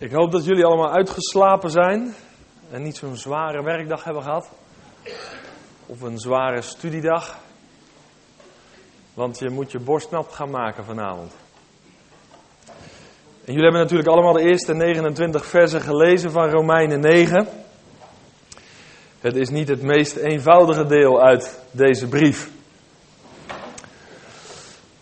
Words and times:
Ik 0.00 0.12
hoop 0.12 0.32
dat 0.32 0.44
jullie 0.44 0.64
allemaal 0.64 0.92
uitgeslapen 0.92 1.70
zijn 1.70 2.14
en 2.70 2.82
niet 2.82 2.96
zo'n 2.96 3.16
zware 3.16 3.62
werkdag 3.62 4.04
hebben 4.04 4.22
gehad. 4.22 4.50
Of 5.86 6.00
een 6.00 6.18
zware 6.18 6.62
studiedag. 6.62 7.38
Want 9.14 9.38
je 9.38 9.50
moet 9.50 9.72
je 9.72 9.78
borst 9.78 10.10
nat 10.10 10.32
gaan 10.32 10.50
maken 10.50 10.84
vanavond. 10.84 11.32
En 13.44 13.52
jullie 13.52 13.62
hebben 13.62 13.80
natuurlijk 13.80 14.08
allemaal 14.08 14.32
de 14.32 14.42
eerste 14.42 14.74
29 14.74 15.46
versen 15.46 15.80
gelezen 15.80 16.30
van 16.30 16.50
Romeinen 16.50 17.00
9. 17.00 17.48
Het 19.20 19.36
is 19.36 19.48
niet 19.48 19.68
het 19.68 19.82
meest 19.82 20.16
eenvoudige 20.16 20.86
deel 20.86 21.22
uit 21.22 21.60
deze 21.70 22.08
brief. 22.08 22.50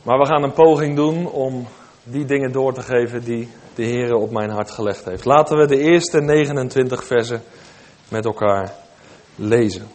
Maar 0.02 0.18
we 0.18 0.26
gaan 0.26 0.42
een 0.42 0.52
poging 0.52 0.96
doen 0.96 1.26
om 1.26 1.66
die 2.02 2.24
dingen 2.24 2.52
door 2.52 2.74
te 2.74 2.82
geven 2.82 3.24
die 3.24 3.48
de 3.78 3.84
Heer 3.84 4.14
op 4.14 4.30
mijn 4.30 4.50
hart 4.50 4.70
gelegd 4.70 5.04
heeft. 5.04 5.24
Laten 5.24 5.56
we 5.56 5.66
de 5.66 5.78
eerste 5.78 6.20
29 6.20 7.04
versen 7.04 7.42
met 8.08 8.24
elkaar 8.24 8.74
lezen. 9.34 9.88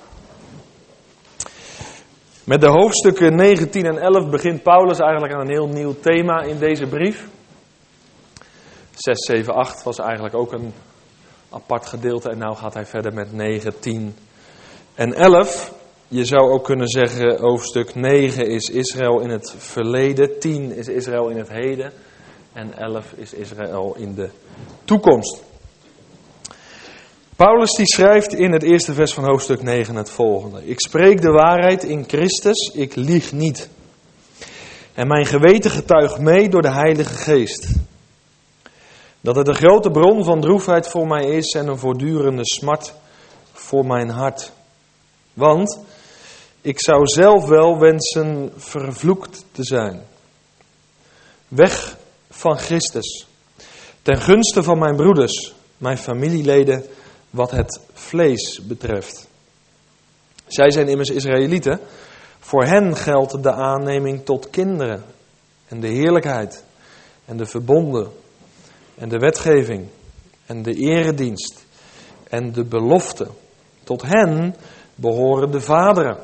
Met 2.43 2.61
de 2.61 2.69
hoofdstukken 2.69 3.35
19 3.35 3.85
en 3.85 3.97
11 3.97 4.29
begint 4.29 4.63
Paulus 4.63 4.99
eigenlijk 4.99 5.33
aan 5.33 5.39
een 5.39 5.53
heel 5.53 5.67
nieuw 5.67 5.95
thema 5.99 6.41
in 6.41 6.57
deze 6.59 6.87
brief. 6.87 7.27
6, 8.95 9.25
7, 9.25 9.53
8 9.53 9.83
was 9.83 9.99
eigenlijk 9.99 10.35
ook 10.35 10.51
een 10.51 10.73
apart 11.49 11.85
gedeelte 11.85 12.29
en 12.29 12.37
nu 12.37 12.55
gaat 12.55 12.73
hij 12.73 12.85
verder 12.85 13.13
met 13.13 13.33
9, 13.33 13.79
10 13.79 14.15
en 14.95 15.13
11. 15.13 15.73
Je 16.07 16.25
zou 16.25 16.51
ook 16.51 16.63
kunnen 16.63 16.87
zeggen, 16.87 17.39
hoofdstuk 17.39 17.95
9 17.95 18.47
is 18.47 18.69
Israël 18.69 19.19
in 19.19 19.29
het 19.29 19.55
verleden, 19.57 20.39
10 20.39 20.71
is 20.71 20.87
Israël 20.87 21.29
in 21.29 21.37
het 21.37 21.49
heden 21.49 21.93
en 22.53 22.77
11 22.77 23.13
is 23.15 23.33
Israël 23.33 23.95
in 23.97 24.15
de 24.15 24.29
toekomst. 24.85 25.43
Paulus 27.35 27.71
die 27.71 27.85
schrijft 27.85 28.33
in 28.33 28.51
het 28.51 28.63
eerste 28.63 28.93
vers 28.93 29.13
van 29.13 29.23
hoofdstuk 29.23 29.61
9 29.61 29.95
het 29.95 30.09
volgende. 30.09 30.65
Ik 30.65 30.79
spreek 30.79 31.21
de 31.21 31.31
waarheid 31.31 31.83
in 31.83 32.03
Christus, 32.07 32.71
ik 32.73 32.95
lieg 32.95 33.31
niet. 33.31 33.69
En 34.93 35.07
mijn 35.07 35.25
geweten 35.25 35.71
getuigt 35.71 36.19
mee 36.19 36.49
door 36.49 36.61
de 36.61 36.71
Heilige 36.71 37.13
Geest. 37.13 37.71
Dat 39.21 39.35
het 39.35 39.47
een 39.47 39.55
grote 39.55 39.91
bron 39.91 40.23
van 40.23 40.41
droefheid 40.41 40.87
voor 40.87 41.07
mij 41.07 41.25
is 41.25 41.51
en 41.51 41.67
een 41.67 41.77
voortdurende 41.77 42.45
smart 42.45 42.93
voor 43.53 43.85
mijn 43.85 44.09
hart. 44.09 44.51
Want 45.33 45.79
ik 46.61 46.81
zou 46.81 47.07
zelf 47.07 47.47
wel 47.47 47.79
wensen 47.79 48.51
vervloekt 48.57 49.45
te 49.51 49.63
zijn. 49.63 50.01
Weg 51.47 51.97
van 52.33 52.57
Christus. 52.57 53.27
Ten 54.01 54.21
gunste 54.21 54.63
van 54.63 54.79
mijn 54.79 54.95
broeders, 54.95 55.53
mijn 55.77 55.97
familieleden, 55.97 56.85
wat 57.29 57.51
het 57.51 57.79
vlees 57.93 58.61
betreft. 58.67 59.27
Zij 60.47 60.71
zijn 60.71 60.87
immers 60.87 61.09
Israëlieten. 61.09 61.79
Voor 62.39 62.65
hen 62.65 62.95
geldt 62.95 63.43
de 63.43 63.51
aanneming 63.51 64.25
tot 64.25 64.49
kinderen. 64.49 65.03
En 65.67 65.79
de 65.79 65.87
heerlijkheid. 65.87 66.63
En 67.25 67.37
de 67.37 67.45
verbonden. 67.45 68.11
En 68.95 69.09
de 69.09 69.17
wetgeving. 69.17 69.87
En 70.45 70.63
de 70.63 70.73
eredienst. 70.73 71.65
En 72.29 72.51
de 72.51 72.63
belofte. 72.63 73.27
Tot 73.83 74.01
hen 74.01 74.55
behoren 74.95 75.51
de 75.51 75.61
vaderen. 75.61 76.17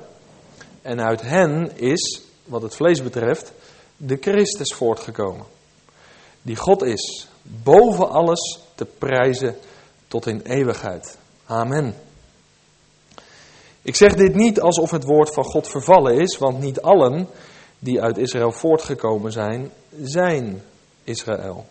En 0.81 1.01
uit 1.01 1.21
hen 1.21 1.77
is, 1.77 2.21
wat 2.45 2.61
het 2.61 2.75
vlees 2.75 3.03
betreft, 3.03 3.51
de 3.97 4.17
Christus 4.21 4.73
voortgekomen 4.73 5.57
die 6.41 6.55
God 6.55 6.83
is, 6.83 7.27
boven 7.41 8.09
alles 8.09 8.59
te 8.75 8.85
prijzen 8.85 9.55
tot 10.07 10.25
in 10.27 10.41
eeuwigheid. 10.41 11.17
Amen. 11.45 11.95
Ik 13.81 13.95
zeg 13.95 14.15
dit 14.15 14.35
niet 14.35 14.61
alsof 14.61 14.91
het 14.91 15.03
woord 15.03 15.33
van 15.33 15.43
God 15.43 15.67
vervallen 15.67 16.19
is, 16.19 16.37
want 16.37 16.59
niet 16.59 16.81
allen 16.81 17.27
die 17.79 18.01
uit 18.01 18.17
Israël 18.17 18.51
voortgekomen 18.51 19.31
zijn, 19.31 19.71
zijn 20.01 20.63
Israël. 21.03 21.65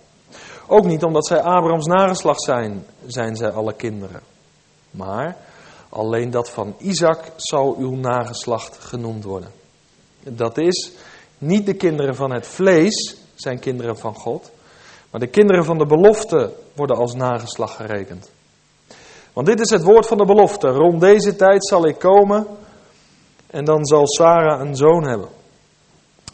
Ook 0.67 0.85
niet 0.85 1.03
omdat 1.03 1.27
zij 1.27 1.41
Abrahams 1.41 1.87
nageslacht 1.87 2.43
zijn, 2.43 2.85
zijn 3.07 3.37
zij 3.37 3.51
alle 3.51 3.75
kinderen. 3.75 4.21
Maar 4.91 5.37
alleen 5.89 6.31
dat 6.31 6.51
van 6.51 6.75
Isaac 6.79 7.33
zal 7.37 7.77
uw 7.79 7.95
nageslacht 7.95 8.79
genoemd 8.79 9.25
worden. 9.25 9.51
Dat 10.23 10.59
is, 10.59 10.93
niet 11.39 11.67
de 11.67 11.75
kinderen 11.75 12.15
van 12.15 12.33
het 12.33 12.47
vlees 12.47 13.17
zijn 13.35 13.59
kinderen 13.59 13.99
van 13.99 14.15
God, 14.15 14.51
maar 15.11 15.21
de 15.21 15.27
kinderen 15.27 15.65
van 15.65 15.79
de 15.79 15.87
belofte 15.87 16.53
worden 16.75 16.97
als 16.97 17.15
nageslag 17.15 17.77
gerekend. 17.77 18.31
Want 19.33 19.47
dit 19.47 19.61
is 19.61 19.71
het 19.71 19.83
woord 19.83 20.07
van 20.07 20.17
de 20.17 20.25
belofte. 20.25 20.69
Rond 20.69 21.01
deze 21.01 21.37
tijd 21.37 21.67
zal 21.67 21.87
ik 21.87 21.99
komen 21.99 22.47
en 23.47 23.65
dan 23.65 23.87
zal 23.87 24.07
Sarah 24.07 24.61
een 24.61 24.77
zoon 24.77 25.09
hebben. 25.09 25.29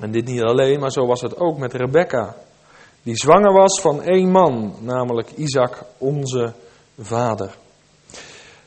En 0.00 0.10
dit 0.10 0.24
niet 0.24 0.42
alleen, 0.42 0.80
maar 0.80 0.90
zo 0.90 1.06
was 1.06 1.20
het 1.20 1.36
ook 1.40 1.58
met 1.58 1.72
Rebecca. 1.72 2.34
Die 3.02 3.16
zwanger 3.16 3.52
was 3.52 3.80
van 3.80 4.02
één 4.02 4.30
man, 4.30 4.74
namelijk 4.80 5.30
Isaac, 5.30 5.84
onze 5.98 6.52
vader. 6.98 7.56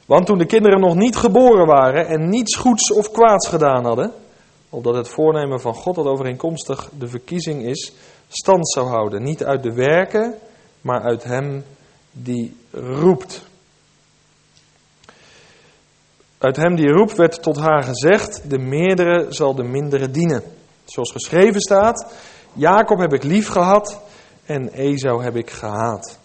Want 0.05 0.25
toen 0.25 0.37
de 0.37 0.45
kinderen 0.45 0.79
nog 0.79 0.95
niet 0.95 1.15
geboren 1.15 1.65
waren 1.65 2.07
en 2.07 2.29
niets 2.29 2.55
goeds 2.55 2.91
of 2.91 3.11
kwaads 3.11 3.47
gedaan 3.47 3.85
hadden, 3.85 4.13
opdat 4.69 4.95
het 4.95 5.09
voornemen 5.09 5.61
van 5.61 5.73
God 5.73 5.95
dat 5.95 6.05
overeenkomstig 6.05 6.89
de 6.97 7.07
verkiezing 7.07 7.65
is, 7.65 7.93
stand 8.27 8.71
zou 8.71 8.87
houden. 8.87 9.23
Niet 9.23 9.43
uit 9.43 9.63
de 9.63 9.73
werken, 9.73 10.35
maar 10.81 11.01
uit 11.01 11.23
hem 11.23 11.63
die 12.11 12.57
roept. 12.71 13.45
Uit 16.37 16.55
hem 16.55 16.75
die 16.75 16.91
roept 16.91 17.15
werd 17.15 17.43
tot 17.43 17.57
haar 17.57 17.83
gezegd: 17.83 18.49
De 18.49 18.57
meerdere 18.57 19.25
zal 19.29 19.55
de 19.55 19.63
mindere 19.63 20.11
dienen. 20.11 20.43
Zoals 20.85 21.11
geschreven 21.11 21.61
staat: 21.61 22.13
Jacob 22.53 22.99
heb 22.99 23.13
ik 23.13 23.23
lief 23.23 23.47
gehad 23.47 24.01
en 24.45 24.69
Esau 24.69 25.23
heb 25.23 25.35
ik 25.35 25.49
gehaat. 25.49 26.19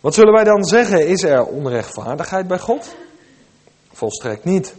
Wat 0.00 0.14
zullen 0.14 0.32
wij 0.32 0.44
dan 0.44 0.64
zeggen? 0.64 1.06
Is 1.06 1.22
er 1.22 1.44
onrechtvaardigheid 1.44 2.46
bij 2.46 2.58
God? 2.58 2.96
Volstrekt 3.92 4.44
niet. 4.44 4.74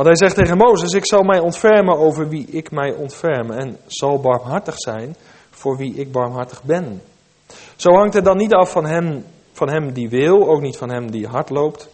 Want 0.00 0.18
hij 0.18 0.28
zegt 0.28 0.42
tegen 0.42 0.56
Mozes: 0.56 0.92
Ik 0.92 1.06
zal 1.06 1.22
mij 1.22 1.38
ontfermen 1.38 1.98
over 1.98 2.28
wie 2.28 2.46
ik 2.46 2.70
mij 2.70 2.94
ontferm. 2.94 3.50
En 3.50 3.76
zal 3.86 4.20
barmhartig 4.20 4.74
zijn 4.76 5.16
voor 5.50 5.76
wie 5.76 5.94
ik 5.94 6.12
barmhartig 6.12 6.62
ben. 6.62 7.02
Zo 7.76 7.90
hangt 7.90 8.14
het 8.14 8.24
dan 8.24 8.36
niet 8.36 8.52
af 8.52 8.70
van 8.70 8.86
hem, 8.86 9.24
van 9.52 9.70
hem 9.70 9.92
die 9.92 10.08
wil, 10.08 10.48
ook 10.48 10.60
niet 10.60 10.76
van 10.76 10.90
hem 10.90 11.10
die 11.10 11.26
hard 11.26 11.50
loopt, 11.50 11.88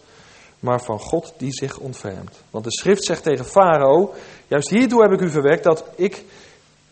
maar 0.59 0.81
van 0.81 0.99
God 0.99 1.33
die 1.37 1.51
zich 1.51 1.77
ontfermt. 1.77 2.43
Want 2.49 2.63
de 2.63 2.71
schrift 2.71 3.03
zegt 3.03 3.23
tegen 3.23 3.45
Farao: 3.45 4.13
Juist 4.47 4.69
hiertoe 4.69 5.01
heb 5.01 5.11
ik 5.11 5.21
u 5.21 5.29
verwekt 5.29 5.63
dat 5.63 5.85
ik 5.95 6.23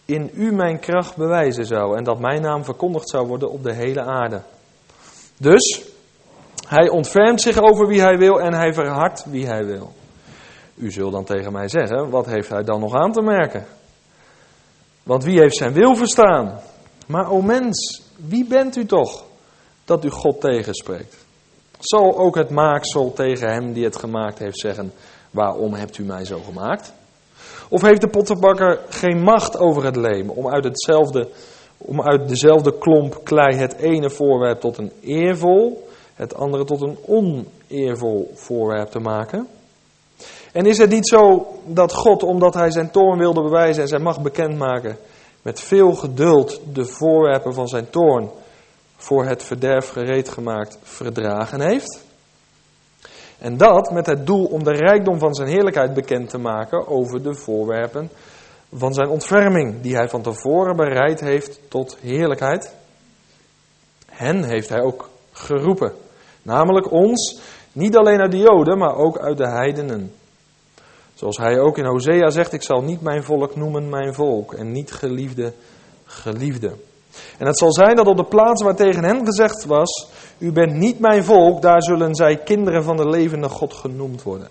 in 0.06 0.30
u 0.34 0.52
mijn 0.52 0.80
kracht 0.80 1.16
bewijzen 1.16 1.66
zou 1.66 1.98
en 1.98 2.04
dat 2.04 2.20
mijn 2.20 2.42
naam 2.42 2.64
verkondigd 2.64 3.10
zou 3.10 3.28
worden 3.28 3.52
op 3.52 3.64
de 3.64 3.74
hele 3.74 4.02
aarde. 4.02 4.42
Dus 5.38 5.86
hij 6.68 6.90
ontfermt 6.90 7.42
zich 7.42 7.58
over 7.62 7.88
wie 7.88 8.02
hij 8.02 8.18
wil 8.18 8.42
en 8.42 8.54
hij 8.54 8.74
verhardt 8.74 9.26
wie 9.26 9.46
hij 9.46 9.66
wil. 9.66 9.94
U 10.76 10.92
zult 10.92 11.12
dan 11.12 11.24
tegen 11.24 11.52
mij 11.52 11.68
zeggen, 11.68 12.10
wat 12.10 12.26
heeft 12.26 12.50
hij 12.50 12.64
dan 12.64 12.80
nog 12.80 12.94
aan 12.94 13.12
te 13.12 13.22
merken? 13.22 13.66
Want 15.04 15.24
wie 15.24 15.40
heeft 15.40 15.58
zijn 15.58 15.74
wil 15.74 15.96
verstaan? 15.96 16.60
Maar 17.08 17.30
o 17.32 17.42
mens, 17.42 18.02
wie 18.16 18.46
bent 18.46 18.76
u 18.76 18.86
toch 18.86 19.24
dat 19.86 20.06
u 20.06 20.10
God 20.10 20.42
tegenspreekt? 20.42 21.26
Zal 21.80 22.18
ook 22.18 22.36
het 22.36 22.50
maaksel 22.50 23.14
tegen 23.14 23.54
hem 23.54 23.74
die 23.74 23.84
het 23.84 23.96
gemaakt 23.96 24.40
heeft 24.40 24.60
zeggen, 24.60 24.94
waarom 25.32 25.74
hebt 25.74 25.98
u 25.98 26.04
mij 26.04 26.26
zo 26.26 26.40
gemaakt? 26.40 26.94
Of 27.70 27.82
heeft 27.82 28.02
de 28.02 28.10
pottenbakker 28.10 28.80
geen 28.90 29.22
macht 29.22 29.58
over 29.58 29.86
het 29.86 29.96
leem 29.96 30.30
om 30.30 30.50
uit, 30.50 30.64
hetzelfde, 30.64 31.30
om 31.78 32.02
uit 32.02 32.30
dezelfde 32.30 32.78
klomp 32.78 33.20
klei 33.24 33.56
het 33.56 33.74
ene 33.74 34.10
voorwerp 34.10 34.60
tot 34.60 34.78
een 34.78 34.92
eervol, 35.02 35.88
het 36.14 36.36
andere 36.36 36.64
tot 36.64 36.82
een 36.82 36.98
oneervol 37.06 38.32
voorwerp 38.34 38.90
te 38.90 39.00
maken? 39.00 39.48
En 40.56 40.66
is 40.66 40.78
het 40.78 40.90
niet 40.90 41.08
zo 41.08 41.48
dat 41.66 41.94
God, 41.94 42.24
omdat 42.24 42.54
hij 42.54 42.72
zijn 42.72 42.92
toorn 42.92 43.18
wilde 43.18 43.42
bewijzen 43.42 43.82
en 43.82 43.88
zijn 43.88 44.02
macht 44.02 44.22
bekendmaken, 44.22 44.98
met 45.42 45.60
veel 45.60 45.94
geduld 45.94 46.62
de 46.74 46.86
voorwerpen 46.86 47.54
van 47.54 47.68
zijn 47.68 47.90
toorn 47.90 48.30
voor 48.96 49.26
het 49.26 49.44
verderf 49.44 49.90
gereed 49.90 50.30
gemaakt 50.30 50.78
verdragen 50.84 51.62
heeft? 51.62 52.04
En 53.40 53.58
dat 53.58 53.92
met 53.92 54.06
het 54.06 54.26
doel 54.26 54.46
om 54.46 54.64
de 54.64 54.72
rijkdom 54.72 55.20
van 55.20 55.34
zijn 55.34 55.48
heerlijkheid 55.48 55.94
bekend 55.94 56.30
te 56.30 56.38
maken 56.38 56.88
over 56.88 57.24
de 57.24 57.36
voorwerpen 57.36 58.10
van 58.74 58.94
zijn 58.94 59.10
ontferming, 59.10 59.82
die 59.82 59.96
hij 59.96 60.10
van 60.10 60.22
tevoren 60.22 60.76
bereid 60.76 61.20
heeft 61.20 61.60
tot 61.68 61.98
heerlijkheid. 62.02 62.74
Hen 64.06 64.44
heeft 64.44 64.70
hij 64.70 64.82
ook 64.82 65.10
geroepen, 65.32 65.94
namelijk 66.42 66.92
ons, 66.92 67.40
niet 67.72 67.98
alleen 67.98 68.22
uit 68.22 68.32
de 68.32 68.38
Joden, 68.38 68.78
maar 68.78 68.96
ook 68.96 69.20
uit 69.20 69.38
de 69.38 69.50
heidenen. 69.50 70.12
Zoals 71.16 71.38
hij 71.38 71.60
ook 71.60 71.78
in 71.78 71.86
Hosea 71.86 72.30
zegt, 72.30 72.54
ik 72.54 72.64
zal 72.64 72.82
niet 72.82 73.02
mijn 73.02 73.24
volk 73.24 73.56
noemen 73.56 73.90
mijn 73.90 74.14
volk 74.14 74.54
en 74.54 74.72
niet 74.72 74.92
geliefde, 74.92 75.54
geliefde. 76.06 76.74
En 77.38 77.46
het 77.46 77.58
zal 77.58 77.74
zijn 77.74 77.96
dat 77.96 78.08
op 78.08 78.18
de 78.18 78.26
plaats 78.26 78.64
waar 78.64 78.76
tegen 78.76 79.04
hen 79.04 79.26
gezegd 79.26 79.66
was: 79.66 80.10
U 80.38 80.52
bent 80.52 80.74
niet 80.74 81.00
mijn 81.00 81.24
volk, 81.24 81.62
daar 81.62 81.82
zullen 81.82 82.16
zij 82.16 82.38
kinderen 82.38 82.84
van 82.84 82.98
de 82.98 83.10
levende 83.10 83.50
God 83.50 83.74
genoemd 83.74 84.24
worden. 84.24 84.50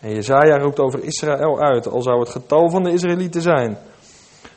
En 0.00 0.14
Jezaja 0.14 0.56
roept 0.56 0.80
over 0.80 1.04
Israël 1.04 1.60
uit, 1.60 1.88
al 1.88 2.02
zou 2.02 2.20
het 2.20 2.28
getal 2.28 2.70
van 2.70 2.82
de 2.82 2.92
Israëlieten 2.92 3.42
zijn. 3.42 3.78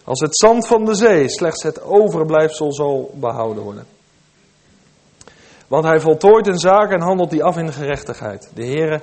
Als 0.04 0.20
het 0.20 0.38
zand 0.38 0.68
van 0.68 0.86
de 0.86 0.96
zee, 0.96 1.30
slechts 1.30 1.64
het 1.64 1.84
overblijfsel 1.84 2.74
zal 2.74 3.12
behouden 3.14 3.64
worden. 3.64 3.86
Want 5.68 5.84
hij 5.84 6.00
voltooit 6.00 6.48
een 6.48 6.60
zaak 6.60 6.92
en 6.92 7.02
handelt 7.02 7.30
die 7.30 7.44
af 7.44 7.58
in 7.58 7.74
gerechtigheid. 7.74 8.52
De 8.54 8.66
Heere 8.66 9.02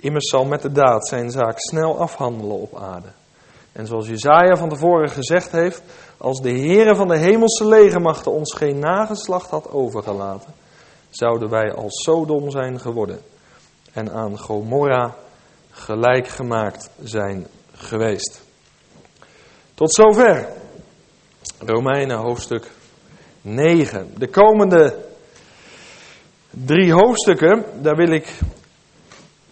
immers 0.00 0.28
zal 0.28 0.44
met 0.44 0.62
de 0.62 0.72
daad 0.72 1.08
zijn 1.08 1.30
zaak 1.30 1.58
snel 1.58 1.98
afhandelen 1.98 2.56
op 2.56 2.76
aarde. 2.76 3.08
En 3.72 3.86
zoals 3.86 4.08
Jezaja 4.08 4.56
van 4.56 4.68
tevoren 4.68 5.10
gezegd 5.10 5.52
heeft, 5.52 5.82
als 6.16 6.40
de 6.40 6.50
Heere 6.50 6.94
van 6.94 7.08
de 7.08 7.16
hemelse 7.16 7.66
legermachten 7.66 8.32
ons 8.32 8.54
geen 8.54 8.78
nageslacht 8.78 9.50
had 9.50 9.70
overgelaten, 9.70 10.54
zouden 11.10 11.50
wij 11.50 11.74
als 11.74 12.02
Sodom 12.02 12.50
zijn 12.50 12.80
geworden 12.80 13.20
en 13.92 14.12
aan 14.12 14.38
Gomorra 14.38 15.14
gelijk 15.70 16.28
gemaakt 16.28 16.90
zijn 17.02 17.46
geweest. 17.72 18.42
Tot 19.74 19.94
zover. 19.94 20.48
Romeinen 21.58 22.18
hoofdstuk 22.18 22.70
9. 23.42 24.12
De 24.18 24.28
komende 24.28 24.96
drie 26.50 26.92
hoofdstukken, 26.92 27.64
daar 27.82 27.96
wil 27.96 28.12
ik 28.12 28.38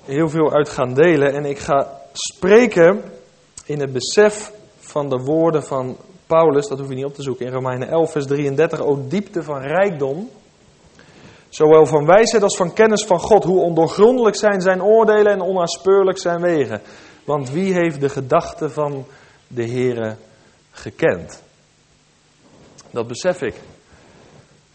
heel 0.08 0.28
veel 0.28 0.52
uit 0.52 0.68
gaan 0.68 0.94
delen. 0.94 1.32
En 1.32 1.44
ik 1.44 1.58
ga 1.58 2.00
spreken 2.12 3.02
in 3.64 3.80
het 3.80 3.92
besef 3.92 4.52
van 4.78 5.08
de 5.08 5.16
woorden 5.16 5.62
van 5.62 5.96
Paulus, 6.26 6.68
dat 6.68 6.78
hoef 6.78 6.88
je 6.88 6.94
niet 6.94 7.04
op 7.04 7.14
te 7.14 7.22
zoeken, 7.22 7.46
in 7.46 7.52
Romeinen 7.52 7.88
11, 7.88 8.10
vers 8.10 8.26
33, 8.26 8.80
o 8.80 9.08
diepte 9.08 9.42
van 9.42 9.60
rijkdom, 9.60 10.30
zowel 11.48 11.86
van 11.86 12.06
wijsheid 12.06 12.42
als 12.42 12.56
van 12.56 12.72
kennis 12.72 13.04
van 13.04 13.20
God, 13.20 13.44
hoe 13.44 13.60
ondoorgrondelijk 13.60 14.36
zijn 14.36 14.60
zijn 14.60 14.82
oordelen 14.82 15.32
en 15.32 15.40
onnaspeurlijk 15.40 16.18
zijn 16.18 16.40
wegen. 16.40 16.80
Want 17.24 17.50
wie 17.50 17.72
heeft 17.72 18.00
de 18.00 18.08
gedachten 18.08 18.72
van 18.72 19.06
de 19.46 19.68
Heere 19.68 20.16
gekend? 20.70 21.42
Dat 22.90 23.06
besef 23.06 23.42
ik. 23.42 23.54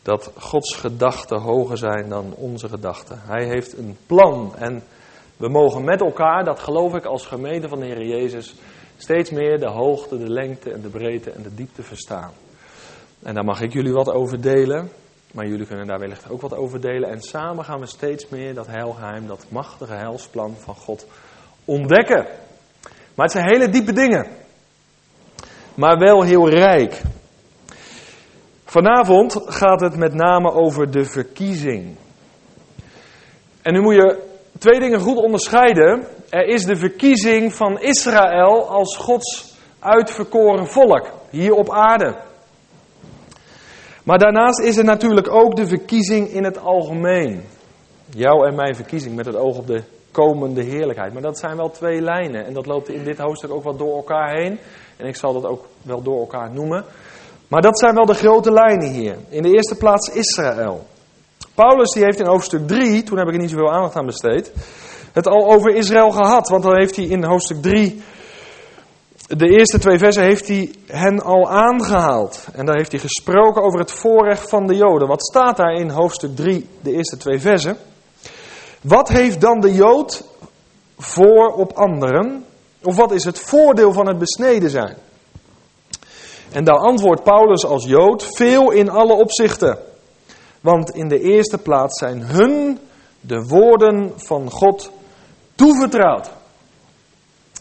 Dat 0.01 0.31
Gods 0.37 0.75
gedachten 0.75 1.41
hoger 1.41 1.77
zijn 1.77 2.09
dan 2.09 2.33
onze 2.35 2.69
gedachten. 2.69 3.21
Hij 3.23 3.45
heeft 3.45 3.77
een 3.77 3.97
plan 4.05 4.55
en 4.57 4.83
we 5.37 5.49
mogen 5.49 5.83
met 5.83 6.01
elkaar, 6.01 6.43
dat 6.43 6.59
geloof 6.59 6.95
ik 6.95 7.05
als 7.05 7.25
gemeente 7.25 7.67
van 7.67 7.79
de 7.79 7.85
Heer 7.85 8.05
Jezus, 8.05 8.55
steeds 8.97 9.29
meer 9.29 9.59
de 9.59 9.69
hoogte, 9.69 10.17
de 10.17 10.29
lengte 10.29 10.71
en 10.71 10.81
de 10.81 10.89
breedte 10.89 11.31
en 11.31 11.43
de 11.43 11.55
diepte 11.55 11.83
verstaan. 11.83 12.31
En 13.23 13.33
daar 13.33 13.43
mag 13.43 13.61
ik 13.61 13.73
jullie 13.73 13.93
wat 13.93 14.09
over 14.09 14.41
delen, 14.41 14.89
maar 15.33 15.47
jullie 15.47 15.65
kunnen 15.65 15.87
daar 15.87 15.99
wellicht 15.99 16.29
ook 16.29 16.41
wat 16.41 16.55
over 16.55 16.81
delen. 16.81 17.09
En 17.09 17.21
samen 17.21 17.65
gaan 17.65 17.79
we 17.79 17.85
steeds 17.85 18.29
meer 18.29 18.53
dat 18.53 18.67
heilgeheim, 18.67 19.27
dat 19.27 19.45
machtige 19.49 19.93
heilsplan 19.93 20.55
van 20.57 20.75
God 20.75 21.07
ontdekken. 21.65 22.25
Maar 23.15 23.25
het 23.25 23.31
zijn 23.31 23.47
hele 23.47 23.69
diepe 23.69 23.93
dingen, 23.93 24.27
maar 25.75 25.97
wel 25.97 26.23
heel 26.23 26.49
rijk. 26.49 27.01
Vanavond 28.65 29.41
gaat 29.45 29.81
het 29.81 29.95
met 29.95 30.13
name 30.13 30.51
over 30.51 30.91
de 30.91 31.05
verkiezing. 31.05 31.95
En 33.61 33.73
nu 33.73 33.81
moet 33.81 33.95
je 33.95 34.31
twee 34.63 34.79
dingen 34.79 34.99
goed 34.99 35.17
onderscheiden. 35.17 36.07
Er 36.29 36.47
is 36.47 36.65
de 36.65 36.75
verkiezing 36.75 37.53
van 37.53 37.79
Israël 37.79 38.69
als 38.69 38.97
Gods 38.97 39.55
uitverkoren 39.79 40.67
volk 40.67 41.09
hier 41.29 41.53
op 41.53 41.71
aarde. 41.71 42.15
Maar 44.03 44.17
daarnaast 44.17 44.59
is 44.59 44.77
er 44.77 44.83
natuurlijk 44.83 45.33
ook 45.33 45.55
de 45.55 45.67
verkiezing 45.67 46.27
in 46.27 46.43
het 46.43 46.57
algemeen. 46.57 47.43
Jouw 48.09 48.43
en 48.43 48.55
mijn 48.55 48.75
verkiezing 48.75 49.15
met 49.15 49.25
het 49.25 49.35
oog 49.35 49.57
op 49.57 49.67
de 49.67 49.83
komende 50.11 50.63
heerlijkheid. 50.63 51.13
Maar 51.13 51.21
dat 51.21 51.39
zijn 51.39 51.57
wel 51.57 51.69
twee 51.69 52.01
lijnen 52.01 52.45
en 52.45 52.53
dat 52.53 52.65
loopt 52.65 52.89
in 52.89 53.03
dit 53.03 53.17
hoofdstuk 53.17 53.51
ook 53.51 53.63
wat 53.63 53.79
door 53.79 53.95
elkaar 53.95 54.35
heen. 54.35 54.59
En 54.97 55.07
ik 55.07 55.15
zal 55.15 55.33
dat 55.33 55.45
ook 55.45 55.65
wel 55.81 56.01
door 56.01 56.19
elkaar 56.19 56.51
noemen. 56.51 56.85
Maar 57.47 57.61
dat 57.61 57.79
zijn 57.79 57.95
wel 57.95 58.05
de 58.05 58.13
grote 58.13 58.51
lijnen 58.51 58.89
hier. 58.89 59.15
In 59.29 59.43
de 59.43 59.53
eerste 59.53 59.77
plaats 59.77 60.09
Israël. 60.09 60.85
Paulus 61.55 61.91
die 61.91 62.03
heeft 62.03 62.19
in 62.19 62.25
hoofdstuk 62.25 62.67
3, 62.67 63.03
toen 63.03 63.17
heb 63.17 63.27
ik 63.27 63.33
er 63.33 63.39
niet 63.39 63.49
zoveel 63.49 63.71
aandacht 63.71 63.95
aan 63.95 64.05
besteed, 64.05 64.51
het 65.11 65.27
al 65.27 65.51
over 65.53 65.75
Israël 65.75 66.11
gehad. 66.11 66.49
Want 66.49 66.63
dan 66.63 66.77
heeft 66.77 66.95
hij 66.95 67.05
in 67.05 67.23
hoofdstuk 67.23 67.61
3, 67.61 68.01
de 69.27 69.49
eerste 69.49 69.79
twee 69.79 69.97
versen, 69.97 70.23
heeft 70.23 70.47
hij 70.47 70.71
hen 70.87 71.21
al 71.21 71.49
aangehaald. 71.49 72.47
En 72.53 72.65
daar 72.65 72.77
heeft 72.77 72.91
hij 72.91 73.01
gesproken 73.01 73.61
over 73.61 73.79
het 73.79 73.91
voorrecht 73.91 74.49
van 74.49 74.67
de 74.67 74.75
Joden. 74.75 75.07
Wat 75.07 75.25
staat 75.25 75.57
daar 75.57 75.73
in 75.73 75.89
hoofdstuk 75.89 76.35
3, 76.35 76.67
de 76.81 76.91
eerste 76.91 77.17
twee 77.17 77.39
versen? 77.39 77.77
Wat 78.81 79.09
heeft 79.09 79.41
dan 79.41 79.59
de 79.59 79.73
Jood 79.73 80.23
voor 80.97 81.47
op 81.47 81.71
anderen? 81.73 82.45
Of 82.83 82.95
wat 82.95 83.11
is 83.11 83.23
het 83.23 83.39
voordeel 83.39 83.93
van 83.93 84.07
het 84.07 84.17
besneden 84.17 84.69
zijn? 84.69 84.95
En 86.51 86.63
daar 86.63 86.77
antwoordt 86.77 87.23
Paulus 87.23 87.65
als 87.65 87.85
Jood 87.85 88.27
veel 88.35 88.71
in 88.71 88.89
alle 88.89 89.13
opzichten. 89.13 89.77
Want 90.63 90.89
in 90.89 91.07
de 91.07 91.19
eerste 91.19 91.57
plaats 91.57 91.99
zijn 91.99 92.21
hun 92.21 92.79
de 93.19 93.45
woorden 93.47 94.11
van 94.15 94.51
God 94.51 94.91
toevertrouwd. 95.55 96.31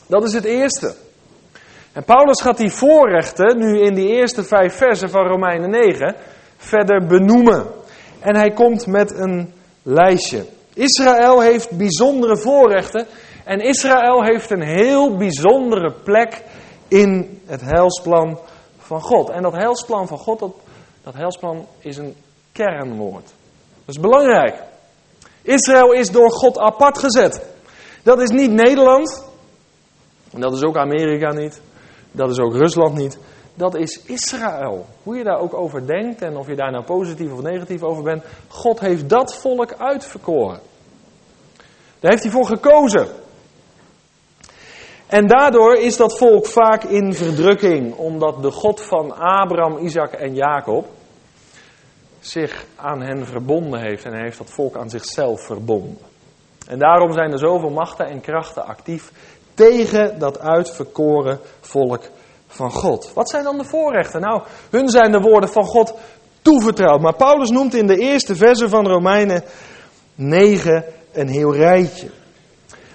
Dat 0.06 0.24
is 0.24 0.32
het 0.32 0.44
eerste. 0.44 0.94
En 1.92 2.04
Paulus 2.04 2.40
gaat 2.40 2.56
die 2.56 2.70
voorrechten 2.70 3.58
nu 3.58 3.80
in 3.80 3.94
die 3.94 4.08
eerste 4.08 4.44
vijf 4.44 4.76
versen 4.76 5.10
van 5.10 5.26
Romeinen 5.26 5.70
9 5.70 6.16
verder 6.56 7.06
benoemen. 7.06 7.66
En 8.20 8.36
hij 8.36 8.50
komt 8.50 8.86
met 8.86 9.18
een 9.18 9.52
lijstje. 9.82 10.46
Israël 10.74 11.40
heeft 11.40 11.70
bijzondere 11.70 12.36
voorrechten 12.36 13.06
en 13.44 13.60
Israël 13.60 14.24
heeft 14.24 14.50
een 14.50 14.66
heel 14.66 15.16
bijzondere 15.16 15.92
plek 16.04 16.42
in 16.88 17.40
het 17.46 17.60
heilsplan 17.60 18.38
van 18.78 19.00
God. 19.00 19.30
En 19.30 19.42
dat 19.42 19.52
heilsplan 19.52 20.08
van 20.08 20.18
God, 20.18 20.38
dat, 20.38 20.54
dat 21.02 21.14
heilsplan 21.14 21.66
is 21.78 21.96
een 21.96 22.14
kernwoord. 22.52 23.24
Dat 23.84 23.94
is 23.94 24.00
belangrijk. 24.00 24.62
Israël 25.42 25.92
is 25.92 26.10
door 26.10 26.30
God 26.30 26.58
apart 26.58 26.98
gezet. 26.98 27.46
Dat 28.02 28.20
is 28.20 28.30
niet 28.30 28.50
Nederland. 28.50 29.24
En 30.32 30.40
dat 30.40 30.52
is 30.52 30.62
ook 30.62 30.76
Amerika 30.76 31.32
niet. 31.32 31.60
Dat 32.10 32.30
is 32.30 32.38
ook 32.38 32.54
Rusland 32.54 32.94
niet. 32.94 33.18
Dat 33.54 33.74
is 33.74 34.02
Israël. 34.04 34.86
Hoe 35.02 35.16
je 35.16 35.24
daar 35.24 35.38
ook 35.38 35.54
over 35.54 35.86
denkt 35.86 36.22
en 36.22 36.36
of 36.36 36.46
je 36.46 36.56
daar 36.56 36.70
nou 36.70 36.84
positief 36.84 37.32
of 37.32 37.42
negatief 37.42 37.82
over 37.82 38.02
bent. 38.02 38.24
God 38.48 38.80
heeft 38.80 39.08
dat 39.08 39.34
volk 39.34 39.74
uitverkoren. 39.78 40.60
Daar 42.00 42.10
heeft 42.10 42.22
hij 42.22 42.32
voor 42.32 42.46
gekozen. 42.46 43.08
En 45.06 45.26
daardoor 45.26 45.74
is 45.74 45.96
dat 45.96 46.18
volk 46.18 46.46
vaak 46.46 46.84
in 46.84 47.14
verdrukking, 47.14 47.94
omdat 47.94 48.42
de 48.42 48.50
God 48.50 48.80
van 48.80 49.12
Abraham, 49.12 49.76
Isaac 49.78 50.12
en 50.12 50.34
Jacob 50.34 50.86
zich 52.26 52.64
aan 52.76 53.02
hen 53.02 53.26
verbonden 53.26 53.80
heeft 53.80 54.04
en 54.04 54.12
hij 54.12 54.22
heeft 54.22 54.38
dat 54.38 54.50
volk 54.50 54.76
aan 54.76 54.90
zichzelf 54.90 55.44
verbonden. 55.46 55.98
En 56.66 56.78
daarom 56.78 57.12
zijn 57.12 57.32
er 57.32 57.38
zoveel 57.38 57.70
machten 57.70 58.06
en 58.06 58.20
krachten 58.20 58.64
actief 58.64 59.12
tegen 59.54 60.18
dat 60.18 60.40
uitverkoren 60.40 61.40
volk 61.60 62.02
van 62.46 62.70
God. 62.70 63.12
Wat 63.14 63.30
zijn 63.30 63.44
dan 63.44 63.58
de 63.58 63.64
voorrechten? 63.64 64.20
Nou, 64.20 64.42
hun 64.70 64.88
zijn 64.88 65.12
de 65.12 65.20
woorden 65.20 65.50
van 65.50 65.64
God 65.64 65.94
toevertrouwd. 66.42 67.00
Maar 67.00 67.14
Paulus 67.16 67.50
noemt 67.50 67.74
in 67.74 67.86
de 67.86 67.98
eerste 67.98 68.36
verse 68.36 68.68
van 68.68 68.86
Romeinen 68.86 69.44
9 70.14 70.84
een 71.12 71.28
heel 71.28 71.54
rijtje. 71.54 72.10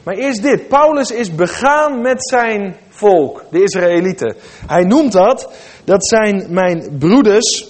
Maar 0.03 0.15
eerst 0.15 0.41
dit. 0.41 0.67
Paulus 0.67 1.11
is 1.11 1.35
begaan 1.35 2.01
met 2.01 2.27
zijn 2.27 2.75
volk, 2.89 3.43
de 3.49 3.63
Israëlieten. 3.63 4.35
Hij 4.67 4.83
noemt 4.83 5.11
dat, 5.11 5.51
dat 5.83 6.07
zijn 6.07 6.45
mijn 6.49 6.95
broeders, 6.99 7.67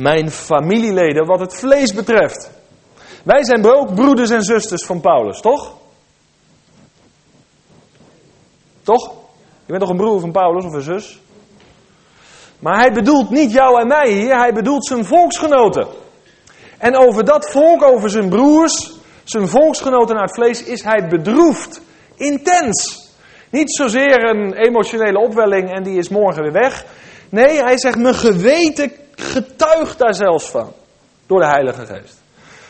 mijn 0.00 0.30
familieleden, 0.30 1.26
wat 1.26 1.40
het 1.40 1.54
vlees 1.54 1.94
betreft. 1.94 2.50
Wij 3.22 3.44
zijn 3.44 3.66
ook 3.66 3.94
broeders 3.94 4.30
en 4.30 4.42
zusters 4.42 4.84
van 4.86 5.00
Paulus, 5.00 5.40
toch? 5.40 5.74
Toch? 8.82 9.12
Je 9.66 9.66
bent 9.66 9.80
toch 9.80 9.90
een 9.90 9.96
broer 9.96 10.20
van 10.20 10.32
Paulus 10.32 10.64
of 10.64 10.72
een 10.72 10.82
zus? 10.82 11.20
Maar 12.58 12.78
hij 12.78 12.92
bedoelt 12.92 13.30
niet 13.30 13.52
jou 13.52 13.80
en 13.80 13.86
mij 13.86 14.10
hier, 14.10 14.38
hij 14.38 14.52
bedoelt 14.52 14.86
zijn 14.86 15.04
volksgenoten. 15.04 15.86
En 16.78 16.96
over 16.96 17.24
dat 17.24 17.50
volk, 17.50 17.82
over 17.82 18.10
zijn 18.10 18.28
broers, 18.28 18.92
zijn 19.24 19.48
volksgenoten 19.48 20.20
uit 20.20 20.34
vlees, 20.34 20.62
is 20.62 20.82
hij 20.82 21.08
bedroefd. 21.08 21.80
Intens. 22.16 23.08
Niet 23.50 23.74
zozeer 23.74 24.24
een 24.24 24.52
emotionele 24.52 25.18
opwelling 25.18 25.72
en 25.72 25.82
die 25.82 25.98
is 25.98 26.08
morgen 26.08 26.42
weer 26.42 26.52
weg. 26.52 26.84
Nee, 27.28 27.62
hij 27.62 27.78
zegt, 27.78 27.98
mijn 27.98 28.14
geweten 28.14 28.92
getuigt 29.20 29.98
daar 29.98 30.14
zelfs 30.14 30.50
van. 30.50 30.72
Door 31.26 31.40
de 31.40 31.46
Heilige 31.46 31.86
Geest. 31.86 32.18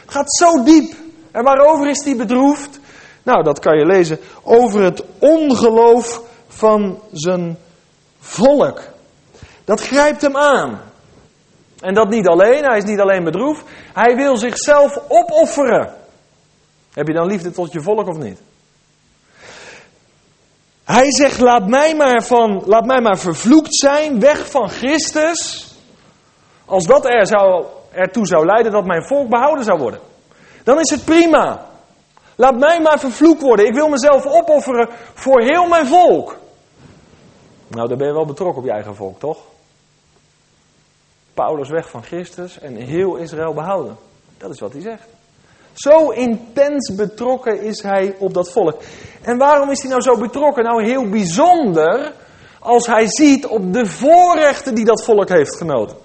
Het 0.01 0.11
gaat 0.11 0.35
zo 0.37 0.63
diep. 0.63 0.95
En 1.31 1.45
waarover 1.45 1.89
is 1.89 2.05
hij 2.05 2.17
bedroefd? 2.17 2.81
Nou, 3.23 3.43
dat 3.43 3.59
kan 3.59 3.79
je 3.79 3.87
lezen 3.87 4.19
over 4.43 4.83
het 4.83 5.03
ongeloof 5.19 6.23
van 6.49 6.99
zijn 7.13 7.59
volk. 8.21 8.83
Dat 9.65 9.81
grijpt 9.81 10.23
hem 10.23 10.37
aan. 10.37 10.81
En 11.81 11.95
dat 11.95 12.09
niet 12.09 12.27
alleen, 12.27 12.65
hij 12.65 12.79
is 12.79 12.85
niet 12.85 13.01
alleen 13.01 13.25
bedroefd, 13.25 13.65
hij 13.93 14.17
wil 14.17 14.37
zichzelf 14.37 14.99
opofferen. 15.09 15.95
Heb 16.93 17.07
je 17.07 17.13
dan 17.13 17.27
liefde 17.27 17.51
tot 17.51 17.73
je 17.73 17.83
volk 17.83 18.09
of 18.09 18.17
niet? 18.17 18.41
Hij 20.85 21.13
zegt, 21.13 21.41
laat 21.41 21.69
mij 21.69 21.95
maar, 21.95 22.23
van, 22.23 22.63
laat 22.67 22.87
mij 22.87 23.01
maar 23.01 23.19
vervloekt 23.19 23.77
zijn, 23.77 24.21
weg 24.21 24.51
van 24.51 24.69
Christus. 24.69 25.70
Als 26.71 26.85
dat 26.85 27.05
er 27.05 27.27
zou, 27.27 27.65
ertoe 27.91 28.27
zou 28.27 28.47
leiden 28.47 28.73
dat 28.73 28.85
mijn 28.85 29.07
volk 29.07 29.29
behouden 29.29 29.65
zou 29.65 29.79
worden. 29.79 30.01
Dan 30.65 30.79
is 30.79 30.91
het 30.91 31.05
prima. 31.05 31.67
Laat 32.37 32.59
mij 32.59 32.81
maar 32.81 32.99
vervloekt 32.99 33.43
worden. 33.43 33.67
Ik 33.67 33.75
wil 33.75 33.89
mezelf 33.89 34.27
opofferen 34.27 34.89
voor 35.15 35.41
heel 35.41 35.67
mijn 35.69 35.87
volk. 35.87 36.37
Nou, 37.67 37.89
dan 37.89 37.99
ben 37.99 38.07
je 38.07 38.13
wel 38.13 38.27
betrokken 38.27 38.59
op 38.59 38.65
je 38.65 38.73
eigen 38.73 38.95
volk, 38.95 39.19
toch? 39.19 39.39
Paulus 41.35 41.69
weg 41.69 41.91
van 41.91 42.03
Christus 42.03 42.59
en 42.59 42.77
heel 42.77 43.17
Israël 43.17 43.55
behouden. 43.55 43.97
Dat 44.39 44.51
is 44.51 44.61
wat 44.61 44.73
hij 44.73 44.83
zegt. 44.83 45.09
Zo 45.73 46.11
intens 46.11 46.95
betrokken 46.95 47.63
is 47.63 47.83
hij 47.83 48.17
op 48.19 48.35
dat 48.35 48.53
volk. 48.53 48.83
En 49.23 49.39
waarom 49.39 49.71
is 49.71 49.81
hij 49.81 49.91
nou 49.91 50.03
zo 50.03 50.19
betrokken? 50.19 50.65
Nou, 50.65 50.85
heel 50.85 51.09
bijzonder 51.09 52.13
als 52.59 52.87
hij 52.87 53.07
ziet 53.09 53.47
op 53.47 53.73
de 53.73 53.87
voorrechten 53.87 54.75
die 54.75 54.85
dat 54.85 55.05
volk 55.05 55.29
heeft 55.29 55.57
genoten. 55.57 55.97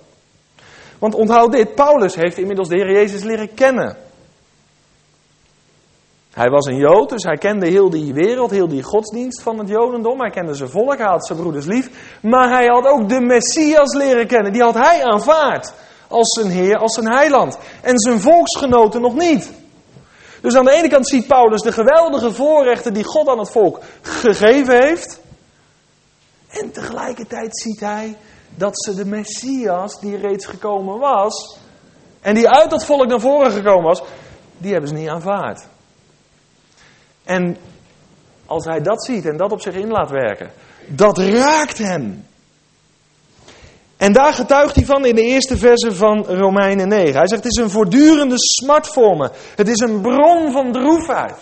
Want 1.06 1.18
onthoud 1.18 1.52
dit, 1.52 1.76
Paulus 1.76 2.16
heeft 2.16 2.38
inmiddels 2.38 2.68
de 2.68 2.76
Heer 2.76 2.92
Jezus 2.92 3.24
leren 3.24 3.54
kennen. 3.54 3.98
Hij 6.32 6.50
was 6.50 6.66
een 6.66 6.78
Jood, 6.78 7.10
dus 7.10 7.24
hij 7.24 7.38
kende 7.38 7.68
heel 7.68 7.90
die 7.90 8.14
wereld, 8.14 8.52
heel 8.52 8.68
die 8.68 8.84
godsdienst 8.84 9.42
van 9.42 9.60
het 9.60 9.70
Jodendom. 9.70 10.20
Hij 10.20 10.30
kende 10.30 10.54
zijn 10.54 10.70
volk, 10.70 10.98
hij 10.98 11.08
had 11.08 11.26
zijn 11.26 11.40
broeders 11.40 11.66
lief. 11.66 11.90
Maar 12.22 12.50
hij 12.50 12.68
had 12.68 12.88
ook 12.88 13.10
de 13.10 13.22
Messias 13.22 13.94
leren 13.94 14.28
kennen. 14.28 14.52
Die 14.52 14.62
had 14.62 14.74
hij 14.74 15.04
aanvaard 15.04 15.74
als 16.08 16.40
zijn 16.40 16.52
Heer, 16.52 16.78
als 16.78 16.94
zijn 16.94 17.12
heiland. 17.12 17.58
En 17.82 18.00
zijn 18.00 18.20
volksgenoten 18.20 19.02
nog 19.02 19.16
niet. 19.16 19.52
Dus 20.42 20.56
aan 20.56 20.66
de 20.66 20.72
ene 20.72 20.88
kant 20.88 21.08
ziet 21.08 21.28
Paulus 21.28 21.62
de 21.62 21.72
geweldige 21.72 22.32
voorrechten 22.32 22.94
die 22.94 23.04
God 23.04 23.28
aan 23.28 23.40
het 23.40 23.52
volk 23.52 23.80
gegeven 24.02 24.82
heeft. 24.82 25.20
En 26.50 26.72
tegelijkertijd 26.72 27.60
ziet 27.60 27.80
hij 27.80 28.18
dat 28.56 28.84
ze 28.84 28.96
de 28.96 29.06
Messias, 29.06 30.00
die 30.00 30.18
reeds 30.18 30.46
gekomen 30.46 31.00
was, 31.00 31.58
en 32.22 32.36
die 32.36 32.50
uit 32.50 32.70
dat 32.70 32.86
volk 32.86 33.08
naar 33.08 33.20
voren 33.20 33.52
gekomen 33.52 33.84
was, 33.84 34.04
die 34.58 34.72
hebben 34.72 34.90
ze 34.90 34.96
niet 34.96 35.10
aanvaard. 35.10 35.68
En 37.24 37.58
als 38.46 38.66
hij 38.66 38.82
dat 38.82 39.06
ziet 39.06 39.26
en 39.26 39.38
dat 39.38 39.52
op 39.52 39.62
zich 39.62 39.76
in 39.76 39.90
laat 39.90 40.10
werken, 40.10 40.52
dat 40.88 41.18
raakt 41.18 41.78
hem. 41.78 42.26
En 43.98 44.14
daar 44.14 44.34
getuigt 44.34 44.76
hij 44.76 44.86
van 44.86 45.06
in 45.06 45.16
de 45.16 45.22
eerste 45.22 45.58
verse 45.58 45.96
van 45.96 46.26
Romeinen 46.26 46.88
9. 46.88 47.16
Hij 47.16 47.28
zegt: 47.28 47.44
Het 47.44 47.52
is 47.58 47.64
een 47.64 47.70
voortdurende 47.70 48.36
smart 48.38 48.88
voor 48.88 49.18
me. 49.18 49.30
Het 49.56 49.68
is 49.68 49.80
een 49.80 50.02
bron 50.02 50.52
van 50.52 50.72
droefheid. 50.72 51.38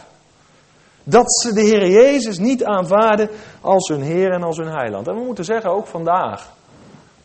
Dat 1.03 1.33
ze 1.41 1.53
de 1.53 1.61
Heer 1.61 1.89
Jezus 1.89 2.37
niet 2.37 2.63
aanvaarden 2.63 3.29
als 3.61 3.87
hun 3.87 4.01
Heer 4.01 4.31
en 4.31 4.43
als 4.43 4.57
hun 4.57 4.71
heiland. 4.71 5.07
En 5.07 5.15
we 5.15 5.23
moeten 5.23 5.45
zeggen, 5.45 5.69
ook 5.69 5.87
vandaag, 5.87 6.52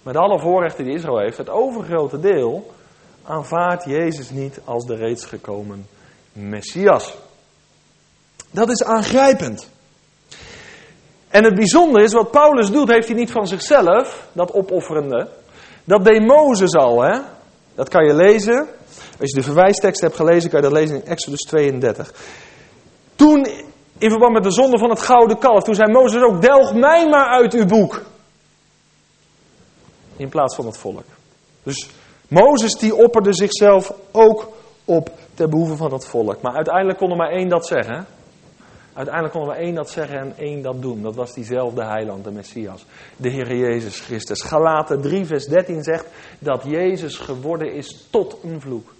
met 0.09 0.17
alle 0.17 0.39
voorrechten 0.39 0.85
die 0.85 0.95
Israël 0.95 1.19
heeft, 1.19 1.37
het 1.37 1.51
overgrote 1.51 2.21
deel 2.21 2.71
aanvaardt 3.25 3.85
Jezus 3.85 4.31
niet 4.31 4.61
als 4.65 4.87
de 4.87 4.95
reeds 4.95 5.25
gekomen 5.25 5.87
Messias. 6.33 7.17
Dat 8.51 8.71
is 8.71 8.85
aangrijpend. 8.85 9.71
En 11.29 11.45
het 11.45 11.55
bijzondere 11.55 12.05
is, 12.05 12.13
wat 12.13 12.31
Paulus 12.31 12.71
doet, 12.71 12.91
heeft 12.91 13.07
hij 13.09 13.17
niet 13.17 13.31
van 13.31 13.47
zichzelf, 13.47 14.29
dat 14.33 14.53
opofferende. 14.53 15.29
Dat 15.85 16.05
deed 16.05 16.27
Mozes 16.27 16.75
al, 16.75 17.03
hè. 17.03 17.21
Dat 17.75 17.89
kan 17.89 18.05
je 18.05 18.15
lezen. 18.15 18.67
Als 19.21 19.31
je 19.31 19.37
de 19.37 19.43
verwijstekst 19.43 20.01
hebt 20.01 20.17
gelezen, 20.17 20.51
kan 20.51 20.61
je 20.61 20.69
dat 20.69 20.79
lezen 20.79 20.97
in 20.97 21.07
Exodus 21.07 21.41
32. 21.41 22.13
Toen, 23.17 23.47
in 23.99 24.11
verband 24.11 24.33
met 24.33 24.43
de 24.43 24.53
zonde 24.53 24.79
van 24.79 24.91
het 24.91 25.01
gouden 25.01 25.39
kalf, 25.39 25.63
toen 25.63 25.75
zei 25.75 25.93
Mozes 25.93 26.23
ook, 26.23 26.43
delg 26.43 26.75
mij 26.75 27.09
maar 27.09 27.27
uit 27.27 27.55
uw 27.55 27.67
boek. 27.67 28.03
In 30.19 30.29
plaats 30.29 30.55
van 30.55 30.67
het 30.67 30.77
volk. 30.77 31.05
Dus 31.63 31.91
Mozes 32.29 32.75
die 32.75 32.95
opperde 32.95 33.35
zichzelf 33.35 33.93
ook 34.13 34.49
op 34.85 35.11
ter 35.35 35.49
behoeve 35.49 35.77
van 35.77 35.93
het 35.93 36.07
volk. 36.07 36.43
Maar 36.43 36.55
uiteindelijk 36.55 36.99
kon 36.99 37.11
er 37.11 37.17
maar 37.17 37.31
één 37.31 37.49
dat 37.49 37.67
zeggen. 37.67 38.07
Uiteindelijk 38.93 39.35
konden 39.35 39.57
we 39.57 39.63
één 39.63 39.75
dat 39.75 39.91
zeggen 39.91 40.19
en 40.19 40.33
één 40.37 40.63
dat 40.63 40.83
doen. 40.83 41.03
Dat 41.03 41.15
was 41.15 41.35
diezelfde 41.35 41.85
heiland, 41.85 42.25
de 42.25 42.31
Messias. 42.31 42.85
De 43.17 43.31
Heer 43.31 43.57
Jezus 43.57 44.01
Christus. 44.01 44.43
Galaten 44.43 45.01
3 45.01 45.25
vers 45.25 45.47
13 45.47 45.83
zegt 45.83 46.07
dat 46.39 46.65
Jezus 46.65 47.17
geworden 47.17 47.73
is 47.73 48.07
tot 48.11 48.39
een 48.43 48.61
vloek. 48.61 48.95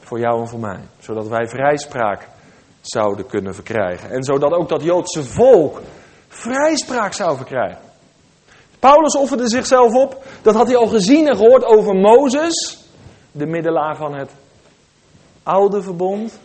Voor 0.00 0.18
jou 0.18 0.40
en 0.40 0.48
voor 0.48 0.60
mij. 0.60 0.80
Zodat 0.98 1.28
wij 1.28 1.46
vrijspraak 1.46 2.28
zouden 2.80 3.26
kunnen 3.26 3.54
verkrijgen. 3.54 4.10
En 4.10 4.22
zodat 4.22 4.52
ook 4.52 4.68
dat 4.68 4.82
Joodse 4.82 5.24
volk 5.24 5.80
vrijspraak 6.28 7.12
zou 7.12 7.36
verkrijgen. 7.36 7.85
Paulus 8.86 9.16
offerde 9.16 9.48
zichzelf 9.48 9.92
op. 9.94 10.24
Dat 10.42 10.54
had 10.54 10.66
hij 10.66 10.76
al 10.76 10.86
gezien 10.86 11.26
en 11.28 11.36
gehoord 11.36 11.64
over 11.64 11.94
Mozes. 11.94 12.84
De 13.32 13.46
middelaar 13.46 13.96
van 13.96 14.14
het 14.14 14.30
oude 15.42 15.82
verbond. 15.82 16.38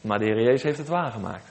Maar 0.00 0.18
de 0.18 0.24
Heer 0.24 0.42
Jezus 0.42 0.62
heeft 0.62 0.78
het 0.78 0.88
waargemaakt. 0.88 1.48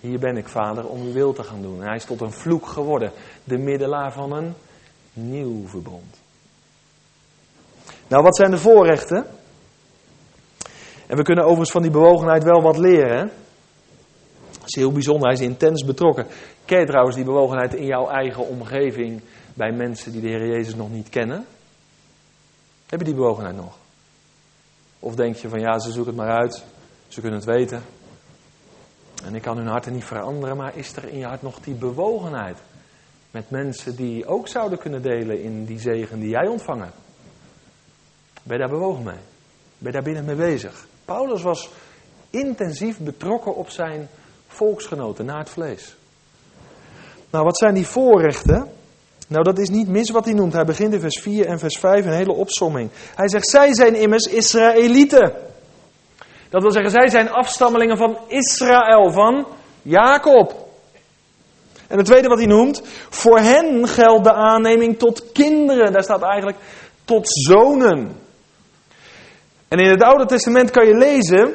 Hier 0.00 0.18
ben 0.18 0.36
ik, 0.36 0.48
vader, 0.48 0.88
om 0.88 1.02
uw 1.02 1.12
wil 1.12 1.32
te 1.32 1.42
gaan 1.42 1.62
doen. 1.62 1.80
En 1.80 1.86
hij 1.86 1.96
is 1.96 2.04
tot 2.04 2.20
een 2.20 2.32
vloek 2.32 2.66
geworden. 2.66 3.12
De 3.44 3.58
middelaar 3.58 4.12
van 4.12 4.32
een 4.32 4.54
nieuw 5.12 5.66
verbond. 5.66 6.20
Nou, 8.08 8.22
wat 8.22 8.36
zijn 8.36 8.50
de 8.50 8.58
voorrechten? 8.58 9.26
En 11.06 11.16
we 11.16 11.22
kunnen 11.22 11.44
overigens 11.44 11.70
van 11.70 11.82
die 11.82 11.90
bewogenheid 11.90 12.44
wel 12.44 12.62
wat 12.62 12.76
leren. 12.76 13.30
Is 14.68 14.74
heel 14.74 14.92
bijzonder, 14.92 15.28
hij 15.28 15.36
is 15.36 15.44
intens 15.44 15.84
betrokken. 15.84 16.26
Ken 16.64 16.80
je 16.80 16.86
trouwens 16.86 17.16
die 17.16 17.24
bewogenheid 17.24 17.74
in 17.74 17.86
jouw 17.86 18.08
eigen 18.08 18.46
omgeving 18.46 19.20
bij 19.54 19.72
mensen 19.72 20.12
die 20.12 20.20
de 20.20 20.28
Heer 20.28 20.46
Jezus 20.46 20.74
nog 20.74 20.90
niet 20.90 21.08
kennen? 21.08 21.46
Heb 22.86 22.98
je 22.98 23.04
die 23.04 23.14
bewogenheid 23.14 23.56
nog? 23.56 23.76
Of 24.98 25.14
denk 25.14 25.36
je 25.36 25.48
van 25.48 25.60
ja, 25.60 25.78
ze 25.78 25.92
zoeken 25.92 26.16
het 26.16 26.22
maar 26.22 26.36
uit, 26.36 26.64
ze 27.08 27.20
kunnen 27.20 27.38
het 27.38 27.48
weten. 27.48 27.82
En 29.24 29.34
ik 29.34 29.42
kan 29.42 29.56
hun 29.56 29.66
harten 29.66 29.92
niet 29.92 30.04
veranderen, 30.04 30.56
maar 30.56 30.76
is 30.76 30.96
er 30.96 31.08
in 31.08 31.18
je 31.18 31.26
hart 31.26 31.42
nog 31.42 31.60
die 31.60 31.74
bewogenheid? 31.74 32.58
Met 33.30 33.50
mensen 33.50 33.96
die 33.96 34.26
ook 34.26 34.48
zouden 34.48 34.78
kunnen 34.78 35.02
delen 35.02 35.42
in 35.42 35.64
die 35.64 35.80
zegen 35.80 36.20
die 36.20 36.30
jij 36.30 36.46
ontvangen. 36.46 36.90
Ben 38.42 38.56
je 38.56 38.62
daar 38.62 38.78
bewogen 38.78 39.04
mee? 39.04 39.18
Ben 39.78 39.86
je 39.86 39.92
daar 39.92 40.02
binnen 40.02 40.24
mee 40.24 40.36
bezig? 40.36 40.86
Paulus 41.04 41.42
was 41.42 41.70
intensief 42.30 42.98
betrokken 42.98 43.54
op 43.54 43.68
zijn 43.70 44.08
volksgenoten 44.48 45.24
naar 45.24 45.38
het 45.38 45.50
vlees. 45.50 45.96
Nou, 47.30 47.44
wat 47.44 47.58
zijn 47.58 47.74
die 47.74 47.86
voorrechten? 47.86 48.70
Nou, 49.28 49.44
dat 49.44 49.58
is 49.58 49.68
niet 49.68 49.88
mis 49.88 50.10
wat 50.10 50.24
hij 50.24 50.34
noemt. 50.34 50.52
Hij 50.52 50.64
begint 50.64 50.92
in 50.92 51.00
vers 51.00 51.20
4 51.20 51.46
en 51.46 51.58
vers 51.58 51.78
5 51.78 52.04
een 52.04 52.12
hele 52.12 52.32
opsomming. 52.32 52.90
Hij 53.14 53.28
zegt, 53.28 53.48
zij 53.48 53.74
zijn 53.74 53.94
immers 53.94 54.26
Israëlieten. 54.26 55.32
Dat 56.48 56.62
wil 56.62 56.72
zeggen, 56.72 56.90
zij 56.90 57.08
zijn 57.08 57.30
afstammelingen 57.30 57.96
van 57.96 58.18
Israël, 58.26 59.12
van 59.12 59.46
Jacob. 59.82 60.66
En 61.86 61.96
het 61.96 62.06
tweede 62.06 62.28
wat 62.28 62.38
hij 62.38 62.46
noemt, 62.46 62.82
voor 63.10 63.38
hen 63.38 63.88
geldt 63.88 64.24
de 64.24 64.32
aanneming 64.32 64.98
tot 64.98 65.32
kinderen. 65.32 65.92
Daar 65.92 66.02
staat 66.02 66.22
eigenlijk 66.22 66.58
tot 67.04 67.26
zonen. 67.28 68.16
En 69.68 69.78
in 69.78 69.90
het 69.90 70.02
Oude 70.02 70.26
Testament 70.26 70.70
kan 70.70 70.86
je 70.86 70.96
lezen, 70.96 71.54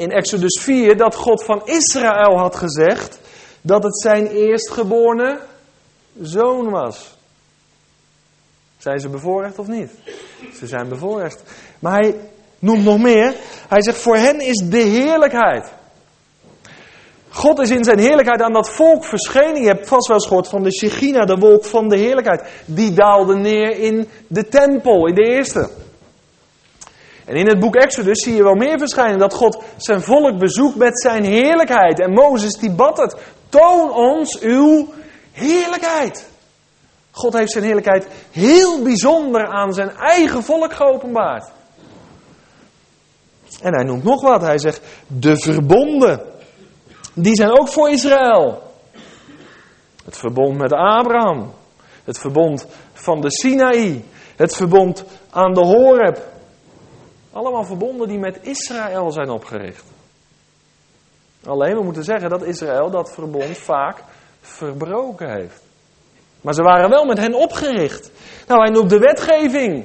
in 0.00 0.10
Exodus 0.10 0.60
4, 0.62 0.96
dat 0.96 1.14
God 1.14 1.44
van 1.44 1.62
Israël 1.64 2.38
had 2.38 2.56
gezegd 2.56 3.20
dat 3.60 3.82
het 3.82 4.00
zijn 4.00 4.26
eerstgeborene 4.26 5.38
zoon 6.22 6.70
was. 6.70 7.18
Zijn 8.78 9.00
ze 9.00 9.08
bevoorrecht 9.08 9.58
of 9.58 9.66
niet? 9.66 9.90
Ze 10.54 10.66
zijn 10.66 10.88
bevoorrecht. 10.88 11.42
Maar 11.78 12.00
hij 12.00 12.14
noemt 12.58 12.84
nog 12.84 12.98
meer. 12.98 13.34
Hij 13.68 13.82
zegt, 13.82 13.98
voor 13.98 14.16
hen 14.16 14.40
is 14.40 14.56
de 14.64 14.76
heerlijkheid. 14.76 15.72
God 17.28 17.58
is 17.58 17.70
in 17.70 17.84
zijn 17.84 17.98
heerlijkheid 17.98 18.42
aan 18.42 18.52
dat 18.52 18.70
volk 18.70 19.04
verschenen. 19.04 19.62
Je 19.62 19.68
hebt 19.68 19.88
vast 19.88 20.06
wel 20.06 20.16
eens 20.16 20.26
gehoord 20.26 20.48
van 20.48 20.62
de 20.62 20.72
Shechina, 20.72 21.24
de 21.24 21.36
wolk 21.36 21.64
van 21.64 21.88
de 21.88 21.98
heerlijkheid. 21.98 22.50
Die 22.64 22.92
daalde 22.92 23.36
neer 23.36 23.78
in 23.78 24.08
de 24.26 24.48
tempel, 24.48 25.06
in 25.06 25.14
de 25.14 25.24
eerste. 25.24 25.70
En 27.30 27.36
in 27.36 27.48
het 27.48 27.58
boek 27.58 27.74
Exodus 27.74 28.22
zie 28.22 28.34
je 28.34 28.42
wel 28.42 28.54
meer 28.54 28.78
verschijnen. 28.78 29.18
Dat 29.18 29.34
God 29.34 29.62
zijn 29.76 30.00
volk 30.00 30.38
bezoekt 30.38 30.76
met 30.76 31.00
zijn 31.00 31.24
heerlijkheid. 31.24 32.00
En 32.00 32.12
Mozes 32.12 32.58
die 32.58 32.70
bad 32.70 32.96
het. 32.96 33.16
Toon 33.48 33.92
ons 33.92 34.40
uw 34.40 34.88
heerlijkheid. 35.32 36.28
God 37.10 37.32
heeft 37.32 37.52
zijn 37.52 37.64
heerlijkheid 37.64 38.06
heel 38.30 38.82
bijzonder 38.82 39.46
aan 39.46 39.72
zijn 39.72 39.90
eigen 39.90 40.42
volk 40.42 40.72
geopenbaard. 40.72 41.50
En 43.62 43.74
hij 43.74 43.84
noemt 43.84 44.04
nog 44.04 44.22
wat. 44.22 44.40
Hij 44.40 44.58
zegt, 44.58 44.80
de 45.06 45.36
verbonden. 45.36 46.22
Die 47.14 47.34
zijn 47.34 47.60
ook 47.60 47.68
voor 47.68 47.90
Israël. 47.90 48.62
Het 50.04 50.16
verbond 50.16 50.58
met 50.58 50.72
Abraham. 50.72 51.52
Het 52.04 52.18
verbond 52.18 52.66
van 52.92 53.20
de 53.20 53.30
Sinaï. 53.30 54.04
Het 54.36 54.56
verbond 54.56 55.04
aan 55.30 55.54
de 55.54 55.64
Horeb. 55.64 56.28
Allemaal 57.32 57.64
verbonden 57.64 58.08
die 58.08 58.18
met 58.18 58.38
Israël 58.42 59.12
zijn 59.12 59.30
opgericht. 59.30 59.84
Alleen 61.46 61.76
we 61.76 61.82
moeten 61.82 62.04
zeggen 62.04 62.30
dat 62.30 62.42
Israël 62.42 62.90
dat 62.90 63.14
verbond 63.14 63.58
vaak 63.58 64.02
verbroken 64.40 65.30
heeft. 65.30 65.62
Maar 66.40 66.54
ze 66.54 66.62
waren 66.62 66.90
wel 66.90 67.04
met 67.04 67.18
hen 67.18 67.34
opgericht. 67.34 68.10
Nou, 68.46 68.60
hij 68.60 68.70
noemt 68.70 68.90
de 68.90 68.98
wetgeving. 68.98 69.84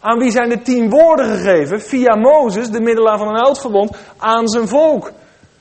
Aan 0.00 0.18
wie 0.18 0.30
zijn 0.30 0.48
de 0.48 0.62
tien 0.62 0.90
woorden 0.90 1.26
gegeven? 1.26 1.80
Via 1.80 2.14
Mozes, 2.14 2.70
de 2.70 2.80
middelaar 2.80 3.18
van 3.18 3.28
een 3.28 3.40
oud 3.40 3.60
verbond, 3.60 3.96
aan 4.16 4.48
zijn 4.48 4.68
volk. 4.68 5.12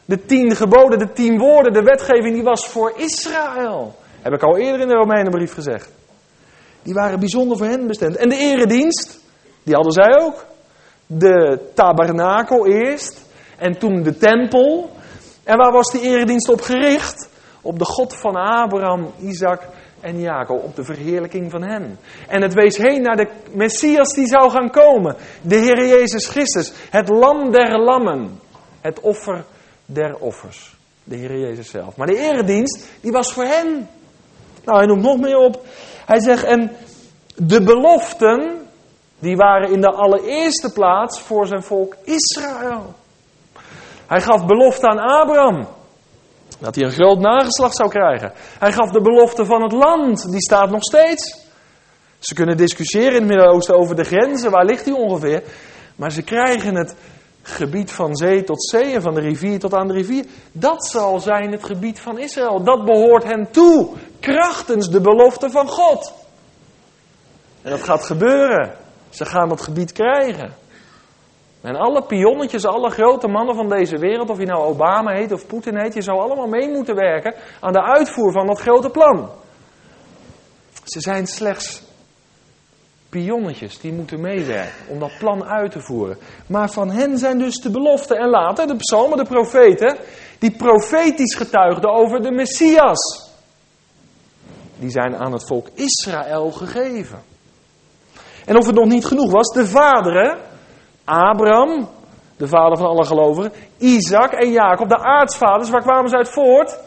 De 0.05 0.25
tien 0.25 0.55
geboden, 0.55 0.99
de 0.99 1.11
tien 1.11 1.37
woorden, 1.37 1.73
de 1.73 1.81
wetgeving, 1.81 2.33
die 2.33 2.43
was 2.43 2.67
voor 2.67 2.93
Israël. 2.95 3.95
Heb 4.21 4.33
ik 4.33 4.43
al 4.43 4.57
eerder 4.57 4.81
in 4.81 4.87
de 4.87 4.95
Romeinenbrief 4.95 5.53
gezegd. 5.53 5.91
Die 6.83 6.93
waren 6.93 7.19
bijzonder 7.19 7.57
voor 7.57 7.67
hen 7.67 7.87
bestemd. 7.87 8.15
En 8.15 8.29
de 8.29 8.37
eredienst, 8.37 9.19
die 9.63 9.73
hadden 9.73 9.93
zij 9.93 10.19
ook. 10.19 10.45
De 11.07 11.59
tabernakel 11.73 12.67
eerst. 12.67 13.25
En 13.57 13.77
toen 13.77 14.03
de 14.03 14.17
tempel. 14.17 14.89
En 15.43 15.57
waar 15.57 15.71
was 15.71 15.91
die 15.91 16.01
eredienst 16.01 16.49
op 16.49 16.61
gericht? 16.61 17.29
Op 17.61 17.79
de 17.79 17.85
God 17.85 18.15
van 18.15 18.35
Abraham, 18.35 19.11
Isaac 19.21 19.61
en 20.01 20.19
Jacob. 20.19 20.63
Op 20.63 20.75
de 20.75 20.83
verheerlijking 20.83 21.51
van 21.51 21.63
hen. 21.63 21.99
En 22.27 22.41
het 22.41 22.53
wees 22.53 22.77
heen 22.77 23.01
naar 23.01 23.15
de 23.15 23.29
Messias 23.51 24.13
die 24.13 24.27
zou 24.27 24.49
gaan 24.49 24.69
komen. 24.69 25.15
De 25.41 25.55
Heer 25.55 25.87
Jezus 25.87 26.27
Christus. 26.27 26.73
Het 26.89 27.09
lam 27.09 27.51
der 27.51 27.79
lammen. 27.79 28.39
Het 28.81 28.99
offer 28.99 29.45
der 29.85 30.17
offers. 30.19 30.75
De 31.03 31.15
Heer 31.15 31.39
Jezus 31.39 31.69
zelf. 31.69 31.95
Maar 31.95 32.07
de 32.07 32.17
eredienst, 32.17 32.87
die 33.01 33.11
was 33.11 33.33
voor 33.33 33.45
hen. 33.45 33.89
Nou, 34.63 34.77
hij 34.77 34.87
noemt 34.87 35.01
nog 35.01 35.19
meer 35.19 35.37
op. 35.37 35.65
Hij 36.05 36.19
zegt, 36.19 36.43
en 36.43 36.71
de 37.35 37.63
beloften, 37.63 38.64
die 39.25 39.35
waren 39.35 39.71
in 39.71 39.81
de 39.81 39.91
allereerste 39.91 40.73
plaats 40.73 41.21
voor 41.21 41.47
zijn 41.47 41.63
volk 41.63 41.95
Israël. 42.03 42.93
Hij 44.07 44.21
gaf 44.21 44.45
belofte 44.45 44.87
aan 44.87 44.99
Abraham. 44.99 45.67
Dat 46.59 46.75
hij 46.75 46.83
een 46.83 46.91
groot 46.91 47.19
nageslacht 47.19 47.75
zou 47.75 47.89
krijgen. 47.89 48.31
Hij 48.59 48.71
gaf 48.71 48.91
de 48.91 49.01
belofte 49.01 49.45
van 49.45 49.61
het 49.61 49.71
land. 49.71 50.31
Die 50.31 50.41
staat 50.41 50.69
nog 50.69 50.83
steeds. 50.83 51.45
Ze 52.19 52.33
kunnen 52.33 52.57
discussiëren 52.57 53.11
in 53.11 53.19
het 53.19 53.27
Midden-Oosten 53.27 53.75
over 53.75 53.95
de 53.95 54.03
grenzen. 54.03 54.51
Waar 54.51 54.65
ligt 54.65 54.85
die 54.85 54.95
ongeveer? 54.95 55.43
Maar 55.95 56.11
ze 56.11 56.21
krijgen 56.21 56.75
het 56.75 56.95
gebied 57.41 57.91
van 57.91 58.15
zee 58.15 58.43
tot 58.43 58.65
zee 58.65 58.93
en 58.93 59.01
van 59.01 59.13
de 59.13 59.21
rivier 59.21 59.59
tot 59.59 59.73
aan 59.73 59.87
de 59.87 59.93
rivier. 59.93 60.25
Dat 60.51 60.87
zal 60.87 61.19
zijn 61.19 61.51
het 61.51 61.63
gebied 61.63 61.99
van 61.99 62.19
Israël. 62.19 62.63
Dat 62.63 62.85
behoort 62.85 63.23
hen 63.23 63.47
toe. 63.51 63.89
Krachtens 64.19 64.89
de 64.89 65.01
belofte 65.01 65.49
van 65.49 65.67
God. 65.67 66.13
En 67.61 67.71
dat 67.71 67.83
gaat 67.83 68.05
gebeuren. 68.05 68.83
Ze 69.15 69.25
gaan 69.25 69.49
dat 69.49 69.61
gebied 69.61 69.91
krijgen. 69.91 70.53
En 71.61 71.75
alle 71.75 72.03
pionnetjes, 72.03 72.65
alle 72.65 72.89
grote 72.89 73.27
mannen 73.27 73.55
van 73.55 73.69
deze 73.69 73.97
wereld, 73.97 74.29
of 74.29 74.39
je 74.39 74.45
nou 74.45 74.63
Obama 74.63 75.11
heet 75.11 75.31
of 75.31 75.47
Poetin 75.47 75.77
heet, 75.77 75.93
je 75.93 76.01
zou 76.01 76.19
allemaal 76.19 76.47
mee 76.47 76.69
moeten 76.69 76.95
werken 76.95 77.33
aan 77.59 77.73
de 77.73 77.83
uitvoer 77.83 78.31
van 78.31 78.47
dat 78.47 78.59
grote 78.59 78.89
plan. 78.89 79.29
Ze 80.83 80.99
zijn 80.99 81.27
slechts 81.27 81.83
pionnetjes 83.09 83.79
die 83.79 83.93
moeten 83.93 84.21
meewerken 84.21 84.87
om 84.87 84.99
dat 84.99 85.17
plan 85.19 85.43
uit 85.43 85.71
te 85.71 85.81
voeren. 85.81 86.17
Maar 86.47 86.69
van 86.69 86.89
hen 86.89 87.17
zijn 87.17 87.37
dus 87.37 87.55
de 87.55 87.71
beloften. 87.71 88.17
En 88.17 88.29
later 88.29 88.67
de 88.67 88.75
psalmen, 88.75 89.17
de 89.17 89.23
profeten, 89.23 89.97
die 90.39 90.51
profetisch 90.51 91.35
getuigden 91.35 91.93
over 91.93 92.21
de 92.21 92.31
Messias. 92.31 93.31
Die 94.79 94.89
zijn 94.89 95.15
aan 95.15 95.31
het 95.31 95.47
volk 95.47 95.67
Israël 95.73 96.51
gegeven. 96.51 97.34
En 98.45 98.57
of 98.57 98.65
het 98.65 98.75
nog 98.75 98.85
niet 98.85 99.05
genoeg 99.05 99.31
was, 99.31 99.53
de 99.53 99.67
vaderen, 99.67 100.39
Abraham, 101.03 101.89
de 102.37 102.47
vader 102.47 102.77
van 102.77 102.87
alle 102.87 103.05
gelovigen, 103.05 103.51
Isaac 103.77 104.31
en 104.31 104.51
Jacob, 104.51 104.89
de 104.89 104.97
aartsvaders, 104.97 105.69
waar 105.69 105.81
kwamen 105.81 106.09
ze 106.09 106.15
uit 106.15 106.29
voort? 106.29 106.77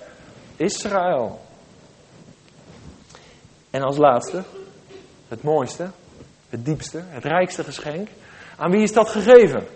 Israël. 0.56 1.40
En 3.70 3.82
als 3.82 3.96
laatste, 3.96 4.42
het 5.28 5.42
mooiste, 5.42 5.90
het 6.48 6.64
diepste, 6.64 7.02
het 7.06 7.24
rijkste 7.24 7.64
geschenk. 7.64 8.08
Aan 8.56 8.70
wie 8.70 8.82
is 8.82 8.92
dat 8.92 9.08
gegeven? 9.08 9.66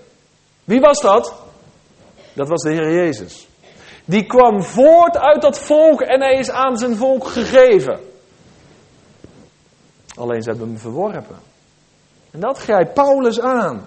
Wie 0.64 0.80
was 0.80 1.00
dat? 1.00 1.42
Dat 2.32 2.48
was 2.48 2.62
de 2.62 2.70
Heer 2.70 2.92
Jezus. 2.92 3.48
Die 4.04 4.26
kwam 4.26 4.62
voort 4.62 5.18
uit 5.18 5.42
dat 5.42 5.58
volk 5.58 6.00
en 6.00 6.20
hij 6.20 6.38
is 6.38 6.50
aan 6.50 6.76
zijn 6.76 6.96
volk 6.96 7.26
gegeven. 7.26 8.00
Alleen 10.14 10.42
ze 10.42 10.50
hebben 10.50 10.68
hem 10.68 10.78
verworpen. 10.78 11.51
En 12.32 12.40
dat 12.40 12.58
grijpt 12.58 12.94
Paulus 12.94 13.40
aan. 13.40 13.86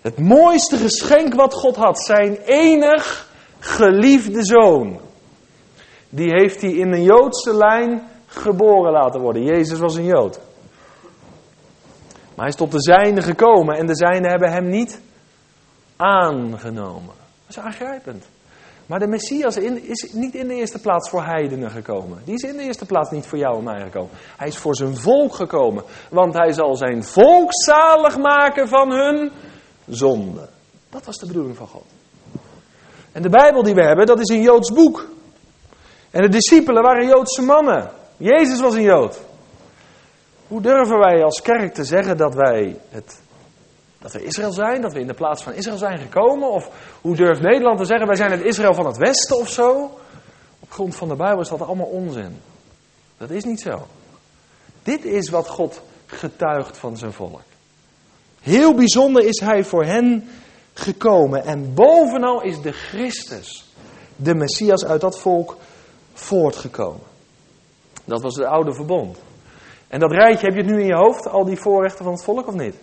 Het 0.00 0.18
mooiste 0.18 0.76
geschenk 0.76 1.34
wat 1.34 1.54
God 1.54 1.76
had, 1.76 2.04
zijn 2.04 2.36
enig 2.36 3.28
geliefde 3.58 4.44
zoon. 4.44 5.00
Die 6.08 6.30
heeft 6.30 6.60
hij 6.60 6.72
in 6.72 6.92
een 6.92 7.02
Joodse 7.02 7.56
lijn 7.56 8.08
geboren 8.26 8.92
laten 8.92 9.20
worden. 9.20 9.42
Jezus 9.42 9.78
was 9.78 9.96
een 9.96 10.04
Jood. 10.04 10.40
Maar 12.34 12.44
hij 12.44 12.48
is 12.48 12.56
tot 12.56 12.72
de 12.72 12.82
zijnen 12.82 13.22
gekomen 13.22 13.76
en 13.76 13.86
de 13.86 13.96
zijnen 13.96 14.30
hebben 14.30 14.52
hem 14.52 14.68
niet 14.68 15.00
aangenomen. 15.96 17.14
Dat 17.46 17.56
is 17.56 17.58
aangrijpend. 17.58 18.24
Maar 18.86 18.98
de 18.98 19.06
Messias 19.06 19.56
is 19.56 20.12
niet 20.12 20.34
in 20.34 20.48
de 20.48 20.54
eerste 20.54 20.80
plaats 20.80 21.10
voor 21.10 21.24
heidenen 21.24 21.70
gekomen. 21.70 22.18
Die 22.24 22.34
is 22.34 22.42
in 22.42 22.56
de 22.56 22.62
eerste 22.62 22.86
plaats 22.86 23.10
niet 23.10 23.26
voor 23.26 23.38
jou 23.38 23.58
en 23.58 23.64
mij 23.64 23.80
gekomen. 23.80 24.10
Hij 24.36 24.48
is 24.48 24.56
voor 24.56 24.76
zijn 24.76 24.96
volk 24.96 25.34
gekomen. 25.34 25.84
Want 26.10 26.34
hij 26.34 26.52
zal 26.52 26.76
zijn 26.76 27.04
volk 27.04 27.48
zalig 27.50 28.18
maken 28.18 28.68
van 28.68 28.90
hun 28.90 29.32
zonde. 29.86 30.48
Dat 30.90 31.04
was 31.04 31.16
de 31.16 31.26
bedoeling 31.26 31.56
van 31.56 31.66
God. 31.66 31.84
En 33.12 33.22
de 33.22 33.28
Bijbel 33.28 33.62
die 33.62 33.74
we 33.74 33.84
hebben, 33.84 34.06
dat 34.06 34.20
is 34.20 34.28
een 34.28 34.42
Joods 34.42 34.72
boek. 34.72 35.08
En 36.10 36.22
de 36.22 36.28
discipelen 36.28 36.82
waren 36.82 37.06
Joodse 37.06 37.42
mannen. 37.42 37.90
Jezus 38.16 38.60
was 38.60 38.74
een 38.74 38.82
Jood. 38.82 39.20
Hoe 40.48 40.60
durven 40.60 40.98
wij 40.98 41.24
als 41.24 41.42
kerk 41.42 41.74
te 41.74 41.84
zeggen 41.84 42.16
dat 42.16 42.34
wij 42.34 42.80
het, 42.88 43.20
dat 43.98 44.12
we 44.12 44.24
Israël 44.24 44.52
zijn, 44.52 44.80
dat 44.80 44.92
we 44.92 45.00
in 45.00 45.06
de 45.06 45.14
plaats 45.14 45.42
van 45.42 45.52
Israël 45.52 45.78
zijn 45.78 45.98
gekomen? 45.98 46.50
Of 46.50 46.70
hoe 47.00 47.16
durft 47.16 47.40
Nederland 47.40 47.78
te 47.78 47.84
zeggen 47.84 48.06
wij 48.06 48.16
zijn 48.16 48.30
het 48.30 48.44
Israël 48.44 48.74
van 48.74 48.86
het 48.86 48.96
Westen 48.96 49.38
of 49.38 49.48
zo? 49.48 49.98
Op 50.60 50.70
grond 50.70 50.96
van 50.96 51.08
de 51.08 51.16
Bijbel 51.16 51.40
is 51.40 51.48
dat 51.48 51.62
allemaal 51.62 51.86
onzin. 51.86 52.40
Dat 53.18 53.30
is 53.30 53.44
niet 53.44 53.60
zo. 53.60 53.86
Dit 54.82 55.04
is 55.04 55.28
wat 55.30 55.48
God 55.48 55.82
getuigt 56.06 56.78
van 56.78 56.96
zijn 56.96 57.12
volk. 57.12 57.40
Heel 58.40 58.74
bijzonder 58.74 59.24
is 59.24 59.40
hij 59.40 59.64
voor 59.64 59.84
hen 59.84 60.28
gekomen. 60.74 61.44
En 61.44 61.74
bovenal 61.74 62.42
is 62.42 62.60
de 62.60 62.72
Christus, 62.72 63.72
de 64.16 64.34
Messias 64.34 64.84
uit 64.84 65.00
dat 65.00 65.18
volk, 65.18 65.56
voortgekomen. 66.12 67.06
Dat 68.04 68.22
was 68.22 68.36
het 68.36 68.46
oude 68.46 68.74
verbond. 68.74 69.18
En 69.88 70.00
dat 70.00 70.12
rijtje, 70.12 70.46
heb 70.46 70.54
je 70.54 70.62
het 70.62 70.70
nu 70.70 70.80
in 70.80 70.86
je 70.86 70.94
hoofd, 70.94 71.28
al 71.28 71.44
die 71.44 71.60
voorrechten 71.60 72.04
van 72.04 72.12
het 72.12 72.24
volk 72.24 72.46
of 72.46 72.54
niet? 72.54 72.74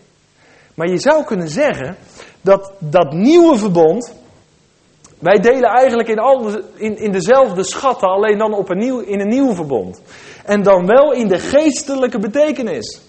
Maar 0.76 0.88
je 0.88 1.00
zou 1.00 1.24
kunnen 1.24 1.48
zeggen 1.48 1.98
dat 2.42 2.72
dat 2.80 3.14
nieuwe 3.14 3.58
verbond. 3.58 4.14
Wij 5.20 5.40
delen 5.40 5.70
eigenlijk 5.70 6.10
in, 6.10 6.20
al 6.20 6.48
in, 6.76 6.98
in 6.98 7.12
dezelfde 7.12 7.64
schatten, 7.64 8.08
alleen 8.08 8.38
dan 8.38 8.54
op 8.54 8.70
een 8.70 8.78
nieuw, 8.78 9.00
in 9.00 9.20
een 9.20 9.28
nieuw 9.28 9.56
verbond. 9.56 10.02
En 10.44 10.64
dan 10.64 10.86
wel 10.86 11.12
in 11.12 11.28
de 11.28 11.40
geestelijke 11.40 12.20
betekenis. 12.20 13.02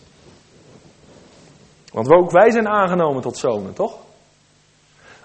Want 1.93 2.11
ook 2.11 2.31
wij 2.31 2.51
zijn 2.51 2.69
aangenomen 2.69 3.23
tot 3.23 3.37
zonen, 3.37 3.75
toch? 3.75 3.97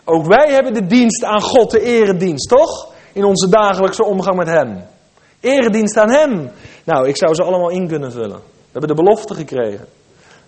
Ook 0.03 0.25
wij 0.25 0.53
hebben 0.53 0.73
de 0.73 0.85
dienst 0.85 1.23
aan 1.23 1.41
God, 1.41 1.71
de 1.71 1.81
eredienst, 1.81 2.49
toch? 2.49 2.93
In 3.13 3.23
onze 3.23 3.49
dagelijkse 3.49 4.03
omgang 4.03 4.37
met 4.37 4.47
Hem. 4.47 4.83
Eredienst 5.39 5.97
aan 5.97 6.11
Hem. 6.11 6.51
Nou, 6.83 7.07
ik 7.07 7.17
zou 7.17 7.33
ze 7.33 7.43
allemaal 7.43 7.69
in 7.69 7.87
kunnen 7.87 8.11
vullen. 8.11 8.39
We 8.39 8.71
hebben 8.71 8.95
de 8.95 9.03
belofte 9.03 9.33
gekregen. 9.33 9.87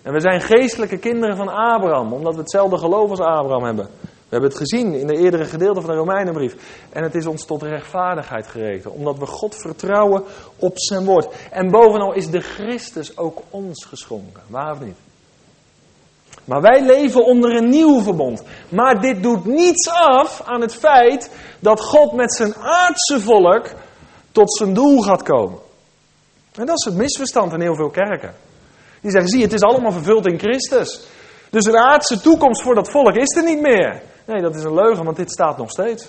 En 0.02 0.12
we 0.12 0.20
zijn 0.20 0.40
geestelijke 0.40 0.98
kinderen 0.98 1.36
van 1.36 1.48
Abraham, 1.48 2.12
omdat 2.12 2.34
we 2.34 2.40
hetzelfde 2.40 2.78
geloof 2.78 3.10
als 3.10 3.20
Abraham 3.20 3.64
hebben. 3.64 3.88
We 4.32 4.38
hebben 4.38 4.50
het 4.50 4.58
gezien 4.58 4.94
in 4.94 5.06
de 5.06 5.16
eerdere 5.16 5.44
gedeelte 5.44 5.80
van 5.80 5.90
de 5.90 5.96
Romeinenbrief. 5.96 6.54
En 6.90 7.02
het 7.02 7.14
is 7.14 7.26
ons 7.26 7.44
tot 7.44 7.62
rechtvaardigheid 7.62 8.46
gereden, 8.46 8.92
omdat 8.92 9.18
we 9.18 9.26
God 9.26 9.54
vertrouwen 9.54 10.24
op 10.56 10.78
zijn 10.78 11.04
woord. 11.04 11.28
En 11.50 11.70
bovenal 11.70 12.12
is 12.12 12.30
de 12.30 12.40
Christus 12.40 13.18
ook 13.18 13.42
ons 13.50 13.84
geschonken, 13.84 14.42
waar 14.46 14.72
of 14.72 14.80
niet? 14.80 14.96
Maar 16.44 16.60
wij 16.60 16.82
leven 16.84 17.24
onder 17.24 17.56
een 17.56 17.68
nieuw 17.68 18.00
verbond. 18.00 18.42
Maar 18.68 19.00
dit 19.00 19.22
doet 19.22 19.44
niets 19.44 19.88
af 19.90 20.42
aan 20.44 20.60
het 20.60 20.74
feit 20.74 21.30
dat 21.58 21.80
God 21.80 22.12
met 22.12 22.34
zijn 22.34 22.54
aardse 22.54 23.20
volk 23.20 23.70
tot 24.32 24.56
zijn 24.56 24.74
doel 24.74 25.02
gaat 25.02 25.22
komen. 25.22 25.58
En 26.54 26.66
dat 26.66 26.78
is 26.78 26.84
het 26.84 26.94
misverstand 26.94 27.52
in 27.52 27.60
heel 27.60 27.76
veel 27.76 27.90
kerken. 27.90 28.34
Die 29.02 29.10
zeggen, 29.10 29.30
zie 29.30 29.42
het 29.42 29.52
is 29.52 29.60
allemaal 29.60 29.92
vervuld 29.92 30.26
in 30.26 30.38
Christus. 30.38 31.06
Dus 31.50 31.64
een 31.64 31.78
aardse 31.78 32.20
toekomst 32.20 32.62
voor 32.62 32.74
dat 32.74 32.90
volk 32.90 33.14
is 33.14 33.36
er 33.36 33.44
niet 33.44 33.60
meer. 33.60 34.02
Nee, 34.24 34.42
dat 34.42 34.54
is 34.54 34.62
een 34.62 34.74
leugen, 34.74 35.04
want 35.04 35.16
dit 35.16 35.30
staat 35.30 35.58
nog 35.58 35.70
steeds. 35.70 36.08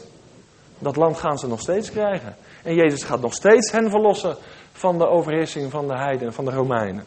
Dat 0.80 0.96
land 0.96 1.18
gaan 1.18 1.38
ze 1.38 1.48
nog 1.48 1.60
steeds 1.60 1.92
krijgen. 1.92 2.36
En 2.64 2.76
Jezus 2.76 3.04
gaat 3.04 3.22
nog 3.22 3.34
steeds 3.34 3.72
hen 3.72 3.90
verlossen 3.90 4.38
van 4.74 4.98
de 4.98 5.08
overheersing 5.08 5.72
van 5.72 5.88
de 5.88 5.98
heidenen, 5.98 6.34
van 6.34 6.46
de 6.46 6.52
Romeinen. 6.52 7.06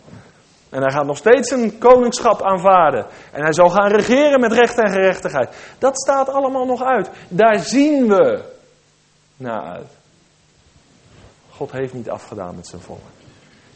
En 0.71 0.83
hij 0.83 0.91
gaat 0.91 1.07
nog 1.07 1.17
steeds 1.17 1.51
een 1.51 1.79
koningschap 1.79 2.43
aanvaarden. 2.43 3.07
En 3.33 3.43
hij 3.43 3.53
zal 3.53 3.69
gaan 3.69 3.91
regeren 3.91 4.41
met 4.41 4.53
recht 4.53 4.79
en 4.79 4.91
gerechtigheid. 4.91 5.57
Dat 5.79 6.01
staat 6.01 6.29
allemaal 6.29 6.67
nog 6.67 6.83
uit. 6.83 7.11
Daar 7.29 7.59
zien 7.59 8.09
we 8.09 8.43
naar 9.37 9.63
uit. 9.63 9.91
God 11.51 11.73
heeft 11.73 11.93
niet 11.93 12.11
afgedaan 12.11 12.55
met 12.57 12.67
zijn 12.67 12.83
volk. 12.83 13.01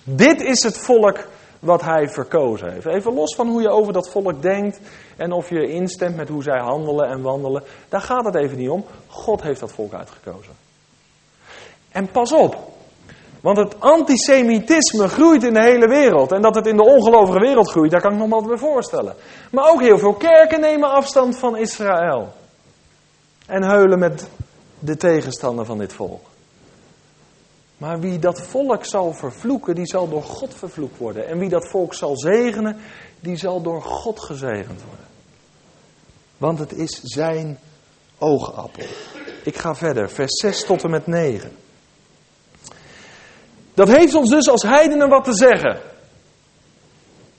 Dit 0.04 0.40
is 0.40 0.62
het 0.62 0.78
volk 0.78 1.18
wat 1.60 1.82
hij 1.82 2.08
verkozen 2.08 2.72
heeft. 2.72 2.86
Even 2.86 3.14
los 3.14 3.34
van 3.34 3.48
hoe 3.48 3.62
je 3.62 3.68
over 3.68 3.92
dat 3.92 4.10
volk 4.10 4.42
denkt 4.42 4.80
en 5.16 5.32
of 5.32 5.48
je 5.48 5.68
instemt 5.68 6.16
met 6.16 6.28
hoe 6.28 6.42
zij 6.42 6.58
handelen 6.58 7.08
en 7.08 7.22
wandelen. 7.22 7.62
Daar 7.88 8.00
gaat 8.00 8.24
het 8.24 8.34
even 8.34 8.58
niet 8.58 8.70
om. 8.70 8.84
God 9.06 9.42
heeft 9.42 9.60
dat 9.60 9.72
volk 9.72 9.94
uitgekozen. 9.94 10.52
En 11.88 12.10
pas 12.10 12.32
op, 12.32 12.56
want 13.40 13.56
het 13.56 13.80
antisemitisme 13.80 15.08
groeit 15.08 15.44
in 15.44 15.54
de 15.54 15.62
hele 15.62 15.88
wereld. 15.88 16.32
En 16.32 16.42
dat 16.42 16.54
het 16.54 16.66
in 16.66 16.76
de 16.76 16.84
ongelovige 16.84 17.38
wereld 17.38 17.70
groeit, 17.70 17.90
daar 17.90 18.00
kan 18.00 18.12
ik 18.12 18.18
nog 18.18 18.28
wel 18.28 18.42
bij 18.42 18.56
voorstellen. 18.56 19.14
Maar 19.50 19.70
ook 19.70 19.80
heel 19.80 19.98
veel 19.98 20.14
kerken 20.14 20.60
nemen 20.60 20.90
afstand 20.90 21.38
van 21.38 21.56
Israël. 21.56 22.32
En 23.46 23.64
heulen 23.64 23.98
met 23.98 24.28
de 24.78 24.96
tegenstander 24.96 25.64
van 25.64 25.78
dit 25.78 25.92
volk. 25.92 26.26
Maar 27.80 28.00
wie 28.00 28.18
dat 28.18 28.40
volk 28.40 28.84
zal 28.84 29.12
vervloeken, 29.12 29.74
die 29.74 29.86
zal 29.86 30.08
door 30.08 30.22
God 30.22 30.54
vervloekt 30.54 30.98
worden. 30.98 31.26
En 31.26 31.38
wie 31.38 31.48
dat 31.48 31.68
volk 31.68 31.94
zal 31.94 32.16
zegenen, 32.16 32.76
die 33.20 33.36
zal 33.36 33.62
door 33.62 33.82
God 33.82 34.20
gezegend 34.20 34.82
worden. 34.82 35.06
Want 36.36 36.58
het 36.58 36.72
is 36.72 37.00
zijn 37.02 37.58
oogappel. 38.18 38.86
Ik 39.44 39.56
ga 39.56 39.74
verder, 39.74 40.10
vers 40.10 40.40
6 40.40 40.64
tot 40.64 40.84
en 40.84 40.90
met 40.90 41.06
9. 41.06 41.56
Dat 43.74 43.88
heeft 43.88 44.14
ons 44.14 44.30
dus 44.30 44.48
als 44.48 44.62
heidenen 44.62 45.08
wat 45.08 45.24
te 45.24 45.34
zeggen. 45.34 45.80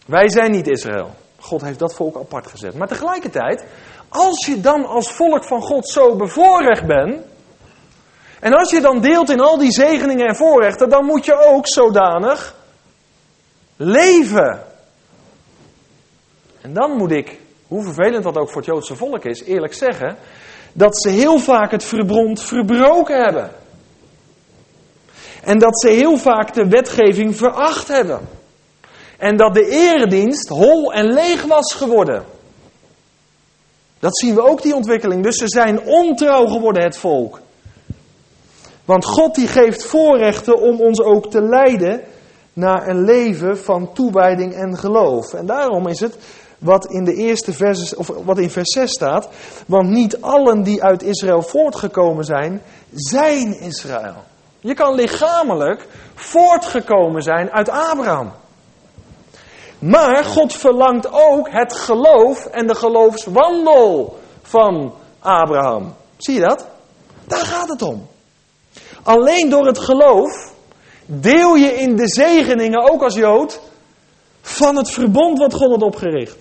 Wij 0.06 0.30
zijn 0.30 0.51
niet 0.51 0.67
Israël. 0.67 1.10
God 1.39 1.62
heeft 1.62 1.80
dat 1.80 1.93
volk 1.93 2.15
apart 2.15 2.47
gezet. 2.47 2.75
Maar 2.75 2.88
tegelijkertijd, 2.88 3.65
als 4.10 4.45
je 4.45 4.62
dan 4.62 4.86
als 4.86 5.12
volk 5.12 5.45
van 5.45 5.62
God 5.62 5.89
zo 5.89 6.15
bevoorrecht 6.15 6.86
bent. 6.86 7.30
En 8.41 8.54
als 8.54 8.71
je 8.71 8.82
dan 8.82 9.01
deelt 9.01 9.30
in 9.30 9.39
al 9.39 9.58
die 9.58 9.71
zegeningen 9.71 10.27
en 10.27 10.36
voorrechten, 10.36 10.89
dan 10.89 11.06
moet 11.06 11.25
je 11.25 11.45
ook 11.45 11.67
zodanig 11.67 12.56
leven. 13.75 14.63
En 16.62 16.73
dan 16.73 16.91
moet 16.91 17.12
ik, 17.12 17.39
hoe 17.67 17.84
vervelend 17.84 18.23
dat 18.23 18.38
ook 18.38 18.49
voor 18.49 18.62
het 18.62 18.65
Joodse 18.65 18.95
volk 18.95 19.25
is, 19.25 19.43
eerlijk 19.43 19.73
zeggen, 19.73 20.17
dat 20.73 21.01
ze 21.01 21.10
heel 21.10 21.39
vaak 21.39 21.71
het 21.71 21.84
verbond 21.84 22.41
verbroken 22.41 23.23
hebben. 23.23 23.51
En 25.43 25.60
dat 25.60 25.82
ze 25.82 25.89
heel 25.89 26.17
vaak 26.17 26.54
de 26.54 26.67
wetgeving 26.67 27.36
veracht 27.36 27.88
hebben. 27.88 28.30
En 29.17 29.38
dat 29.38 29.54
de 29.54 29.65
eredienst 29.65 30.49
hol 30.49 30.93
en 30.93 31.06
leeg 31.06 31.43
was 31.43 31.73
geworden. 31.73 32.25
Dat 33.99 34.17
zien 34.17 34.36
we 34.36 34.41
ook, 34.41 34.62
die 34.62 34.75
ontwikkeling. 34.75 35.23
Dus 35.23 35.36
ze 35.36 35.47
zijn 35.47 35.82
ontrouw 35.82 36.45
geworden, 36.45 36.84
het 36.84 36.97
volk. 36.97 37.39
Want 38.86 39.06
God 39.06 39.36
die 39.36 39.48
geeft 39.48 39.84
voorrechten 39.86 40.62
om 40.62 40.82
ons 40.82 41.02
ook 41.02 41.32
te 41.32 41.41
leiden 41.41 42.02
naar 42.54 42.88
een 42.88 43.04
leven 43.04 43.58
van 43.58 43.94
toewijding 43.94 44.54
en 44.54 44.78
geloof. 44.78 45.34
En 45.34 45.46
daarom 45.46 45.88
is 45.88 46.00
het 46.00 46.17
wat 46.62 46.86
in 46.86 47.04
de 47.04 47.13
eerste 47.13 47.54
vers, 47.54 47.96
of 47.96 48.12
wat 48.24 48.38
in 48.38 48.50
vers 48.50 48.72
6 48.74 48.91
staat. 48.91 49.30
Want 49.67 49.89
niet 49.89 50.22
allen 50.22 50.63
die 50.63 50.84
uit 50.84 51.04
Israël 51.04 51.41
voortgekomen 51.41 52.24
zijn, 52.24 52.62
zijn 52.94 53.60
Israël. 53.60 54.15
Je 54.60 54.74
kan 54.74 54.96
lichamelijk 54.96 55.88
voortgekomen 56.15 57.22
zijn 57.22 57.52
uit 57.52 57.70
Abraham. 57.70 58.32
Maar 59.80 60.26
God 60.26 60.54
verlangt 60.54 61.12
ook 61.12 61.50
het 61.52 61.74
geloof 61.74 62.46
en 62.46 62.67
de 62.67 62.76
geloofswandel 62.76 64.20
van 64.41 64.94
Abraham. 65.20 65.94
Zie 66.17 66.34
je 66.34 66.41
dat? 66.41 66.67
Daar 67.26 67.46
gaat 67.46 67.70
het 67.70 67.82
om. 67.82 68.08
Alleen 69.04 69.50
door 69.50 69.66
het 69.66 69.80
geloof 69.80 70.54
deel 71.06 71.56
je 71.56 71.74
in 71.74 71.96
de 71.96 72.08
zegeningen, 72.08 72.92
ook 72.92 73.02
als 73.02 73.16
Jood, 73.16 73.62
van 74.42 74.76
het 74.76 74.92
verbond 74.92 75.38
wat 75.38 75.54
God 75.54 75.70
had 75.70 75.82
opgericht. 75.82 76.38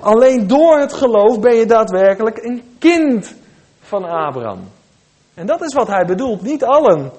Alleen 0.00 0.46
door 0.46 0.78
het 0.78 0.92
geloof 0.92 1.40
ben 1.40 1.54
je 1.54 1.66
daadwerkelijk 1.66 2.44
een 2.44 2.62
kind 2.78 3.34
van 3.80 4.04
Abraham. 4.04 4.68
En 5.34 5.46
dat 5.46 5.62
is 5.62 5.74
wat 5.74 5.88
hij 5.88 6.04
bedoelt. 6.04 6.42
Niet 6.42 6.64
allen 6.64 7.12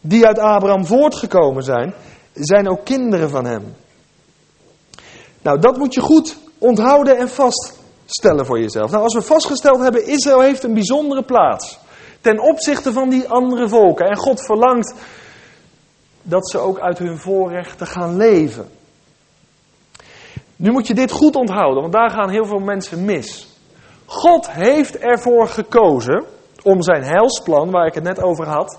die 0.00 0.26
uit 0.26 0.38
Abraham 0.38 0.86
voortgekomen 0.86 1.62
zijn, 1.62 1.94
zijn 2.32 2.68
ook 2.68 2.84
kinderen 2.84 3.30
van 3.30 3.44
hem. 3.44 3.74
Nou, 5.42 5.58
dat 5.58 5.76
moet 5.76 5.94
je 5.94 6.00
goed 6.00 6.36
onthouden 6.58 7.16
en 7.16 7.28
vaststellen 7.28 8.46
voor 8.46 8.60
jezelf. 8.60 8.90
Nou, 8.90 9.02
als 9.02 9.14
we 9.14 9.22
vastgesteld 9.22 9.78
hebben, 9.78 10.06
Israël 10.06 10.40
heeft 10.40 10.62
een 10.62 10.74
bijzondere 10.74 11.22
plaats. 11.22 11.78
Ten 12.26 12.40
opzichte 12.40 12.92
van 12.92 13.08
die 13.08 13.28
andere 13.28 13.68
volken. 13.68 14.06
En 14.06 14.16
God 14.16 14.44
verlangt 14.44 14.94
dat 16.22 16.50
ze 16.50 16.58
ook 16.58 16.78
uit 16.78 16.98
hun 16.98 17.18
voorrechten 17.18 17.86
gaan 17.86 18.16
leven. 18.16 18.68
Nu 20.56 20.70
moet 20.70 20.86
je 20.86 20.94
dit 20.94 21.10
goed 21.10 21.36
onthouden, 21.36 21.80
want 21.80 21.92
daar 21.92 22.10
gaan 22.10 22.30
heel 22.30 22.44
veel 22.44 22.58
mensen 22.58 23.04
mis. 23.04 23.48
God 24.04 24.50
heeft 24.50 24.98
ervoor 24.98 25.48
gekozen 25.48 26.24
om 26.62 26.82
zijn 26.82 27.02
heilsplan, 27.02 27.70
waar 27.70 27.86
ik 27.86 27.94
het 27.94 28.04
net 28.04 28.22
over 28.22 28.46
had. 28.46 28.78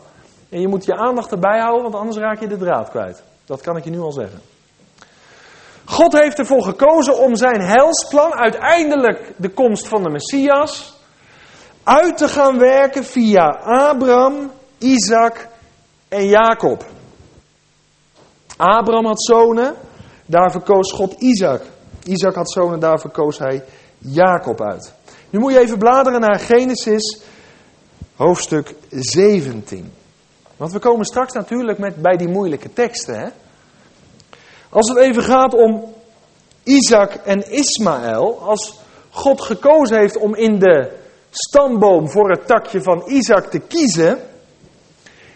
En 0.50 0.62
je 0.62 0.68
moet 0.68 0.86
je 0.86 0.96
aandacht 0.96 1.32
erbij 1.32 1.60
houden, 1.60 1.84
want 1.84 1.96
anders 1.96 2.18
raak 2.18 2.40
je 2.40 2.48
de 2.48 2.58
draad 2.58 2.90
kwijt. 2.90 3.24
Dat 3.46 3.62
kan 3.62 3.78
ik 3.78 3.84
je 3.84 3.90
nu 3.90 4.00
al 4.00 4.12
zeggen. 4.12 4.40
God 5.86 6.20
heeft 6.20 6.40
ervoor 6.40 6.64
gekozen 6.64 7.18
om 7.18 7.36
zijn 7.36 7.62
heilsplan, 7.62 8.34
uiteindelijk 8.34 9.34
de 9.38 9.50
komst 9.50 9.88
van 9.88 10.04
de 10.04 10.10
Messias, 10.10 10.97
uit 11.88 12.18
te 12.18 12.28
gaan 12.28 12.58
werken 12.60 13.04
via 13.04 13.46
Abraham, 13.64 14.52
Isaac 14.78 15.48
en 16.08 16.28
Jacob. 16.28 16.86
Abraham 18.58 19.06
had 19.06 19.24
zonen, 19.24 19.76
daar 20.26 20.52
verkoos 20.52 20.92
God 20.92 21.14
Isaac. 21.14 21.62
Isaac 22.04 22.36
had 22.36 22.52
zonen, 22.52 22.80
daar 22.80 23.00
verkoos 23.00 23.38
hij 23.38 23.64
Jacob 23.98 24.62
uit. 24.62 24.94
Nu 25.30 25.40
moet 25.40 25.52
je 25.54 25.60
even 25.60 25.78
bladeren 25.78 26.20
naar 26.20 26.40
Genesis 26.40 27.22
hoofdstuk 28.16 28.74
17. 28.90 29.94
Want 30.58 30.72
we 30.72 30.80
komen 30.80 31.06
straks 31.06 31.34
natuurlijk 31.34 31.78
met, 31.78 31.96
bij 31.96 32.18
die 32.18 32.30
moeilijke 32.30 32.74
teksten. 32.74 33.20
Hè? 33.20 33.28
Als 34.70 34.90
het 34.90 34.98
even 34.98 35.24
gaat 35.24 35.54
om 35.54 35.94
Isaac 36.64 37.14
en 37.14 37.52
Ismaël, 37.52 38.40
als 38.42 38.80
God 39.10 39.42
gekozen 39.42 40.00
heeft 40.00 40.18
om 40.18 40.36
in 40.36 40.60
de 40.60 41.06
stamboom 41.30 42.10
voor 42.10 42.30
het 42.30 42.48
takje 42.48 42.82
van 42.82 43.04
Isaac 43.06 43.46
te 43.46 43.60
kiezen, 43.60 44.20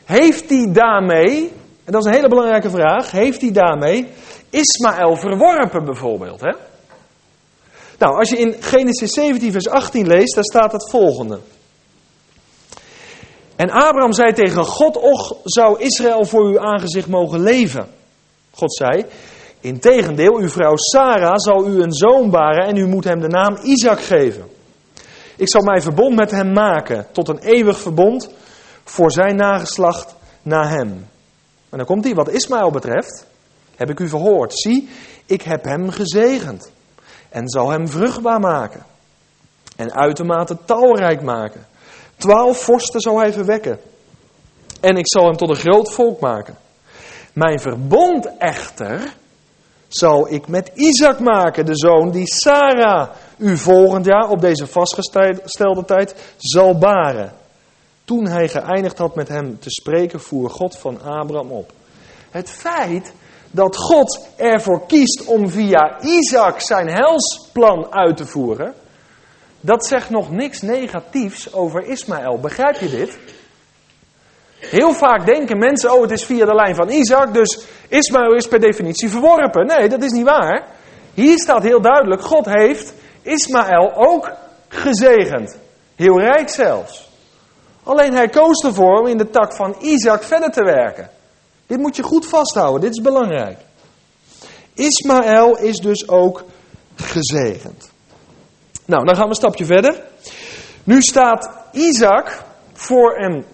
heeft 0.06 0.50
hij 0.50 0.72
daarmee, 0.72 1.52
en 1.84 1.92
dat 1.92 2.02
is 2.02 2.08
een 2.08 2.16
hele 2.16 2.30
belangrijke 2.30 2.70
vraag, 2.70 3.12
heeft 3.12 3.42
hij 3.42 3.52
daarmee 3.52 4.08
Ismaël 4.50 5.16
verworpen 5.16 5.86
bijvoorbeeld? 5.86 6.42
Hè? 6.42 6.52
Nou, 7.98 8.18
als 8.18 8.30
je 8.30 8.38
in 8.38 8.56
Genesis 8.60 9.12
17 9.12 9.52
vers 9.52 9.70
18 9.70 10.08
leest, 10.08 10.36
daar 10.36 10.44
staat 10.44 10.72
het 10.72 10.90
volgende. 10.90 11.40
En 13.56 13.70
Abraham 13.70 14.14
zei 14.14 14.34
tegen 14.34 14.66
God, 14.66 14.98
och 14.98 15.36
zou 15.44 15.80
Israël 15.80 16.26
voor 16.26 16.46
uw 16.46 16.60
aangezicht 16.60 17.08
mogen 17.08 17.42
leven. 17.42 17.88
God 18.52 18.76
zei, 18.76 19.06
integendeel, 19.60 20.38
uw 20.38 20.50
vrouw 20.50 20.76
Sarah 20.76 21.38
zal 21.38 21.68
u 21.68 21.82
een 21.82 21.94
zoon 21.94 22.30
baren 22.30 22.66
en 22.66 22.78
u 22.78 22.88
moet 22.88 23.04
hem 23.04 23.20
de 23.20 23.28
naam 23.28 23.58
Isaac 23.64 24.02
geven. 24.02 24.46
Ik 25.42 25.50
zal 25.50 25.62
mijn 25.62 25.82
verbond 25.82 26.16
met 26.16 26.32
hem 26.32 26.54
maken, 26.54 27.08
tot 27.12 27.28
een 27.28 27.40
eeuwig 27.40 27.80
verbond 27.80 28.30
voor 28.84 29.12
zijn 29.12 29.36
nageslacht 29.36 30.16
na 30.42 30.68
hem. 30.68 31.08
En 31.70 31.78
dan 31.78 31.86
komt 31.86 32.04
hij, 32.04 32.14
wat 32.14 32.30
Ismaël 32.30 32.72
betreft, 32.72 33.26
heb 33.76 33.90
ik 33.90 34.00
u 34.00 34.08
verhoord. 34.08 34.60
Zie, 34.60 34.90
ik 35.26 35.42
heb 35.42 35.64
hem 35.64 35.90
gezegend 35.90 36.72
en 37.30 37.50
zal 37.50 37.70
hem 37.70 37.88
vruchtbaar 37.88 38.40
maken 38.40 38.86
en 39.76 39.94
uitermate 39.94 40.58
talrijk 40.66 41.22
maken. 41.22 41.66
Twaalf 42.18 42.64
vorsten 42.64 43.02
zal 43.02 43.20
hij 43.20 43.34
verwekken. 43.34 43.80
En 44.82 44.98
ik 44.98 45.08
zal 45.08 45.26
hem 45.26 45.38
tot 45.38 45.50
een 45.50 45.56
groot 45.56 45.94
volk 45.94 46.20
maken. 46.20 46.58
Mijn 47.34 47.60
verbond 47.60 48.38
echter 48.38 49.14
zal 49.88 50.34
ik 50.34 50.48
met 50.48 50.72
Isaac 50.74 51.20
maken, 51.20 51.66
de 51.66 51.76
zoon 51.78 52.12
die 52.12 52.28
Sarah 52.28 53.10
u 53.42 53.58
volgend 53.58 54.06
jaar 54.06 54.30
op 54.30 54.42
deze 54.42 54.68
vastgestelde 54.68 55.86
tijd 55.86 56.34
zal 56.38 56.78
baren. 56.78 57.34
Toen 58.06 58.28
hij 58.28 58.48
geëindigd 58.48 58.98
had 58.98 59.16
met 59.16 59.28
hem 59.28 59.60
te 59.60 59.70
spreken, 59.70 60.20
voer 60.20 60.50
God 60.50 60.78
van 60.78 61.02
Abraham 61.02 61.52
op. 61.52 61.72
Het 62.32 62.50
feit 62.50 63.14
dat 63.52 63.78
God 63.78 64.28
ervoor 64.36 64.86
kiest 64.88 65.26
om 65.26 65.50
via 65.50 66.02
Isaac 66.02 66.60
zijn 66.60 66.88
helsplan 66.88 67.94
uit 67.94 68.18
te 68.18 68.26
voeren, 68.26 68.74
dat 69.60 69.86
zegt 69.86 70.10
nog 70.10 70.32
niks 70.32 70.62
negatiefs 70.62 71.54
over 71.54 71.84
Ismaël. 71.84 72.40
Begrijp 72.40 72.76
je 72.76 72.90
dit? 72.90 73.18
Heel 74.60 74.94
vaak 74.94 75.26
denken 75.26 75.58
mensen, 75.58 75.94
oh 75.94 76.02
het 76.02 76.12
is 76.12 76.26
via 76.26 76.46
de 76.46 76.56
lijn 76.56 76.76
van 76.76 76.90
Isaac, 76.90 77.34
dus 77.34 77.66
Ismaël 77.88 78.36
is 78.36 78.48
per 78.48 78.60
definitie 78.60 79.10
verworpen. 79.10 79.66
Nee, 79.66 79.90
dat 79.90 80.04
is 80.04 80.12
niet 80.12 80.26
waar. 80.26 80.68
Hier 81.14 81.40
staat 81.40 81.64
heel 81.64 81.82
duidelijk, 81.82 82.22
God 82.22 82.46
heeft 82.46 82.94
Ismaël 83.22 83.92
ook 83.96 84.32
gezegend. 84.68 85.58
Heel 85.96 86.20
rijk 86.20 86.50
zelfs. 86.50 87.10
Alleen 87.84 88.14
hij 88.14 88.28
koos 88.28 88.64
ervoor 88.64 89.00
om 89.00 89.08
in 89.08 89.18
de 89.18 89.30
tak 89.30 89.56
van 89.56 89.76
Isaac 89.80 90.24
verder 90.24 90.52
te 90.52 90.64
werken. 90.64 91.10
Dit 91.68 91.78
moet 91.78 91.96
je 91.96 92.04
goed 92.04 92.26
vasthouden, 92.26 92.82
dit 92.82 92.92
is 92.92 93.02
belangrijk. 93.02 93.58
Ismaël 94.74 95.58
is 95.58 95.78
dus 95.78 96.08
ook 96.08 96.44
gezegend. 96.96 97.92
Nou, 98.86 99.06
dan 99.06 99.16
gaan 99.16 99.24
we 99.24 99.30
een 99.30 99.36
stapje 99.36 99.66
verder. 99.66 100.04
Nu 100.84 101.02
staat 101.02 101.52
Isaac 101.72 102.44
voor 102.74 103.18
een 103.18 103.46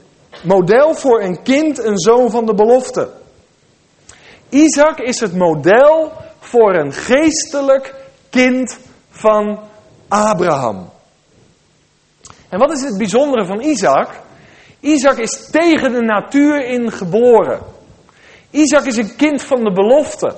model 0.43 0.93
voor 0.93 1.21
een 1.21 1.43
kind, 1.43 1.83
een 1.83 1.99
zoon 1.99 2.31
van 2.31 2.45
de 2.45 2.53
belofte. 2.53 3.09
Isaac 4.49 4.99
is 4.99 5.19
het 5.19 5.33
model 5.33 6.11
voor 6.39 6.75
een 6.75 6.93
geestelijk 6.93 7.95
kind 8.29 8.77
van 9.17 9.59
Abraham. 10.07 10.89
En 12.49 12.59
wat 12.59 12.71
is 12.71 12.81
het 12.81 12.97
bijzondere 12.97 13.45
van 13.45 13.61
Isaac? 13.61 14.09
Isaac 14.79 15.17
is 15.17 15.49
tegen 15.51 15.91
de 15.91 16.01
natuur 16.01 16.65
in 16.65 16.91
geboren. 16.91 17.59
Isaac 18.51 18.85
is 18.85 18.97
een 18.97 19.15
kind 19.15 19.41
van 19.41 19.63
de 19.63 19.71
belofte. 19.71 20.35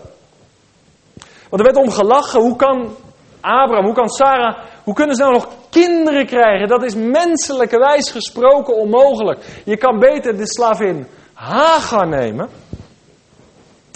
Want 1.49 1.61
er 1.61 1.73
werd 1.73 1.85
om 1.85 1.91
gelachen, 1.91 2.41
hoe 2.41 2.55
kan 2.55 2.95
Abraham, 3.41 3.85
hoe 3.85 3.93
kan 3.93 4.09
Sarah, 4.09 4.57
hoe 4.83 4.93
kunnen 4.93 5.15
ze 5.15 5.21
nou 5.21 5.33
nog 5.33 5.47
kinderen 5.69 6.25
krijgen? 6.25 6.67
Dat 6.67 6.83
is 6.83 6.95
menselijkerwijs 6.95 8.11
gesproken 8.11 8.75
onmogelijk. 8.75 9.61
Je 9.65 9.77
kan 9.77 9.99
beter 9.99 10.37
de 10.37 10.47
slavin 10.47 11.07
Hagar 11.33 12.07
nemen 12.07 12.49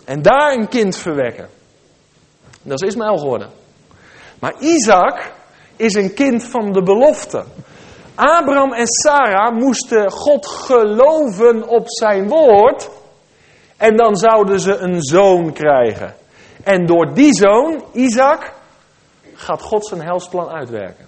en 0.06 0.22
daar 0.22 0.54
een 0.54 0.68
kind 0.68 0.96
verwekken. 0.96 1.50
Dat 2.62 2.82
is 2.82 2.88
Ismaël 2.88 3.18
geworden. 3.18 3.50
Maar 4.44 4.56
Isaac 4.60 5.32
is 5.76 5.94
een 5.94 6.14
kind 6.14 6.44
van 6.44 6.72
de 6.72 6.84
belofte. 6.84 7.44
Abraham 8.16 8.74
en 8.74 8.88
Sarah 8.88 9.56
moesten 9.56 10.12
God 10.12 10.46
geloven 10.46 11.68
op 11.68 11.84
zijn 11.86 12.28
woord. 12.28 12.90
En 13.78 13.96
dan 13.96 14.16
zouden 14.16 14.60
ze 14.60 14.78
een 14.78 15.02
zoon 15.02 15.54
krijgen. 15.54 16.16
En 16.64 16.86
door 16.86 17.14
die 17.14 17.34
zoon, 17.34 17.84
Isaac, 17.92 18.54
gaat 19.34 19.62
God 19.62 19.86
zijn 19.86 20.02
helsplan 20.02 20.50
uitwerken. 20.50 21.06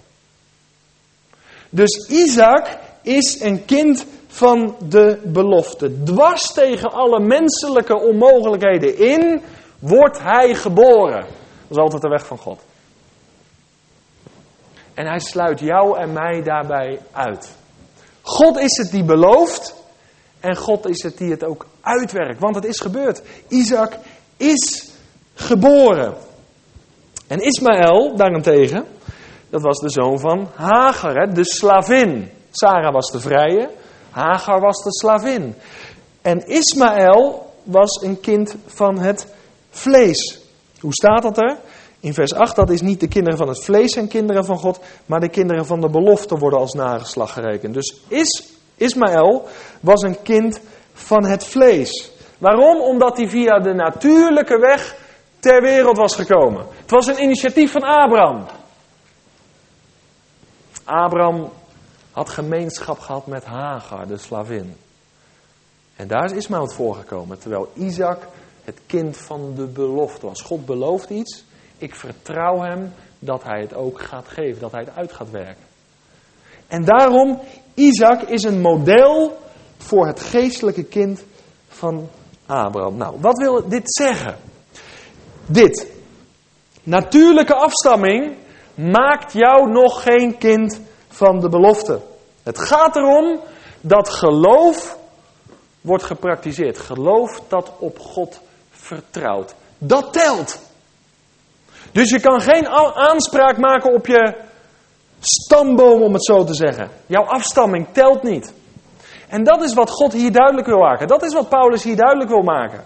Dus 1.69 2.07
Isaac 2.09 2.77
is 3.01 3.39
een 3.41 3.65
kind 3.65 4.05
van 4.27 4.75
de 4.89 5.19
belofte. 5.23 6.03
Dwars 6.03 6.53
tegen 6.53 6.91
alle 6.91 7.19
menselijke 7.19 7.99
onmogelijkheden 7.99 8.97
in 8.97 9.41
wordt 9.79 10.19
hij 10.19 10.53
geboren. 10.53 11.25
Dat 11.67 11.77
is 11.77 11.77
altijd 11.77 12.01
de 12.01 12.09
weg 12.09 12.25
van 12.25 12.37
God. 12.37 12.59
En 14.95 15.05
hij 15.05 15.19
sluit 15.19 15.59
jou 15.59 15.97
en 15.99 16.13
mij 16.13 16.41
daarbij 16.43 16.99
uit. 17.11 17.55
God 18.21 18.59
is 18.59 18.77
het 18.77 18.91
die 18.91 19.03
belooft. 19.03 19.83
En 20.39 20.55
God 20.55 20.87
is 20.87 21.03
het 21.03 21.17
die 21.17 21.31
het 21.31 21.43
ook 21.43 21.65
uitwerkt. 21.81 22.39
Want 22.39 22.55
het 22.55 22.65
is 22.65 22.79
gebeurd. 22.79 23.21
Isaac 23.47 23.93
is 24.37 24.89
geboren. 25.33 26.13
En 27.27 27.39
Ismaël 27.39 28.15
daarentegen, 28.15 28.85
dat 29.49 29.61
was 29.61 29.79
de 29.79 29.89
zoon 29.89 30.19
van 30.19 30.49
Hagar, 30.55 31.33
de 31.33 31.45
slavin. 31.45 32.31
Sarah 32.51 32.93
was 32.93 33.11
de 33.11 33.19
vrije, 33.19 33.69
Hagar 34.09 34.59
was 34.59 34.83
de 34.83 34.93
slavin. 34.93 35.55
En 36.21 36.47
Ismaël 36.47 37.53
was 37.63 38.01
een 38.01 38.19
kind 38.19 38.55
van 38.65 38.99
het 38.99 39.27
vlees. 39.69 40.39
Hoe 40.79 40.93
staat 40.93 41.21
dat 41.21 41.37
er? 41.37 41.57
In 42.05 42.13
vers 42.13 42.33
8, 42.33 42.55
dat 42.55 42.69
is 42.69 42.81
niet 42.81 42.99
de 42.99 43.07
kinderen 43.07 43.37
van 43.37 43.47
het 43.47 43.63
vlees 43.63 43.91
en 43.91 44.07
kinderen 44.07 44.45
van 44.45 44.57
God, 44.57 44.79
maar 45.05 45.19
de 45.19 45.29
kinderen 45.29 45.65
van 45.65 45.81
de 45.81 45.89
belofte 45.89 46.37
worden 46.37 46.59
als 46.59 46.73
nageslag 46.73 47.33
gerekend. 47.33 47.73
Dus 47.73 48.01
Is, 48.07 48.53
Ismaël 48.75 49.47
was 49.79 50.01
een 50.01 50.21
kind 50.21 50.59
van 50.93 51.25
het 51.25 51.43
vlees. 51.43 52.11
Waarom? 52.37 52.81
Omdat 52.81 53.17
hij 53.17 53.29
via 53.29 53.59
de 53.59 53.73
natuurlijke 53.73 54.59
weg 54.59 54.97
ter 55.39 55.61
wereld 55.61 55.97
was 55.97 56.15
gekomen. 56.15 56.65
Het 56.81 56.91
was 56.91 57.07
een 57.07 57.21
initiatief 57.21 57.71
van 57.71 57.83
Abraham. 57.83 58.45
Abraham 60.83 61.49
had 62.11 62.29
gemeenschap 62.29 62.99
gehad 62.99 63.27
met 63.27 63.45
Hagar, 63.45 64.07
de 64.07 64.17
slavin. 64.17 64.75
En 65.95 66.07
daar 66.07 66.25
is 66.25 66.31
Ismaël 66.31 66.67
voorgekomen, 66.67 67.39
terwijl 67.39 67.71
Isaac 67.73 68.27
het 68.63 68.79
kind 68.85 69.17
van 69.17 69.53
de 69.55 69.67
belofte 69.67 70.25
was. 70.25 70.41
God 70.41 70.65
belooft 70.65 71.09
iets, 71.09 71.43
ik 71.77 71.95
vertrouw 71.95 72.61
hem 72.61 72.93
dat 73.19 73.43
hij 73.43 73.61
het 73.61 73.73
ook 73.73 74.01
gaat 74.01 74.27
geven, 74.27 74.61
dat 74.61 74.71
hij 74.71 74.81
het 74.81 74.95
uit 74.95 75.13
gaat 75.13 75.31
werken. 75.31 75.63
En 76.67 76.85
daarom, 76.85 77.39
Isaac 77.73 78.21
is 78.21 78.43
een 78.43 78.61
model 78.61 79.37
voor 79.77 80.07
het 80.07 80.19
geestelijke 80.19 80.83
kind 80.83 81.23
van 81.67 82.09
Abraham. 82.45 82.97
Nou, 82.97 83.15
wat 83.19 83.37
wil 83.37 83.69
dit 83.69 83.93
zeggen? 83.93 84.35
Dit. 85.45 85.87
Natuurlijke 86.83 87.55
afstamming 87.55 88.35
maakt 88.75 89.33
jou 89.33 89.71
nog 89.71 90.03
geen 90.03 90.37
kind 90.37 90.81
van 91.07 91.39
de 91.39 91.49
belofte. 91.49 91.99
Het 92.43 92.59
gaat 92.59 92.95
erom 92.95 93.39
dat 93.81 94.09
geloof 94.09 94.97
wordt 95.81 96.03
gepraktiseerd. 96.03 96.77
Geloof 96.77 97.41
dat 97.47 97.71
op 97.79 97.99
God 97.99 98.41
vertrouwt. 98.69 99.55
Dat 99.77 100.13
telt. 100.13 100.59
Dus 101.95 102.09
je 102.09 102.19
kan 102.19 102.41
geen 102.41 102.67
aanspraak 102.95 103.57
maken 103.57 103.93
op 103.93 104.07
je 104.07 104.35
stamboom, 105.19 106.01
om 106.01 106.13
het 106.13 106.25
zo 106.25 106.43
te 106.43 106.53
zeggen. 106.53 106.89
Jouw 107.05 107.23
afstamming 107.23 107.87
telt 107.91 108.23
niet. 108.23 108.53
En 109.27 109.43
dat 109.43 109.63
is 109.63 109.73
wat 109.73 109.89
God 109.89 110.13
hier 110.13 110.31
duidelijk 110.31 110.67
wil 110.67 110.79
maken. 110.79 111.07
Dat 111.07 111.23
is 111.23 111.33
wat 111.33 111.49
Paulus 111.49 111.83
hier 111.83 111.95
duidelijk 111.95 112.29
wil 112.29 112.41
maken. 112.41 112.85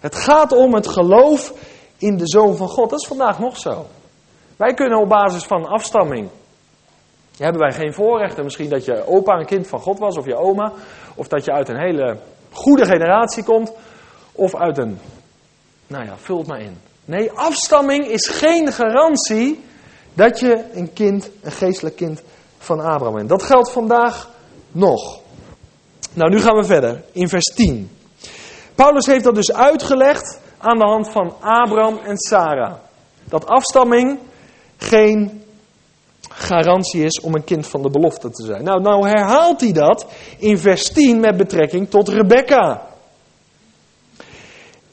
Het 0.00 0.14
gaat 0.14 0.52
om 0.52 0.74
het 0.74 0.86
geloof 0.86 1.52
in 1.98 2.16
de 2.16 2.28
Zoon 2.28 2.56
van 2.56 2.68
God. 2.68 2.90
Dat 2.90 3.00
is 3.00 3.06
vandaag 3.06 3.38
nog 3.38 3.56
zo. 3.56 3.86
Wij 4.56 4.74
kunnen 4.74 5.00
op 5.00 5.08
basis 5.08 5.44
van 5.44 5.66
afstamming. 5.66 6.28
Hebben 7.36 7.60
wij 7.60 7.72
geen 7.72 7.94
voorrechten. 7.94 8.44
Misschien 8.44 8.68
dat 8.68 8.84
je 8.84 9.06
opa 9.06 9.38
een 9.38 9.46
kind 9.46 9.66
van 9.66 9.80
God 9.80 9.98
was, 9.98 10.16
of 10.16 10.26
je 10.26 10.36
oma. 10.36 10.72
Of 11.14 11.28
dat 11.28 11.44
je 11.44 11.52
uit 11.52 11.68
een 11.68 11.80
hele 11.80 12.16
goede 12.52 12.84
generatie 12.84 13.44
komt. 13.44 13.72
Of 14.32 14.54
uit 14.54 14.78
een. 14.78 14.98
Nou 15.86 16.04
ja, 16.04 16.16
vul 16.16 16.38
het 16.38 16.46
maar 16.46 16.60
in. 16.60 16.89
Nee, 17.10 17.30
afstamming 17.32 18.06
is 18.06 18.28
geen 18.28 18.72
garantie 18.72 19.64
dat 20.14 20.40
je 20.40 20.64
een 20.72 20.92
kind, 20.92 21.30
een 21.42 21.52
geestelijk 21.52 21.96
kind 21.96 22.22
van 22.58 22.80
Abraham 22.80 23.14
bent. 23.14 23.28
Dat 23.28 23.42
geldt 23.42 23.70
vandaag 23.70 24.30
nog. 24.72 25.20
Nou, 26.12 26.30
nu 26.30 26.40
gaan 26.40 26.56
we 26.56 26.64
verder. 26.64 27.04
In 27.12 27.28
vers 27.28 27.44
10. 27.44 27.90
Paulus 28.74 29.06
heeft 29.06 29.24
dat 29.24 29.34
dus 29.34 29.52
uitgelegd 29.52 30.40
aan 30.58 30.78
de 30.78 30.84
hand 30.84 31.08
van 31.10 31.34
Abraham 31.40 31.98
en 31.98 32.16
Sarah. 32.16 32.74
Dat 33.24 33.46
afstamming 33.46 34.18
geen 34.76 35.44
garantie 36.28 37.04
is 37.04 37.20
om 37.20 37.34
een 37.34 37.44
kind 37.44 37.66
van 37.66 37.82
de 37.82 37.90
belofte 37.90 38.30
te 38.30 38.44
zijn. 38.44 38.64
Nou, 38.64 38.80
nou 38.80 39.08
herhaalt 39.08 39.60
hij 39.60 39.72
dat 39.72 40.06
in 40.38 40.58
vers 40.58 40.92
10 40.92 41.20
met 41.20 41.36
betrekking 41.36 41.90
tot 41.90 42.08
Rebecca. 42.08 42.89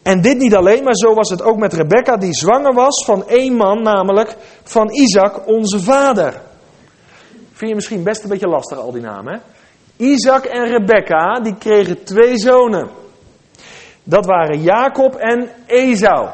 En 0.07 0.21
dit 0.21 0.37
niet 0.37 0.55
alleen, 0.55 0.83
maar 0.83 0.95
zo 0.95 1.13
was 1.13 1.29
het 1.29 1.41
ook 1.41 1.57
met 1.57 1.73
Rebecca, 1.73 2.17
die 2.17 2.33
zwanger 2.33 2.73
was 2.73 3.05
van 3.05 3.27
één 3.27 3.53
man, 3.53 3.81
namelijk 3.81 4.35
van 4.63 4.91
Isaac, 4.91 5.47
onze 5.47 5.79
vader. 5.79 6.41
Vind 7.51 7.69
je 7.69 7.75
misschien 7.75 8.03
best 8.03 8.23
een 8.23 8.29
beetje 8.29 8.47
lastig, 8.47 8.77
al 8.77 8.91
die 8.91 9.01
namen, 9.01 9.33
hè? 9.33 9.39
Isaac 10.05 10.45
en 10.45 10.65
Rebecca, 10.65 11.39
die 11.39 11.55
kregen 11.55 12.03
twee 12.03 12.37
zonen. 12.37 12.89
Dat 14.03 14.25
waren 14.25 14.61
Jacob 14.61 15.15
en 15.15 15.49
Esau. 15.65 16.29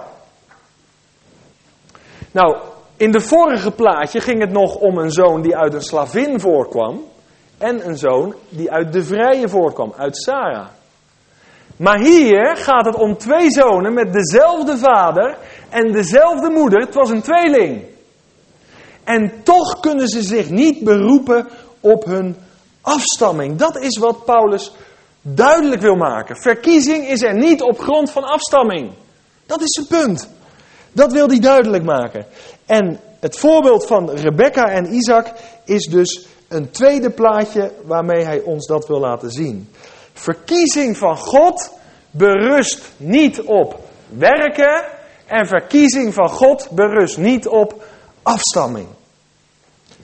Nou, 2.31 2.57
in 2.97 3.12
de 3.12 3.21
vorige 3.21 3.71
plaatje 3.71 4.19
ging 4.19 4.39
het 4.39 4.51
nog 4.51 4.75
om 4.75 4.97
een 4.97 5.12
zoon 5.12 5.41
die 5.41 5.55
uit 5.55 5.73
een 5.73 5.81
slavin 5.81 6.39
voorkwam. 6.39 7.01
En 7.57 7.88
een 7.88 7.97
zoon 7.97 8.36
die 8.49 8.71
uit 8.71 8.93
de 8.93 9.03
vrije 9.03 9.49
voorkwam, 9.49 9.93
uit 9.97 10.17
Sarah. 10.17 10.67
Maar 11.84 12.00
hier 12.00 12.58
gaat 12.58 12.86
het 12.86 12.96
om 12.96 13.17
twee 13.17 13.52
zonen 13.52 13.93
met 13.93 14.13
dezelfde 14.13 14.78
vader 14.78 15.38
en 15.69 15.91
dezelfde 15.91 16.50
moeder. 16.50 16.80
Het 16.80 16.93
was 16.93 17.10
een 17.10 17.22
tweeling. 17.22 17.84
En 19.04 19.32
toch 19.43 19.80
kunnen 19.80 20.08
ze 20.08 20.22
zich 20.22 20.50
niet 20.50 20.84
beroepen 20.84 21.48
op 21.80 22.06
hun 22.06 22.36
afstamming. 22.82 23.58
Dat 23.58 23.78
is 23.78 23.98
wat 23.98 24.26
Paulus 24.26 24.72
duidelijk 25.22 25.82
wil 25.82 25.96
maken. 25.96 26.41
Verkiezing 26.41 27.08
is 27.08 27.22
er 27.22 27.34
niet 27.34 27.62
op 27.62 27.80
grond 27.80 28.12
van 28.12 28.24
afstamming. 28.24 28.91
Dat 29.46 29.62
is 29.62 29.78
het 29.80 29.88
punt. 29.88 30.30
Dat 30.91 31.12
wil 31.12 31.28
hij 31.28 31.39
duidelijk 31.39 31.84
maken. 31.84 32.26
En 32.65 33.00
het 33.19 33.38
voorbeeld 33.38 33.88
van 33.88 34.10
Rebecca 34.10 34.69
en 34.69 34.93
Isaac 34.93 35.28
is 35.65 35.86
dus 35.86 36.28
een 36.48 36.72
tweede 36.72 37.10
plaatje 37.10 37.72
waarmee 37.86 38.24
hij 38.24 38.41
ons 38.41 38.67
dat 38.67 38.88
wil 38.88 39.00
laten 39.00 39.32
zien. 39.32 39.69
Verkiezing 40.13 40.97
van 40.97 41.17
God 41.17 41.71
berust 42.12 42.91
niet 42.97 43.41
op 43.41 43.80
werken 44.10 44.86
en 45.26 45.47
verkiezing 45.47 46.13
van 46.13 46.30
God 46.30 46.67
berust 46.71 47.17
niet 47.17 47.47
op 47.47 47.84
afstamming. 48.23 48.88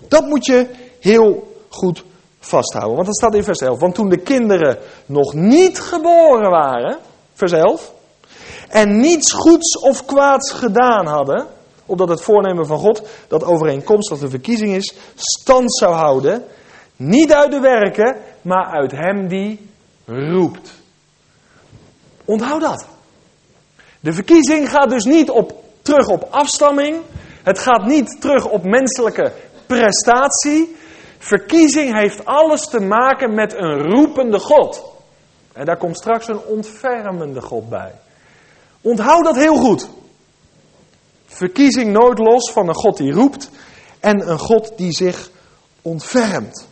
Dat 0.07 0.25
moet 0.25 0.45
je 0.45 0.67
heel 0.99 1.57
goed 1.69 2.03
vasthouden. 2.39 2.95
Want 2.95 3.05
dat 3.05 3.15
staat 3.15 3.35
in 3.35 3.43
vers 3.43 3.59
11. 3.59 3.79
Want 3.79 3.95
toen 3.95 4.09
de 4.09 4.21
kinderen 4.21 4.77
nog 5.05 5.33
niet 5.33 5.79
geboren 5.79 6.49
waren, 6.49 6.97
vers 7.33 7.51
11, 7.51 7.93
en 8.69 8.99
niets 8.99 9.31
goeds 9.31 9.79
of 9.79 10.05
kwaads 10.05 10.51
gedaan 10.51 11.05
hadden, 11.05 11.47
opdat 11.85 12.09
het 12.09 12.21
voornemen 12.21 12.65
van 12.65 12.77
God, 12.77 13.07
dat 13.27 13.43
overeenkomstig 13.43 14.19
de 14.19 14.29
verkiezing 14.29 14.75
is, 14.75 14.95
stand 15.15 15.77
zou 15.77 15.93
houden, 15.93 16.43
niet 16.95 17.33
uit 17.33 17.51
de 17.51 17.59
werken, 17.59 18.17
maar 18.41 18.65
uit 18.65 18.91
hem 18.91 19.27
die 19.27 19.68
roept. 20.09 20.71
Onthoud 22.25 22.61
dat. 22.61 22.85
De 23.99 24.13
verkiezing 24.13 24.69
gaat 24.69 24.89
dus 24.89 25.03
niet 25.03 25.29
op, 25.29 25.63
terug 25.81 26.07
op 26.07 26.27
afstamming. 26.29 27.01
Het 27.43 27.59
gaat 27.59 27.85
niet 27.85 28.21
terug 28.21 28.45
op 28.45 28.63
menselijke 28.63 29.33
prestatie. 29.65 30.75
Verkiezing 31.17 31.97
heeft 31.99 32.25
alles 32.25 32.67
te 32.67 32.79
maken 32.79 33.33
met 33.33 33.53
een 33.53 33.81
roepende 33.81 34.39
God. 34.39 34.83
En 35.53 35.65
daar 35.65 35.77
komt 35.77 35.97
straks 35.97 36.27
een 36.27 36.39
ontfermende 36.45 37.41
God 37.41 37.69
bij. 37.69 37.91
Onthoud 38.81 39.23
dat 39.23 39.35
heel 39.35 39.55
goed. 39.55 39.89
Verkiezing 41.25 41.91
nooit 41.91 42.19
los 42.19 42.51
van 42.51 42.67
een 42.67 42.75
God 42.75 42.97
die 42.97 43.11
roept 43.11 43.49
en 43.99 44.29
een 44.29 44.39
God 44.39 44.73
die 44.77 44.91
zich 44.91 45.29
ontfermt. 45.81 46.67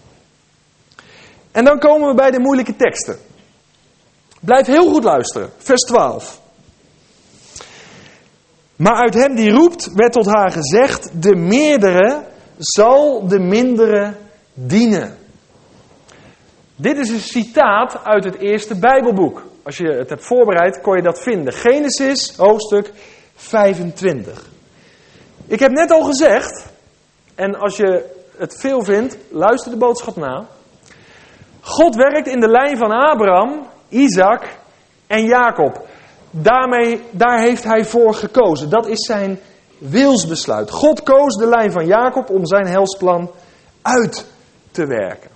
En 1.52 1.66
dan 1.66 1.80
komen 1.80 2.08
we 2.08 2.16
bij 2.16 2.32
de 2.32 2.40
moeilijke 2.40 2.76
teksten. 2.76 3.20
Blijf 4.40 4.68
heel 4.68 4.92
goed 4.92 5.04
luisteren. 5.04 5.50
Vers 5.58 5.82
12. 5.82 6.40
Maar 8.76 8.96
uit 8.96 9.14
hem 9.14 9.36
die 9.36 9.52
roept 9.52 9.94
werd 9.94 10.14
tot 10.14 10.26
haar 10.26 10.52
gezegd: 10.52 11.22
de 11.22 11.36
meerdere 11.36 12.24
zal 12.58 13.28
de 13.28 13.40
mindere 13.40 14.14
dienen. 14.54 15.18
Dit 16.76 16.98
is 16.98 17.10
een 17.10 17.20
citaat 17.20 18.04
uit 18.04 18.24
het 18.24 18.38
eerste 18.38 18.80
Bijbelboek. 18.80 19.46
Als 19.64 19.78
je 19.78 19.88
het 19.88 20.10
hebt 20.10 20.26
voorbereid, 20.26 20.82
kon 20.82 20.96
je 20.96 21.02
dat 21.02 21.22
vinden. 21.22 21.54
Genesis, 21.54 22.36
hoofdstuk 22.36 22.92
25. 23.36 24.46
Ik 25.48 25.60
heb 25.60 25.72
net 25.72 25.92
al 25.92 26.04
gezegd, 26.04 26.66
en 27.36 27.56
als 27.56 27.78
je 27.78 28.16
het 28.38 28.60
veel 28.60 28.84
vindt, 28.84 29.18
luister 29.30 29.72
de 29.72 29.78
boodschap 29.78 30.16
na. 30.16 30.46
God 31.62 31.96
werkt 31.96 32.28
in 32.28 32.40
de 32.40 32.50
lijn 32.50 32.78
van 32.78 32.92
Abraham, 32.92 33.68
Isaac 33.90 34.58
en 35.08 35.26
Jacob. 35.26 35.88
Daarmee, 36.32 37.02
daar 37.12 37.42
heeft 37.42 37.64
hij 37.64 37.86
voor 37.86 38.14
gekozen. 38.14 38.70
Dat 38.70 38.88
is 38.88 39.06
zijn 39.06 39.40
wilsbesluit. 39.78 40.72
God 40.72 41.04
koos 41.04 41.36
de 41.36 41.48
lijn 41.48 41.72
van 41.72 41.86
Jacob 41.86 42.30
om 42.30 42.46
zijn 42.46 42.68
helsplan 42.68 43.32
uit 43.82 44.26
te 44.72 44.86
werken. 44.86 45.30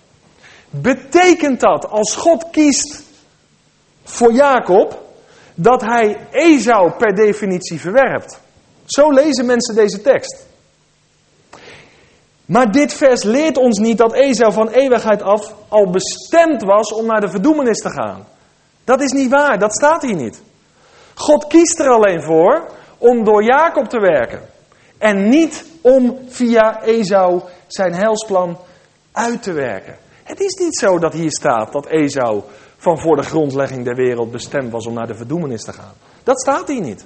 Betekent 0.70 1.60
dat 1.60 1.90
als 1.90 2.16
God 2.16 2.50
kiest 2.52 3.04
voor 4.04 4.34
Jacob 4.34 5.02
dat 5.56 5.82
hij 5.82 6.28
Esau 6.32 6.92
per 6.92 7.16
definitie 7.16 7.80
verwerpt? 7.80 8.40
Zo 8.86 9.12
lezen 9.12 9.46
mensen 9.46 9.76
deze 9.76 10.02
tekst. 10.02 10.46
Maar 12.46 12.72
dit 12.72 12.94
vers 12.94 13.24
leert 13.24 13.58
ons 13.58 13.80
niet 13.80 13.98
dat 13.98 14.14
Esau 14.14 14.54
van 14.54 14.70
eeuwigheid 14.70 15.22
af 15.22 15.54
al 15.68 15.90
bestemd 15.90 16.64
was 16.64 16.94
om 16.94 17.06
naar 17.06 17.22
de 17.22 17.30
verdoemenis 17.30 17.80
te 17.80 17.90
gaan. 17.90 18.28
Dat 18.84 19.02
is 19.02 19.12
niet 19.12 19.30
waar, 19.30 19.60
dat 19.60 19.74
staat 19.74 20.02
hier 20.02 20.16
niet. 20.16 20.42
God 21.16 21.48
kiest 21.48 21.80
er 21.80 21.90
alleen 21.90 22.24
voor 22.24 22.72
om 22.98 23.24
door 23.24 23.44
Jacob 23.44 23.90
te 23.90 24.00
werken. 24.00 24.42
En 24.98 25.30
niet 25.30 25.66
om 25.82 26.20
via 26.28 26.82
Esau 26.82 27.42
zijn 27.68 27.94
helsplan 27.94 28.58
uit 29.12 29.44
te 29.44 29.52
werken. 29.52 29.98
Het 30.24 30.40
is 30.40 30.54
niet 30.54 30.78
zo 30.78 31.00
dat 31.00 31.14
hier 31.14 31.32
staat 31.32 31.72
dat 31.72 31.86
Esau 31.86 32.42
van 32.78 33.00
voor 33.00 33.16
de 33.16 33.24
grondlegging 33.24 33.86
der 33.86 33.96
wereld 33.96 34.32
bestemd 34.32 34.72
was 34.72 34.86
om 34.86 34.94
naar 34.94 35.08
de 35.08 35.16
verdoemenis 35.16 35.64
te 35.64 35.74
gaan. 35.74 35.94
Dat 36.24 36.42
staat 36.42 36.68
hier 36.68 36.82
niet. 36.82 37.06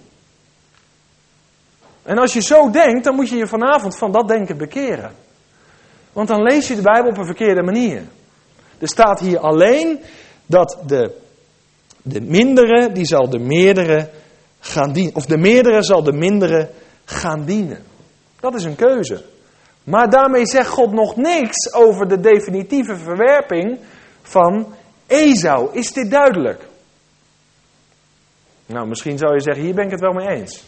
En 2.03 2.17
als 2.17 2.33
je 2.33 2.41
zo 2.41 2.69
denkt, 2.69 3.03
dan 3.03 3.15
moet 3.15 3.29
je 3.29 3.35
je 3.35 3.47
vanavond 3.47 3.97
van 3.97 4.11
dat 4.11 4.27
denken 4.27 4.57
bekeren. 4.57 5.11
Want 6.13 6.27
dan 6.27 6.41
lees 6.41 6.67
je 6.67 6.75
de 6.75 6.81
Bijbel 6.81 7.09
op 7.09 7.17
een 7.17 7.25
verkeerde 7.25 7.63
manier. 7.63 8.03
Er 8.79 8.87
staat 8.87 9.19
hier 9.19 9.39
alleen 9.39 9.99
dat 10.45 10.77
de, 10.87 11.17
de 12.07 12.21
mindere, 12.21 12.91
die 12.91 13.05
zal 13.05 13.29
de 13.29 13.39
meerdere 13.39 14.09
gaan 14.59 14.93
dienen. 14.93 15.15
Of 15.15 15.25
de 15.25 15.37
meerdere 15.37 15.83
zal 15.83 16.03
de 16.03 16.13
mindere 16.13 16.69
gaan 17.05 17.45
dienen. 17.45 17.83
Dat 18.39 18.55
is 18.55 18.63
een 18.63 18.75
keuze. 18.75 19.23
Maar 19.83 20.09
daarmee 20.09 20.45
zegt 20.45 20.69
God 20.69 20.91
nog 20.91 21.15
niks 21.15 21.73
over 21.73 22.07
de 22.07 22.19
definitieve 22.19 22.95
verwerping 22.95 23.79
van 24.21 24.73
Esau. 25.07 25.69
Is 25.73 25.93
dit 25.93 26.11
duidelijk? 26.11 26.67
Nou, 28.65 28.87
misschien 28.87 29.17
zou 29.17 29.33
je 29.33 29.41
zeggen, 29.41 29.63
hier 29.63 29.73
ben 29.73 29.85
ik 29.85 29.91
het 29.91 29.99
wel 29.99 30.13
mee 30.13 30.27
eens. 30.27 30.63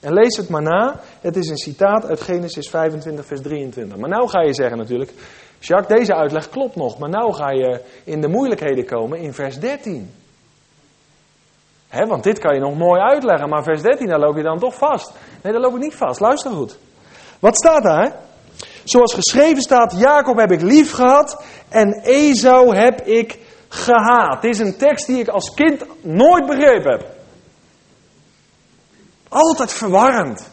En 0.00 0.12
lees 0.12 0.36
het 0.36 0.48
maar 0.48 0.62
na. 0.62 1.00
Het 1.20 1.36
is 1.36 1.48
een 1.48 1.56
citaat 1.56 2.06
uit 2.06 2.20
Genesis 2.20 2.68
25, 2.68 3.26
vers 3.26 3.40
23. 3.40 3.96
Maar 3.96 4.08
nou 4.08 4.28
ga 4.28 4.42
je 4.42 4.54
zeggen 4.54 4.78
natuurlijk, 4.78 5.12
Jacques, 5.58 5.98
deze 5.98 6.14
uitleg 6.14 6.48
klopt 6.48 6.76
nog. 6.76 6.98
Maar 6.98 7.10
nou 7.10 7.34
ga 7.34 7.50
je 7.50 7.80
in 8.04 8.20
de 8.20 8.28
moeilijkheden 8.28 8.86
komen 8.86 9.18
in 9.18 9.32
vers 9.32 9.58
13. 9.58 10.10
Want 11.90 12.24
dit 12.24 12.38
kan 12.38 12.54
je 12.54 12.60
nog 12.60 12.76
mooi 12.76 13.00
uitleggen, 13.00 13.48
maar 13.48 13.62
vers 13.62 13.82
13, 13.82 14.06
daar 14.06 14.18
loop 14.18 14.36
je 14.36 14.42
dan 14.42 14.58
toch 14.58 14.74
vast. 14.74 15.12
Nee, 15.42 15.52
daar 15.52 15.62
loop 15.62 15.74
ik 15.74 15.82
niet 15.82 15.94
vast. 15.94 16.20
Luister 16.20 16.50
goed. 16.50 16.78
Wat 17.38 17.56
staat 17.56 17.82
daar? 17.82 18.16
Zoals 18.84 19.14
geschreven 19.14 19.62
staat, 19.62 19.98
Jacob 19.98 20.36
heb 20.36 20.50
ik 20.50 20.60
lief 20.60 20.92
gehad 20.92 21.44
en 21.68 22.00
Esau 22.02 22.76
heb 22.76 23.00
ik 23.00 23.38
gehaat. 23.68 24.42
Dit 24.42 24.54
is 24.54 24.58
een 24.58 24.76
tekst 24.76 25.06
die 25.06 25.18
ik 25.18 25.28
als 25.28 25.54
kind 25.54 25.84
nooit 26.00 26.46
begrepen 26.46 26.90
heb. 26.90 27.06
Altijd 29.28 29.72
verwarrend. 29.72 30.50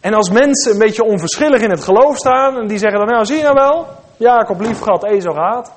En 0.00 0.14
als 0.14 0.30
mensen 0.30 0.72
een 0.72 0.78
beetje 0.78 1.04
onverschillig 1.04 1.60
in 1.60 1.70
het 1.70 1.84
geloof 1.84 2.16
staan 2.16 2.56
en 2.56 2.66
die 2.66 2.78
zeggen 2.78 2.98
dan, 2.98 3.08
nou 3.08 3.24
zie 3.24 3.36
je 3.36 3.42
nou 3.42 3.54
wel, 3.54 3.86
Jacob 4.16 4.60
lief 4.60 4.80
gehad, 4.80 5.04
Esau 5.04 5.34
gehaat. 5.34 5.72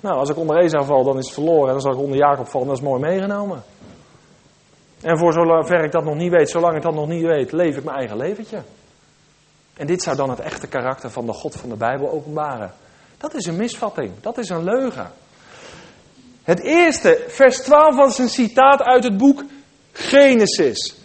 Nou, 0.00 0.16
als 0.16 0.28
ik 0.28 0.36
onder 0.36 0.56
Esau 0.56 0.84
val, 0.84 1.04
dan 1.04 1.18
is 1.18 1.24
het 1.24 1.34
verloren. 1.34 1.68
En 1.68 1.74
als 1.74 1.84
ik 1.84 1.96
onder 1.96 2.16
Jacob 2.16 2.48
val, 2.48 2.64
dan 2.64 2.72
is 2.72 2.78
het 2.78 2.88
mooi 2.88 3.00
meegenomen. 3.00 3.62
En 5.04 5.18
voor 5.18 5.32
zover 5.32 5.84
ik 5.84 5.92
dat 5.92 6.04
nog 6.04 6.14
niet 6.14 6.30
weet, 6.30 6.50
zolang 6.50 6.76
ik 6.76 6.82
dat 6.82 6.94
nog 6.94 7.08
niet 7.08 7.24
weet, 7.24 7.52
leef 7.52 7.76
ik 7.76 7.84
mijn 7.84 7.96
eigen 7.96 8.16
leventje. 8.16 8.62
En 9.76 9.86
dit 9.86 10.02
zou 10.02 10.16
dan 10.16 10.30
het 10.30 10.40
echte 10.40 10.66
karakter 10.66 11.10
van 11.10 11.26
de 11.26 11.32
God 11.32 11.56
van 11.56 11.68
de 11.68 11.76
Bijbel 11.76 12.10
openbaren. 12.10 12.72
Dat 13.18 13.34
is 13.34 13.46
een 13.46 13.56
misvatting, 13.56 14.12
dat 14.20 14.38
is 14.38 14.48
een 14.48 14.64
leugen. 14.64 15.10
Het 16.42 16.60
eerste, 16.60 17.24
vers 17.28 17.60
12, 17.60 17.96
was 17.96 18.18
een 18.18 18.28
citaat 18.28 18.82
uit 18.82 19.04
het 19.04 19.16
boek 19.16 19.44
Genesis. 19.92 20.96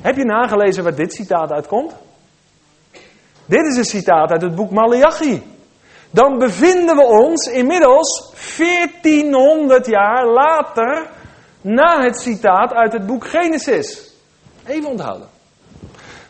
Heb 0.00 0.16
je 0.16 0.24
nagelezen 0.24 0.82
waar 0.82 0.94
dit 0.94 1.14
citaat 1.14 1.50
uitkomt? 1.50 1.94
Dit 3.46 3.66
is 3.66 3.76
een 3.76 3.84
citaat 3.84 4.30
uit 4.30 4.42
het 4.42 4.54
boek 4.54 4.70
Malachi. 4.70 5.42
Dan 6.10 6.38
bevinden 6.38 6.96
we 6.96 7.02
ons 7.02 7.46
inmiddels 7.46 8.32
1400 8.56 9.86
jaar 9.86 10.26
later 10.26 11.10
na 11.64 12.02
het 12.02 12.20
citaat 12.20 12.72
uit 12.72 12.92
het 12.92 13.06
boek 13.06 13.26
Genesis. 13.26 14.12
Even 14.66 14.90
onthouden. 14.90 15.28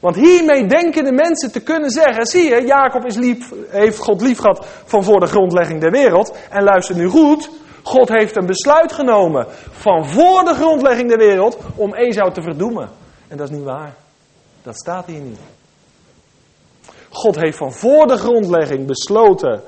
Want 0.00 0.16
hiermee 0.16 0.66
denken 0.66 1.04
de 1.04 1.12
mensen 1.12 1.52
te 1.52 1.62
kunnen 1.62 1.90
zeggen: 1.90 2.26
zie 2.26 2.48
je, 2.48 2.66
Jacob 2.66 3.04
is 3.04 3.16
lief, 3.16 3.52
heeft 3.68 3.98
God 3.98 4.20
lief 4.20 4.38
gehad 4.38 4.66
van 4.84 5.04
voor 5.04 5.20
de 5.20 5.26
grondlegging 5.26 5.80
der 5.80 5.90
wereld. 5.90 6.36
En 6.50 6.62
luister 6.62 6.96
nu 6.96 7.08
goed: 7.08 7.50
God 7.82 8.08
heeft 8.08 8.36
een 8.36 8.46
besluit 8.46 8.92
genomen 8.92 9.46
van 9.70 10.06
voor 10.06 10.44
de 10.44 10.54
grondlegging 10.54 11.08
der 11.08 11.18
wereld 11.18 11.58
om 11.76 11.94
Esau 11.94 12.32
te 12.32 12.42
verdoemen. 12.42 12.90
En 13.28 13.36
dat 13.36 13.50
is 13.50 13.56
niet 13.56 13.64
waar. 13.64 13.94
Dat 14.62 14.76
staat 14.76 15.06
hier 15.06 15.20
niet. 15.20 15.38
God 17.10 17.36
heeft 17.36 17.56
van 17.56 17.72
voor 17.72 18.06
de 18.06 18.16
grondlegging 18.16 18.86
besloten 18.86 19.62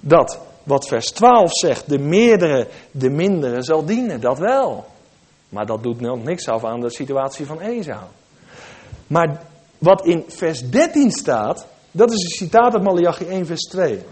dat 0.00 0.38
wat 0.64 0.88
vers 0.88 1.10
12 1.10 1.50
zegt, 1.52 1.88
de 1.88 1.98
meerdere 1.98 2.68
de 2.90 3.10
mindere 3.10 3.62
zal 3.62 3.84
dienen. 3.84 4.20
Dat 4.20 4.38
wel. 4.38 4.84
Maar 5.48 5.66
dat 5.66 5.82
doet 5.82 6.00
nog 6.00 6.24
niks 6.24 6.48
af 6.48 6.64
aan 6.64 6.80
de 6.80 6.90
situatie 6.90 7.46
van 7.46 7.60
Esau. 7.60 8.02
Maar 9.06 9.42
wat 9.78 10.06
in 10.06 10.24
vers 10.28 10.70
13 10.70 11.10
staat, 11.10 11.66
dat 11.90 12.12
is 12.12 12.22
een 12.22 12.46
citaat 12.46 12.74
uit 12.74 12.82
Malachi 12.82 13.24
1 13.24 13.46
vers 13.46 13.62
2. 13.62 14.02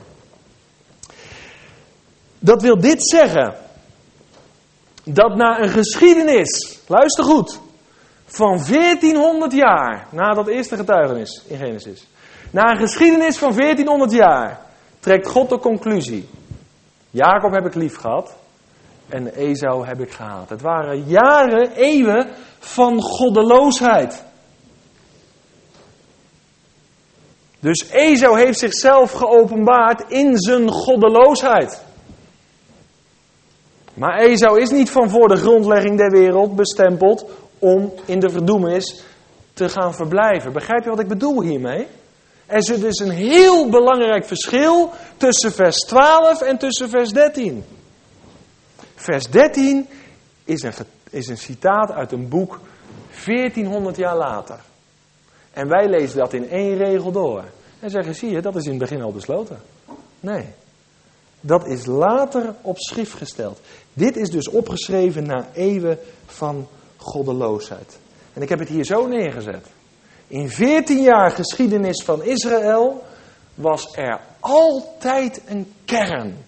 Dat 2.38 2.62
wil 2.62 2.80
dit 2.80 3.08
zeggen. 3.08 3.54
Dat 5.04 5.36
na 5.36 5.60
een 5.60 5.68
geschiedenis, 5.68 6.80
luister 6.86 7.24
goed, 7.24 7.60
van 8.24 8.64
1400 8.68 9.52
jaar 9.52 10.06
na 10.10 10.34
dat 10.34 10.48
eerste 10.48 10.76
getuigenis 10.76 11.42
in 11.46 11.56
Genesis. 11.56 12.06
Na 12.50 12.70
een 12.70 12.78
geschiedenis 12.78 13.38
van 13.38 13.52
1400 13.52 14.12
jaar 14.12 14.60
trekt 15.00 15.28
God 15.28 15.48
de 15.48 15.58
conclusie. 15.58 16.28
Jacob 17.12 17.52
heb 17.52 17.66
ik 17.66 17.74
lief 17.74 17.96
gehad. 17.96 18.36
en 19.08 19.34
Esau 19.34 19.86
heb 19.86 20.00
ik 20.00 20.10
gehaald. 20.10 20.48
Het 20.48 20.60
waren 20.60 21.02
jaren, 21.02 21.72
eeuwen 21.72 22.28
van 22.58 23.02
goddeloosheid. 23.02 24.24
Dus 27.60 27.88
Esau 27.90 28.38
heeft 28.38 28.58
zichzelf 28.58 29.12
geopenbaard 29.12 30.10
in 30.10 30.36
zijn 30.36 30.70
goddeloosheid. 30.70 31.84
Maar 33.94 34.18
Esau 34.18 34.60
is 34.60 34.70
niet 34.70 34.90
van 34.90 35.10
voor 35.10 35.28
de 35.28 35.36
grondlegging 35.36 35.98
der 35.98 36.10
wereld 36.10 36.56
bestempeld 36.56 37.30
om 37.58 37.92
in 38.06 38.20
de 38.20 38.30
verdoemenis 38.30 39.04
te 39.52 39.68
gaan 39.68 39.94
verblijven. 39.94 40.52
Begrijp 40.52 40.84
je 40.84 40.90
wat 40.90 41.00
ik 41.00 41.08
bedoel 41.08 41.42
hiermee? 41.42 41.86
Er 42.52 42.58
is 42.58 42.80
dus 42.80 42.98
een 42.98 43.10
heel 43.10 43.68
belangrijk 43.68 44.24
verschil 44.24 44.90
tussen 45.16 45.52
vers 45.52 45.76
12 45.76 46.40
en 46.40 46.58
tussen 46.58 46.88
vers 46.88 47.10
13. 47.10 47.64
Vers 48.94 49.30
13 49.30 49.88
is 50.44 50.62
een, 50.62 50.72
is 51.10 51.28
een 51.28 51.36
citaat 51.36 51.90
uit 51.90 52.12
een 52.12 52.28
boek 52.28 52.60
1400 53.24 53.96
jaar 53.96 54.16
later. 54.16 54.60
En 55.52 55.68
wij 55.68 55.88
lezen 55.88 56.18
dat 56.18 56.32
in 56.32 56.50
één 56.50 56.76
regel 56.76 57.12
door. 57.12 57.44
En 57.80 57.90
zeggen, 57.90 58.14
zie 58.14 58.30
je, 58.30 58.40
dat 58.40 58.56
is 58.56 58.64
in 58.64 58.70
het 58.70 58.78
begin 58.78 59.02
al 59.02 59.12
besloten. 59.12 59.60
Nee, 60.20 60.46
dat 61.40 61.66
is 61.66 61.86
later 61.86 62.54
op 62.62 62.78
schrift 62.78 63.12
gesteld. 63.12 63.60
Dit 63.92 64.16
is 64.16 64.30
dus 64.30 64.48
opgeschreven 64.48 65.26
na 65.26 65.48
eeuwen 65.52 65.98
van 66.26 66.68
goddeloosheid. 66.96 67.98
En 68.32 68.42
ik 68.42 68.48
heb 68.48 68.58
het 68.58 68.68
hier 68.68 68.84
zo 68.84 69.06
neergezet. 69.06 69.66
In 70.32 70.50
14 70.50 71.02
jaar 71.02 71.30
geschiedenis 71.30 72.02
van 72.04 72.22
Israël 72.22 73.04
was 73.54 73.96
er 73.96 74.20
altijd 74.40 75.42
een 75.46 75.72
kern. 75.84 76.44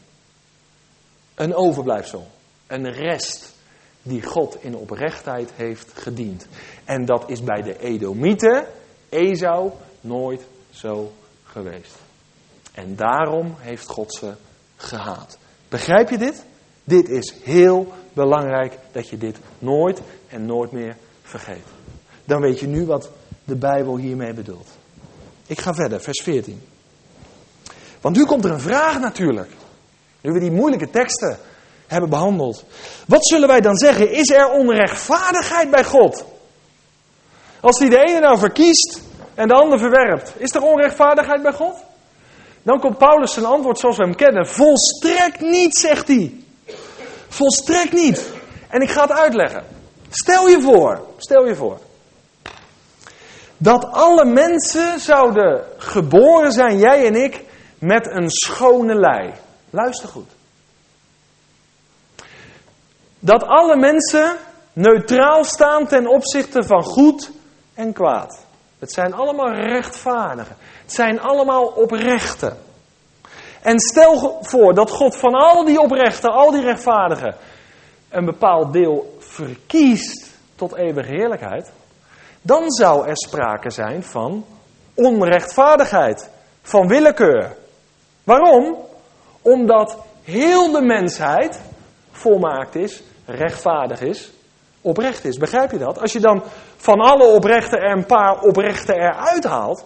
Een 1.35 1.55
overblijfsel. 1.55 2.27
Een 2.67 2.93
rest 2.93 3.55
die 4.03 4.23
God 4.23 4.57
in 4.61 4.77
oprechtheid 4.77 5.53
heeft 5.57 5.91
gediend. 5.95 6.47
En 6.85 7.05
dat 7.05 7.31
is 7.31 7.43
bij 7.43 7.63
de 7.63 7.79
Edomieten, 7.79 8.67
Esau, 9.09 9.71
nooit 10.01 10.43
zo 10.71 11.13
geweest. 11.45 11.95
En 12.73 12.97
daarom 12.97 13.55
heeft 13.59 13.89
God 13.89 14.15
ze 14.15 14.33
gehaat. 14.77 15.39
Begrijp 15.69 16.11
je 16.11 16.19
dit? 16.19 16.45
Dit 16.85 17.09
is 17.09 17.35
heel 17.43 17.93
belangrijk 18.13 18.79
dat 18.93 19.09
je 19.09 19.17
dit 19.17 19.39
nooit 19.59 20.01
en 20.29 20.47
nooit 20.47 20.73
meer 20.73 20.97
vergeet. 21.23 21.67
Dan 22.25 22.41
weet 22.41 22.61
je 22.61 22.67
nu 22.67 22.87
wat 22.87 23.11
de 23.45 23.57
Bijbel 23.57 23.97
hiermee 23.97 24.33
bedoelt. 24.33 24.69
Ik 25.47 25.61
ga 25.61 25.75
verder, 25.75 26.01
vers 26.01 26.23
14. 26.23 26.63
Want 28.01 28.17
nu 28.17 28.25
komt 28.25 28.45
er 28.45 28.51
een 28.51 28.61
vraag 28.61 29.01
natuurlijk. 29.01 29.51
Nu 30.21 30.33
we 30.33 30.41
die 30.41 30.51
moeilijke 30.51 30.91
teksten 30.91 31.39
hebben 31.87 32.11
behandeld. 32.11 32.65
Wat 33.07 33.27
zullen 33.27 33.49
wij 33.49 33.61
dan 33.61 33.77
zeggen? 33.77 34.13
Is 34.13 34.31
er 34.31 34.51
onrechtvaardigheid 34.51 35.71
bij 35.71 35.85
God? 35.85 36.25
Als 37.61 37.79
hij 37.79 37.89
de 37.89 37.99
ene 37.99 38.21
nou 38.21 38.39
verkiest 38.39 39.01
en 39.35 39.49
de 39.49 39.55
ander 39.55 39.79
verwerpt, 39.79 40.33
is 40.37 40.55
er 40.55 40.63
onrechtvaardigheid 40.63 41.43
bij 41.43 41.53
God? 41.53 41.77
Dan 42.63 42.81
komt 42.81 42.99
Paulus 42.99 43.33
zijn 43.33 43.45
antwoord 43.45 43.79
zoals 43.79 43.97
we 43.97 44.03
hem 44.03 44.17
kennen. 44.17 44.47
Volstrekt 44.47 45.41
niet, 45.41 45.77
zegt 45.77 46.09
hij. 46.09 46.45
Volstrekt 47.29 47.93
niet. 47.93 48.31
En 48.69 48.81
ik 48.81 48.91
ga 48.91 49.01
het 49.01 49.13
uitleggen. 49.13 49.65
Stel 50.11 50.49
je 50.49 50.61
voor, 50.61 51.07
stel 51.17 51.47
je 51.47 51.55
voor. 51.55 51.79
Dat 53.65 53.85
alle 53.93 54.25
mensen 54.25 55.01
zouden 55.01 55.65
geboren 55.77 56.53
zijn, 56.53 56.79
jij 56.79 57.07
en 57.07 57.15
ik, 57.15 57.45
met 57.79 58.07
een 58.07 58.31
schone 58.31 58.95
lei. 58.95 59.33
Luister 59.71 60.09
goed. 60.09 60.31
Dat 63.19 63.43
alle 63.43 63.77
mensen 63.77 64.37
neutraal 64.73 65.45
staan 65.45 65.87
ten 65.87 66.07
opzichte 66.07 66.63
van 66.63 66.83
goed 66.83 67.31
en 67.75 67.93
kwaad. 67.93 68.45
Het 68.79 68.93
zijn 68.93 69.15
allemaal 69.15 69.53
rechtvaardigen. 69.53 70.57
Het 70.83 70.93
zijn 70.93 71.21
allemaal 71.21 71.65
oprechten. 71.67 72.57
En 73.63 73.81
stel 73.81 74.39
voor 74.41 74.75
dat 74.75 74.91
God 74.91 75.17
van 75.17 75.35
al 75.35 75.65
die 75.65 75.81
oprechten, 75.81 76.31
al 76.31 76.51
die 76.51 76.63
rechtvaardigen, 76.63 77.37
een 78.11 78.25
bepaald 78.25 78.73
deel 78.73 79.17
verkiest 79.19 80.31
tot 80.55 80.75
eeuwige 80.75 81.11
heerlijkheid. 81.11 81.73
Dan 82.47 82.71
zou 82.71 83.09
er 83.09 83.17
sprake 83.17 83.71
zijn 83.71 84.03
van 84.03 84.45
onrechtvaardigheid, 84.95 86.31
van 86.63 86.89
willekeur. 86.89 87.57
Waarom? 88.25 88.77
Omdat 89.43 89.99
heel 90.23 90.73
de 90.73 90.83
mensheid 90.83 91.61
volmaakt 92.11 92.75
is, 92.75 93.03
rechtvaardig 93.27 94.01
is, 94.01 94.33
oprecht 94.81 95.25
is. 95.25 95.37
Begrijp 95.37 95.71
je 95.71 95.79
dat? 95.79 96.01
Als 96.01 96.13
je 96.13 96.21
dan 96.21 96.43
van 96.77 97.01
alle 97.01 97.25
oprechten 97.25 97.79
er 97.79 97.97
een 97.97 98.07
paar 98.07 98.41
oprechten 98.41 98.95
eruit 98.95 99.45
haalt, 99.45 99.85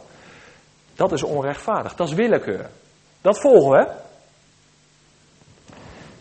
dat 0.94 1.12
is 1.12 1.22
onrechtvaardig, 1.22 1.94
dat 1.94 2.08
is 2.08 2.14
willekeur. 2.14 2.70
Dat 3.20 3.40
volgen 3.40 3.70
we. 3.70 3.88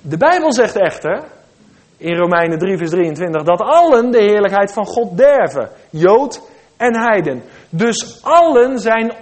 De 0.01 0.17
Bijbel 0.17 0.53
zegt 0.53 0.75
echter, 0.75 1.23
in 1.97 2.15
Romeinen 2.15 2.59
3 2.59 2.77
vers 2.77 2.89
23, 2.89 3.43
dat 3.43 3.61
allen 3.61 4.11
de 4.11 4.21
heerlijkheid 4.21 4.73
van 4.73 4.85
God 4.85 5.17
derven. 5.17 5.69
Jood 5.89 6.41
en 6.77 6.95
heiden. 6.95 7.43
Dus 7.69 8.19
allen 8.23 8.79
zijn 8.79 9.13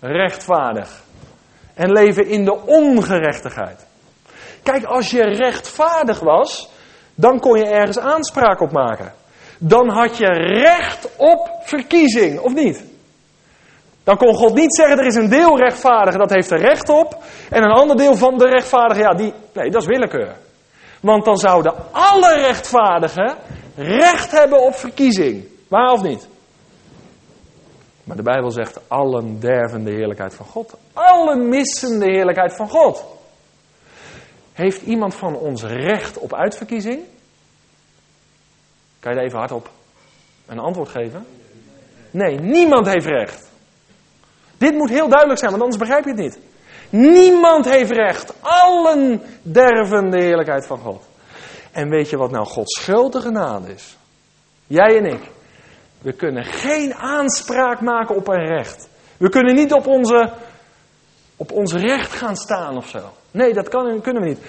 onrechtvaardig. 0.00 1.02
En 1.74 1.92
leven 1.92 2.26
in 2.26 2.44
de 2.44 2.56
ongerechtigheid. 2.66 3.86
Kijk, 4.62 4.84
als 4.84 5.10
je 5.10 5.22
rechtvaardig 5.22 6.20
was, 6.20 6.70
dan 7.14 7.40
kon 7.40 7.58
je 7.58 7.66
ergens 7.66 7.98
aanspraak 7.98 8.60
op 8.60 8.72
maken. 8.72 9.12
Dan 9.58 9.90
had 9.90 10.16
je 10.16 10.26
recht 10.62 11.08
op 11.16 11.50
verkiezing, 11.62 12.40
of 12.40 12.54
niet? 12.54 12.84
Dan 14.04 14.16
kon 14.16 14.34
God 14.34 14.54
niet 14.54 14.74
zeggen, 14.74 14.98
er 14.98 15.06
is 15.06 15.14
een 15.14 15.28
deel 15.28 15.58
rechtvaardige, 15.58 16.18
dat 16.18 16.30
heeft 16.30 16.50
er 16.50 16.60
recht 16.60 16.88
op. 16.88 17.16
En 17.50 17.62
een 17.62 17.70
ander 17.70 17.96
deel 17.96 18.14
van 18.14 18.38
de 18.38 18.48
rechtvaardige, 18.48 19.00
ja, 19.00 19.14
die, 19.14 19.32
nee, 19.52 19.70
dat 19.70 19.82
is 19.82 19.88
willekeur. 19.88 20.34
Want 21.00 21.24
dan 21.24 21.36
zouden 21.36 21.74
alle 21.92 22.34
rechtvaardigen 22.34 23.36
recht 23.76 24.30
hebben 24.30 24.62
op 24.62 24.74
verkiezing. 24.74 25.44
Waar 25.68 25.92
of 25.92 26.02
niet? 26.02 26.28
Maar 28.04 28.16
de 28.16 28.22
Bijbel 28.22 28.50
zegt, 28.50 28.88
allen 28.88 29.40
derven 29.40 29.84
de 29.84 29.90
heerlijkheid 29.90 30.34
van 30.34 30.46
God. 30.46 30.76
Allen 30.92 31.48
missen 31.48 31.98
de 31.98 32.10
heerlijkheid 32.10 32.56
van 32.56 32.68
God. 32.68 33.04
Heeft 34.52 34.82
iemand 34.82 35.14
van 35.14 35.36
ons 35.36 35.62
recht 35.62 36.18
op 36.18 36.34
uitverkiezing? 36.34 37.00
Kan 39.00 39.12
je 39.12 39.16
daar 39.16 39.26
even 39.26 39.38
hardop 39.38 39.70
een 40.46 40.58
antwoord 40.58 40.88
geven? 40.88 41.26
Nee, 42.10 42.38
niemand 42.38 42.86
heeft 42.86 43.06
recht. 43.06 43.50
Dit 44.58 44.74
moet 44.74 44.90
heel 44.90 45.08
duidelijk 45.08 45.38
zijn, 45.38 45.50
want 45.50 45.62
anders 45.62 45.80
begrijp 45.80 46.04
je 46.04 46.10
het 46.10 46.20
niet. 46.20 46.38
Niemand 46.90 47.64
heeft 47.64 47.90
recht. 47.90 48.32
Allen 48.40 49.22
derven 49.42 50.10
de 50.10 50.22
heerlijkheid 50.22 50.66
van 50.66 50.78
God. 50.78 51.02
En 51.72 51.88
weet 51.88 52.10
je 52.10 52.16
wat 52.16 52.30
nou 52.30 52.46
Gods 52.46 52.78
grote 52.78 53.20
genade 53.20 53.72
is? 53.72 53.96
Jij 54.66 54.96
en 54.96 55.04
ik. 55.04 55.30
We 56.02 56.12
kunnen 56.12 56.44
geen 56.44 56.94
aanspraak 56.94 57.80
maken 57.80 58.16
op 58.16 58.28
een 58.28 58.46
recht. 58.46 58.88
We 59.16 59.28
kunnen 59.28 59.54
niet 59.54 59.72
op, 59.72 59.86
onze, 59.86 60.32
op 61.36 61.52
ons 61.52 61.72
recht 61.72 62.12
gaan 62.12 62.36
staan 62.36 62.76
of 62.76 62.88
zo. 62.88 63.12
Nee, 63.30 63.52
dat 63.52 63.68
kan, 63.68 64.00
kunnen 64.00 64.22
we 64.22 64.28
niet. 64.28 64.40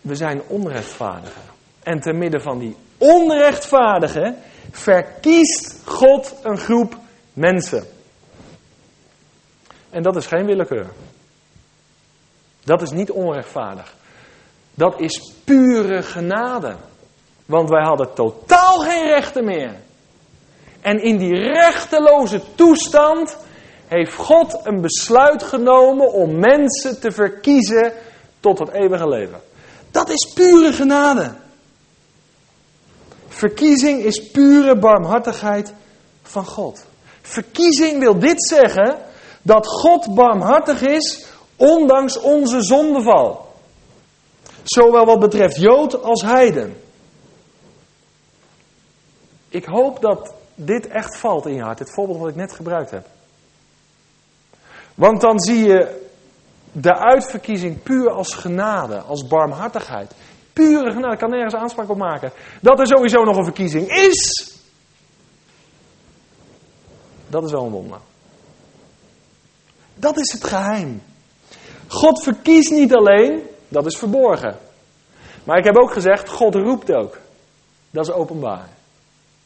We 0.00 0.14
zijn 0.14 0.42
onrechtvaardigen. 0.46 1.42
En 1.82 2.00
te 2.00 2.12
midden 2.12 2.40
van 2.40 2.58
die 2.58 2.76
onrechtvaardigen 2.98 4.36
verkiest 4.70 5.80
God 5.84 6.34
een 6.42 6.58
groep 6.58 6.96
mensen. 7.32 7.86
En 9.94 10.02
dat 10.02 10.16
is 10.16 10.26
geen 10.26 10.46
willekeur. 10.46 10.86
Dat 12.64 12.82
is 12.82 12.90
niet 12.90 13.10
onrechtvaardig. 13.10 13.94
Dat 14.74 15.00
is 15.00 15.32
pure 15.44 16.02
genade. 16.02 16.76
Want 17.46 17.68
wij 17.68 17.84
hadden 17.84 18.14
totaal 18.14 18.78
geen 18.78 19.06
rechten 19.06 19.44
meer. 19.44 19.74
En 20.80 21.02
in 21.02 21.18
die 21.18 21.34
rechteloze 21.34 22.40
toestand 22.54 23.36
heeft 23.86 24.14
God 24.14 24.60
een 24.62 24.80
besluit 24.80 25.42
genomen 25.42 26.12
om 26.12 26.38
mensen 26.38 27.00
te 27.00 27.10
verkiezen 27.10 27.92
tot 28.40 28.58
het 28.58 28.70
eeuwige 28.70 29.08
leven. 29.08 29.40
Dat 29.90 30.08
is 30.08 30.32
pure 30.34 30.72
genade. 30.72 31.34
Verkiezing 33.28 34.02
is 34.02 34.30
pure 34.30 34.78
barmhartigheid 34.78 35.72
van 36.22 36.46
God. 36.46 36.84
Verkiezing 37.22 37.98
wil 37.98 38.18
dit 38.18 38.46
zeggen 38.46 39.12
dat 39.44 39.66
God 39.66 40.14
barmhartig 40.14 40.80
is, 40.80 41.26
ondanks 41.56 42.20
onze 42.20 42.62
zondeval. 42.62 43.52
Zowel 44.62 45.04
wat 45.04 45.20
betreft 45.20 45.56
Jood 45.56 46.02
als 46.02 46.22
Heiden. 46.22 46.76
Ik 49.48 49.64
hoop 49.64 50.00
dat 50.00 50.34
dit 50.54 50.86
echt 50.86 51.16
valt 51.16 51.46
in 51.46 51.54
je 51.54 51.62
hart, 51.62 51.78
het 51.78 51.94
voorbeeld 51.94 52.18
wat 52.18 52.28
ik 52.28 52.36
net 52.36 52.52
gebruikt 52.52 52.90
heb. 52.90 53.06
Want 54.94 55.20
dan 55.20 55.40
zie 55.40 55.64
je 55.64 56.08
de 56.72 56.94
uitverkiezing 56.94 57.82
puur 57.82 58.10
als 58.10 58.34
genade, 58.34 59.00
als 59.00 59.26
barmhartigheid. 59.26 60.14
Pure 60.52 60.92
genade, 60.92 61.16
kan 61.16 61.30
nergens 61.30 61.54
aanspraak 61.54 61.90
op 61.90 61.96
maken. 61.96 62.32
Dat 62.60 62.80
er 62.80 62.86
sowieso 62.86 63.22
nog 63.22 63.36
een 63.36 63.44
verkiezing 63.44 63.88
is, 63.88 64.52
dat 67.28 67.44
is 67.44 67.50
wel 67.50 67.64
een 67.64 67.70
wonder. 67.70 67.98
Dat 69.94 70.18
is 70.18 70.32
het 70.32 70.44
geheim. 70.44 71.02
God 71.88 72.22
verkiest 72.22 72.70
niet 72.70 72.94
alleen, 72.94 73.42
dat 73.68 73.86
is 73.86 73.96
verborgen. 73.96 74.56
Maar 75.44 75.58
ik 75.58 75.64
heb 75.64 75.76
ook 75.76 75.92
gezegd, 75.92 76.28
God 76.28 76.54
roept 76.54 76.92
ook. 76.92 77.18
Dat 77.90 78.08
is 78.08 78.12
openbaar. 78.12 78.68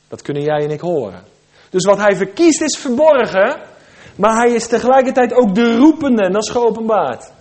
Dat 0.08 0.22
kunnen 0.22 0.42
jij 0.42 0.64
en 0.64 0.70
ik 0.70 0.80
horen. 0.80 1.22
Dus 1.70 1.84
wat 1.84 1.98
hij 1.98 2.16
verkiest 2.16 2.60
is 2.60 2.78
verborgen, 2.78 3.60
maar 4.16 4.36
hij 4.36 4.54
is 4.54 4.66
tegelijkertijd 4.66 5.32
ook 5.32 5.54
de 5.54 5.76
roepende 5.76 6.22
en 6.22 6.32
dat 6.32 6.42
is 6.42 6.50
geopenbaard. 6.50 7.32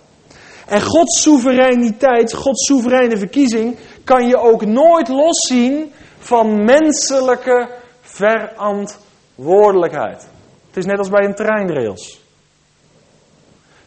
En 0.66 0.82
Gods 0.82 1.22
soevereiniteit, 1.22 2.34
Gods 2.34 2.66
soevereine 2.66 3.16
verkiezing, 3.16 3.78
kan 4.04 4.28
je 4.28 4.36
ook 4.36 4.66
nooit 4.66 5.08
loszien 5.08 5.92
van 6.18 6.64
menselijke 6.64 7.68
verantwoordelijkheid. 8.00 10.28
Het 10.66 10.76
is 10.76 10.84
net 10.84 10.98
als 10.98 11.08
bij 11.08 11.24
een 11.24 11.34
treinrails. 11.34 12.17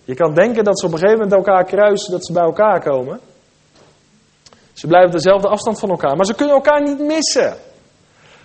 Je 0.04 0.16
kan 0.16 0.34
denken 0.34 0.64
dat 0.64 0.80
ze 0.80 0.86
op 0.86 0.92
een 0.92 0.98
gegeven 0.98 1.22
moment 1.22 1.38
elkaar 1.38 1.64
kruisen, 1.64 2.12
dat 2.12 2.26
ze 2.26 2.34
bij 2.34 2.44
elkaar 2.44 2.82
komen. 2.82 3.20
Ze 4.74 4.88
blijven 4.88 5.12
dezelfde 5.12 5.48
afstand 5.48 5.80
van 5.80 5.90
elkaar, 5.90 6.16
maar 6.16 6.26
ze 6.26 6.36
kunnen 6.36 6.56
elkaar 6.56 6.82
niet 6.82 7.00
missen. 7.00 7.58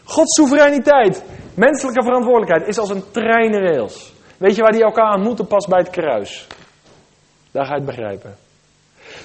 Gods 0.04 0.34
soevereiniteit, 0.34 1.24
menselijke 1.54 2.02
verantwoordelijkheid 2.02 2.68
is 2.68 2.78
als 2.78 2.90
een 2.90 3.11
treinrails. 3.11 4.12
Weet 4.38 4.57
je 4.57 4.62
waar 4.62 4.72
die 4.72 4.82
elkaar 4.82 5.18
moeten? 5.18 5.46
Pas 5.46 5.66
bij 5.66 5.78
het 5.78 5.90
kruis. 5.90 6.46
Daar 7.50 7.64
ga 7.64 7.70
je 7.70 7.76
het 7.76 7.86
begrijpen. 7.86 8.36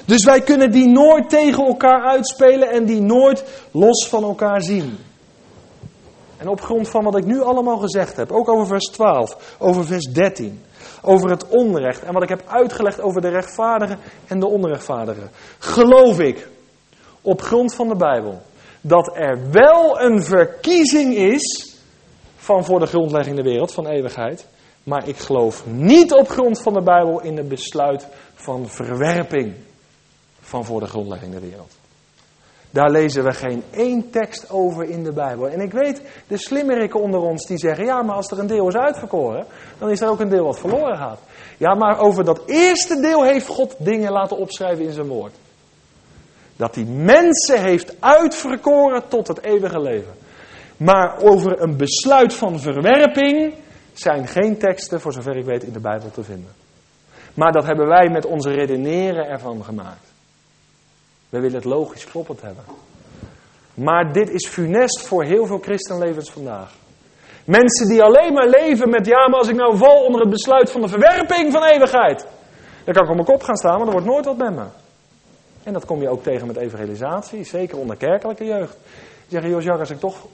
Dus 0.06 0.24
wij 0.24 0.42
kunnen 0.42 0.72
die 0.72 0.88
nooit 0.88 1.30
tegen 1.30 1.66
elkaar 1.66 2.04
uitspelen 2.04 2.70
en 2.70 2.86
die 2.86 3.02
nooit 3.02 3.44
los 3.72 4.08
van 4.08 4.24
elkaar 4.24 4.62
zien. 4.62 4.98
En 6.38 6.48
op 6.48 6.62
grond 6.62 6.90
van 6.90 7.04
wat 7.04 7.18
ik 7.18 7.26
nu 7.26 7.42
allemaal 7.42 7.78
gezegd 7.78 8.16
heb, 8.18 8.32
ook 8.32 8.50
over 8.50 8.68
vers 8.68 8.86
12, 8.86 9.56
over 9.60 9.86
vers 9.86 10.06
13, 10.06 10.62
over 11.02 11.30
het 11.30 11.48
onrecht 11.48 12.04
en 12.04 12.14
wat 12.14 12.24
ik 12.24 12.30
heb 12.30 12.44
uitgelegd 12.48 13.02
over 13.02 13.22
de 13.22 13.30
rechtvaardigen 13.30 14.00
en 14.28 14.40
de 14.40 14.48
onrechtvaardigen, 14.48 15.30
geloof 15.60 16.20
ik 16.20 16.48
op 17.22 17.42
grond 17.42 17.76
van 17.76 17.88
de 17.88 17.96
Bijbel 17.96 18.42
dat 18.82 19.16
er 19.16 19.52
wel 19.52 20.02
een 20.02 20.24
verkiezing 20.24 21.16
is 21.16 21.76
van 22.36 22.66
voor 22.66 22.80
de 22.80 22.86
grondlegging 22.86 23.36
der 23.36 23.46
wereld, 23.46 23.74
van 23.74 23.88
eeuwigheid. 23.88 24.48
Maar 24.84 25.08
ik 25.08 25.18
geloof 25.18 25.66
niet 25.66 26.14
op 26.14 26.30
grond 26.30 26.62
van 26.62 26.74
de 26.74 26.82
Bijbel 26.82 27.22
in 27.22 27.38
het 27.38 27.48
besluit 27.48 28.08
van 28.34 28.68
verwerping 28.70 29.54
van 30.40 30.66
voor 30.66 30.80
de 30.80 30.88
grondlegging 30.88 31.32
der 31.32 31.42
wereld. 31.42 31.81
Daar 32.72 32.92
lezen 32.92 33.24
we 33.24 33.34
geen 33.34 33.64
één 33.70 34.10
tekst 34.10 34.50
over 34.50 34.90
in 34.90 35.04
de 35.04 35.14
Bijbel. 35.14 35.50
En 35.50 35.60
ik 35.60 35.72
weet, 35.72 36.02
de 36.28 36.38
slimmerikken 36.38 37.02
onder 37.02 37.20
ons 37.20 37.46
die 37.46 37.58
zeggen, 37.58 37.86
ja, 37.86 38.02
maar 38.02 38.16
als 38.16 38.32
er 38.32 38.40
een 38.40 38.48
deel 38.48 38.68
is 38.68 38.76
uitverkoren, 38.76 39.46
dan 39.78 39.90
is 39.90 40.02
er 40.02 40.10
ook 40.10 40.20
een 40.20 40.30
deel 40.30 40.46
wat 40.46 40.60
verloren 40.60 40.98
gaat. 40.98 41.20
Ja, 41.58 41.74
maar 41.74 42.00
over 42.00 42.24
dat 42.24 42.42
eerste 42.46 43.00
deel 43.02 43.24
heeft 43.24 43.48
God 43.48 43.76
dingen 43.78 44.12
laten 44.12 44.38
opschrijven 44.38 44.86
in 44.86 44.92
zijn 44.92 45.08
woord. 45.08 45.34
Dat 46.56 46.76
hij 46.76 46.84
mensen 46.84 47.62
heeft 47.62 47.96
uitverkoren 48.00 49.08
tot 49.08 49.28
het 49.28 49.44
eeuwige 49.44 49.82
leven. 49.82 50.14
Maar 50.78 51.18
over 51.22 51.62
een 51.62 51.78
besluit 51.78 52.34
van 52.34 52.60
verwerping 52.60 53.54
zijn 53.94 54.28
geen 54.28 54.58
teksten, 54.58 55.02
voor 55.02 55.14
zover 55.14 55.38
ik 55.38 55.46
weet, 55.46 55.64
in 55.64 55.74
de 55.74 55.80
Bijbel 55.80 56.12
te 56.12 56.24
vinden. 56.24 56.52
Maar 57.34 57.52
dat 57.52 57.66
hebben 57.66 57.88
wij 57.88 58.10
met 58.10 58.26
onze 58.26 58.50
redeneren 58.50 59.28
ervan 59.28 59.64
gemaakt. 59.64 60.11
We 61.32 61.40
willen 61.40 61.56
het 61.56 61.66
logisch 61.66 62.06
kloppend 62.06 62.42
hebben. 62.42 62.64
Maar 63.74 64.14
dit 64.14 64.30
is 64.30 64.48
funest 64.48 65.02
voor 65.08 65.24
heel 65.24 65.46
veel 65.46 65.60
christenlevens 65.60 66.32
vandaag. 66.32 66.74
Mensen 67.46 67.88
die 67.88 68.04
alleen 68.04 68.34
maar 68.34 68.48
leven 68.48 68.90
met, 68.90 69.06
ja, 69.06 69.28
maar 69.28 69.40
als 69.40 69.48
ik 69.48 69.56
nou 69.56 69.78
val 69.78 70.06
onder 70.06 70.22
het 70.22 70.30
besluit 70.30 70.72
van 70.72 70.82
de 70.82 70.88
verwerping 70.88 71.52
van 71.52 71.64
eeuwigheid, 71.64 72.28
dan 72.84 72.94
kan 72.94 73.04
ik 73.04 73.10
op 73.10 73.16
mijn 73.16 73.28
kop 73.28 73.44
gaan 73.44 73.56
staan, 73.56 73.78
maar 73.78 73.86
er 73.86 73.92
wordt 73.92 74.08
nooit 74.08 74.26
wat 74.26 74.38
met 74.38 74.56
me. 74.56 74.66
En 75.64 75.74
dat 75.74 75.86
kom 75.86 76.02
je 76.02 76.10
ook 76.10 76.24
tegen 76.24 76.48
met 76.48 76.58
evangelisatie, 76.58 77.44
zeker 77.44 77.78
onder 77.78 77.98
kerkelijke 77.98 78.46
jeugd. 78.46 78.78
Die 78.84 79.30
zeggen, 79.30 79.50
Jos 79.50 79.64
Jar, 79.64 79.80
als 79.80 79.90
ik 79.90 80.00
toch 80.00 80.26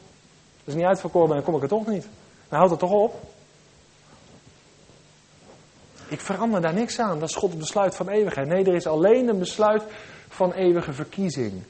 dus 0.63 0.73
niet 0.73 0.85
uitverkoren 0.85 1.27
ben, 1.27 1.35
dan 1.35 1.45
kom 1.45 1.55
ik 1.55 1.61
er 1.61 1.67
toch 1.67 1.87
niet. 1.87 2.07
Dan 2.49 2.57
houdt 2.57 2.71
het 2.71 2.79
toch 2.79 2.91
op. 2.91 3.15
Ik 6.07 6.19
verander 6.19 6.61
daar 6.61 6.73
niks 6.73 6.99
aan. 6.99 7.19
Dat 7.19 7.29
is 7.29 7.35
God 7.35 7.49
het 7.49 7.59
besluit 7.59 7.95
van 7.95 8.09
eeuwigheid. 8.09 8.47
Nee, 8.47 8.65
er 8.65 8.75
is 8.75 8.87
alleen 8.87 9.27
een 9.27 9.39
besluit 9.39 9.83
van 10.37 10.51
eeuwige 10.51 10.93
verkiezing. 10.93 11.63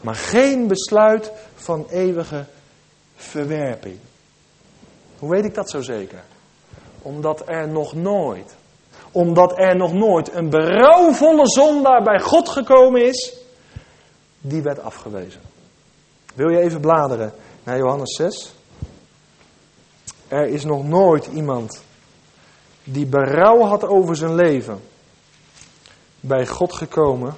Maar 0.00 0.14
geen 0.14 0.66
besluit 0.66 1.32
van 1.54 1.86
eeuwige 1.90 2.44
verwerping. 3.16 3.98
Hoe 5.18 5.30
weet 5.30 5.44
ik 5.44 5.54
dat 5.54 5.70
zo 5.70 5.80
zeker? 5.80 6.22
Omdat 7.02 7.48
er 7.48 7.68
nog 7.68 7.94
nooit, 7.94 8.54
omdat 9.12 9.58
er 9.58 9.76
nog 9.76 9.92
nooit 9.92 10.34
een 10.34 10.50
berouwvolle 10.50 11.48
zondaar 11.48 12.02
bij 12.02 12.20
God 12.20 12.48
gekomen 12.48 13.04
is, 13.06 13.36
die 14.40 14.62
werd 14.62 14.80
afgewezen. 14.80 15.40
Wil 16.34 16.48
je 16.48 16.60
even 16.60 16.80
bladeren 16.80 17.32
naar 17.64 17.76
Johannes 17.76 18.16
6? 18.16 18.54
Er 20.28 20.46
is 20.46 20.64
nog 20.64 20.84
nooit 20.84 21.26
iemand 21.26 21.82
die 22.84 23.06
berouw 23.06 23.60
had 23.60 23.84
over 23.84 24.16
zijn 24.16 24.34
leven, 24.34 24.80
bij 26.20 26.46
God 26.46 26.72
gekomen, 26.72 27.34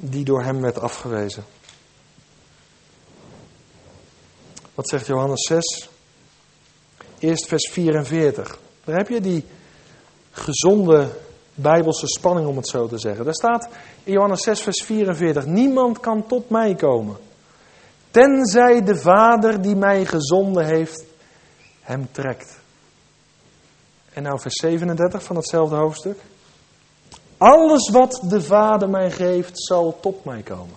die 0.00 0.24
door 0.24 0.42
hem 0.42 0.60
werd 0.60 0.78
afgewezen. 0.78 1.44
Wat 4.74 4.88
zegt 4.88 5.06
Johannes 5.06 5.46
6? 5.46 5.88
Eerst 7.18 7.46
vers 7.46 7.70
44. 7.72 8.58
Daar 8.84 8.96
heb 8.96 9.08
je 9.08 9.20
die 9.20 9.44
gezonde 10.30 11.08
bijbelse 11.54 12.06
spanning, 12.06 12.46
om 12.46 12.56
het 12.56 12.68
zo 12.68 12.86
te 12.86 12.98
zeggen. 12.98 13.24
Daar 13.24 13.34
staat 13.34 13.68
in 14.04 14.12
Johannes 14.12 14.42
6, 14.42 14.60
vers 14.60 14.82
44: 14.82 15.46
Niemand 15.46 16.00
kan 16.00 16.26
tot 16.26 16.50
mij 16.50 16.74
komen, 16.74 17.16
tenzij 18.10 18.82
de 18.82 18.96
Vader 18.96 19.62
die 19.62 19.76
mij 19.76 20.06
gezonden 20.06 20.66
heeft, 20.66 21.04
hem 21.80 22.08
trekt. 22.12 22.58
En 24.12 24.22
nou 24.22 24.40
vers 24.40 24.54
37 24.60 25.22
van 25.22 25.36
hetzelfde 25.36 25.76
hoofdstuk. 25.76 26.18
Alles 27.40 27.90
wat 27.90 28.22
de 28.28 28.42
Vader 28.42 28.88
mij 28.88 29.10
geeft, 29.10 29.64
zal 29.64 29.98
tot 30.00 30.24
mij 30.24 30.42
komen. 30.42 30.76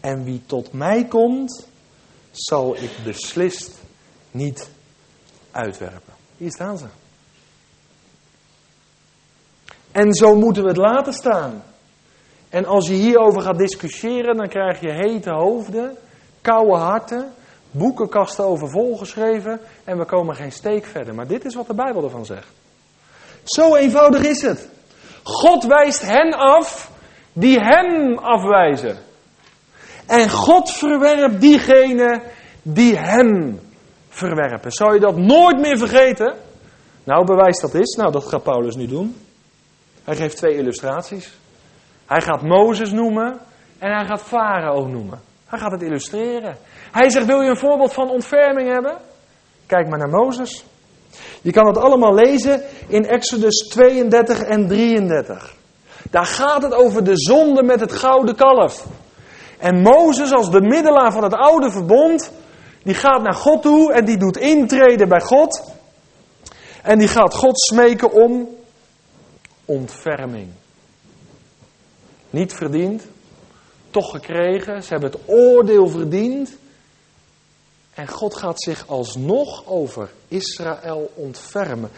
En 0.00 0.24
wie 0.24 0.42
tot 0.46 0.72
mij 0.72 1.04
komt, 1.04 1.66
zal 2.30 2.76
ik 2.76 2.90
beslist 3.04 3.78
niet 4.30 4.70
uitwerpen. 5.50 6.12
Hier 6.36 6.50
staan 6.50 6.78
ze. 6.78 6.84
En 9.92 10.14
zo 10.14 10.34
moeten 10.34 10.62
we 10.62 10.68
het 10.68 10.76
laten 10.76 11.12
staan. 11.12 11.62
En 12.48 12.64
als 12.64 12.86
je 12.86 12.94
hierover 12.94 13.42
gaat 13.42 13.58
discussiëren, 13.58 14.36
dan 14.36 14.48
krijg 14.48 14.80
je 14.80 14.92
hete 14.92 15.30
hoofden, 15.30 15.96
koude 16.40 16.76
harten, 16.76 17.32
boekenkasten 17.70 18.44
over 18.44 18.70
volgeschreven 18.70 19.60
en 19.84 19.98
we 19.98 20.04
komen 20.04 20.36
geen 20.36 20.52
steek 20.52 20.84
verder. 20.84 21.14
Maar 21.14 21.26
dit 21.26 21.44
is 21.44 21.54
wat 21.54 21.66
de 21.66 21.74
Bijbel 21.74 22.04
ervan 22.04 22.26
zegt. 22.26 22.48
Zo 23.44 23.74
eenvoudig 23.74 24.22
is 24.24 24.42
het. 24.42 24.68
God 25.22 25.64
wijst 25.64 26.02
hen 26.02 26.32
af 26.32 26.90
die 27.32 27.58
hem 27.58 28.18
afwijzen. 28.18 28.98
En 30.06 30.30
God 30.30 30.70
verwerpt 30.70 31.40
diegenen 31.40 32.22
die 32.62 32.96
hem 32.98 33.60
verwerpen. 34.08 34.72
Zou 34.72 34.94
je 34.94 35.00
dat 35.00 35.16
nooit 35.16 35.58
meer 35.60 35.78
vergeten? 35.78 36.34
Nou, 37.04 37.24
bewijs 37.24 37.60
dat 37.60 37.74
is. 37.74 37.96
Nou, 37.96 38.12
dat 38.12 38.24
gaat 38.24 38.42
Paulus 38.42 38.76
nu 38.76 38.86
doen. 38.86 39.16
Hij 40.04 40.16
geeft 40.16 40.36
twee 40.36 40.56
illustraties. 40.56 41.38
Hij 42.06 42.20
gaat 42.20 42.42
Mozes 42.42 42.90
noemen 42.90 43.38
en 43.78 43.92
hij 43.92 44.04
gaat 44.06 44.22
Farao 44.22 44.86
noemen. 44.86 45.20
Hij 45.46 45.58
gaat 45.58 45.70
het 45.70 45.82
illustreren. 45.82 46.56
Hij 46.92 47.10
zegt, 47.10 47.26
wil 47.26 47.40
je 47.40 47.50
een 47.50 47.56
voorbeeld 47.56 47.92
van 47.92 48.10
ontferming 48.10 48.72
hebben? 48.72 48.96
Kijk 49.66 49.88
maar 49.88 49.98
naar 49.98 50.08
Mozes. 50.08 50.64
Je 51.42 51.52
kan 51.52 51.66
het 51.66 51.78
allemaal 51.78 52.14
lezen 52.14 52.62
in 52.88 53.06
Exodus 53.06 53.68
32 53.68 54.40
en 54.40 54.68
33. 54.68 55.54
Daar 56.10 56.26
gaat 56.26 56.62
het 56.62 56.74
over 56.74 57.04
de 57.04 57.16
zonde 57.16 57.62
met 57.62 57.80
het 57.80 57.92
gouden 57.92 58.36
kalf. 58.36 58.86
En 59.58 59.82
Mozes 59.82 60.32
als 60.32 60.50
de 60.50 60.60
middelaar 60.60 61.12
van 61.12 61.22
het 61.22 61.34
oude 61.34 61.70
verbond, 61.70 62.32
die 62.82 62.94
gaat 62.94 63.22
naar 63.22 63.34
God 63.34 63.62
toe 63.62 63.92
en 63.92 64.04
die 64.04 64.16
doet 64.16 64.36
intreden 64.36 65.08
bij 65.08 65.20
God. 65.20 65.62
En 66.82 66.98
die 66.98 67.08
gaat 67.08 67.34
God 67.34 67.60
smeken 67.60 68.12
om 68.12 68.48
ontferming. 69.64 70.48
Niet 72.30 72.54
verdiend, 72.54 73.06
toch 73.90 74.10
gekregen. 74.10 74.82
Ze 74.82 74.88
hebben 74.88 75.10
het 75.10 75.20
oordeel 75.26 75.88
verdiend. 75.88 76.56
En 78.00 78.08
God 78.08 78.36
gaat 78.36 78.62
zich 78.62 78.86
alsnog 78.86 79.66
over 79.66 80.10
Israël 80.28 81.10
ontfermen. 81.14 81.90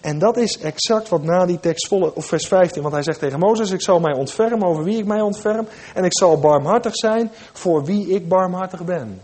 En 0.00 0.18
dat 0.18 0.36
is 0.36 0.58
exact 0.58 1.08
wat 1.08 1.22
na 1.22 1.46
die 1.46 1.60
tekst 1.60 1.88
volgt, 1.88 2.12
of 2.14 2.26
vers 2.26 2.46
15. 2.46 2.82
Want 2.82 2.94
hij 2.94 3.02
zegt 3.02 3.18
tegen 3.18 3.38
Mozes, 3.38 3.70
ik 3.70 3.82
zal 3.82 4.00
mij 4.00 4.14
ontfermen 4.14 4.68
over 4.68 4.84
wie 4.84 4.98
ik 4.98 5.06
mij 5.06 5.20
ontferm. 5.20 5.66
En 5.94 6.04
ik 6.04 6.18
zal 6.18 6.38
barmhartig 6.38 6.94
zijn 6.94 7.30
voor 7.52 7.84
wie 7.84 8.08
ik 8.08 8.28
barmhartig 8.28 8.84
ben. 8.84 9.22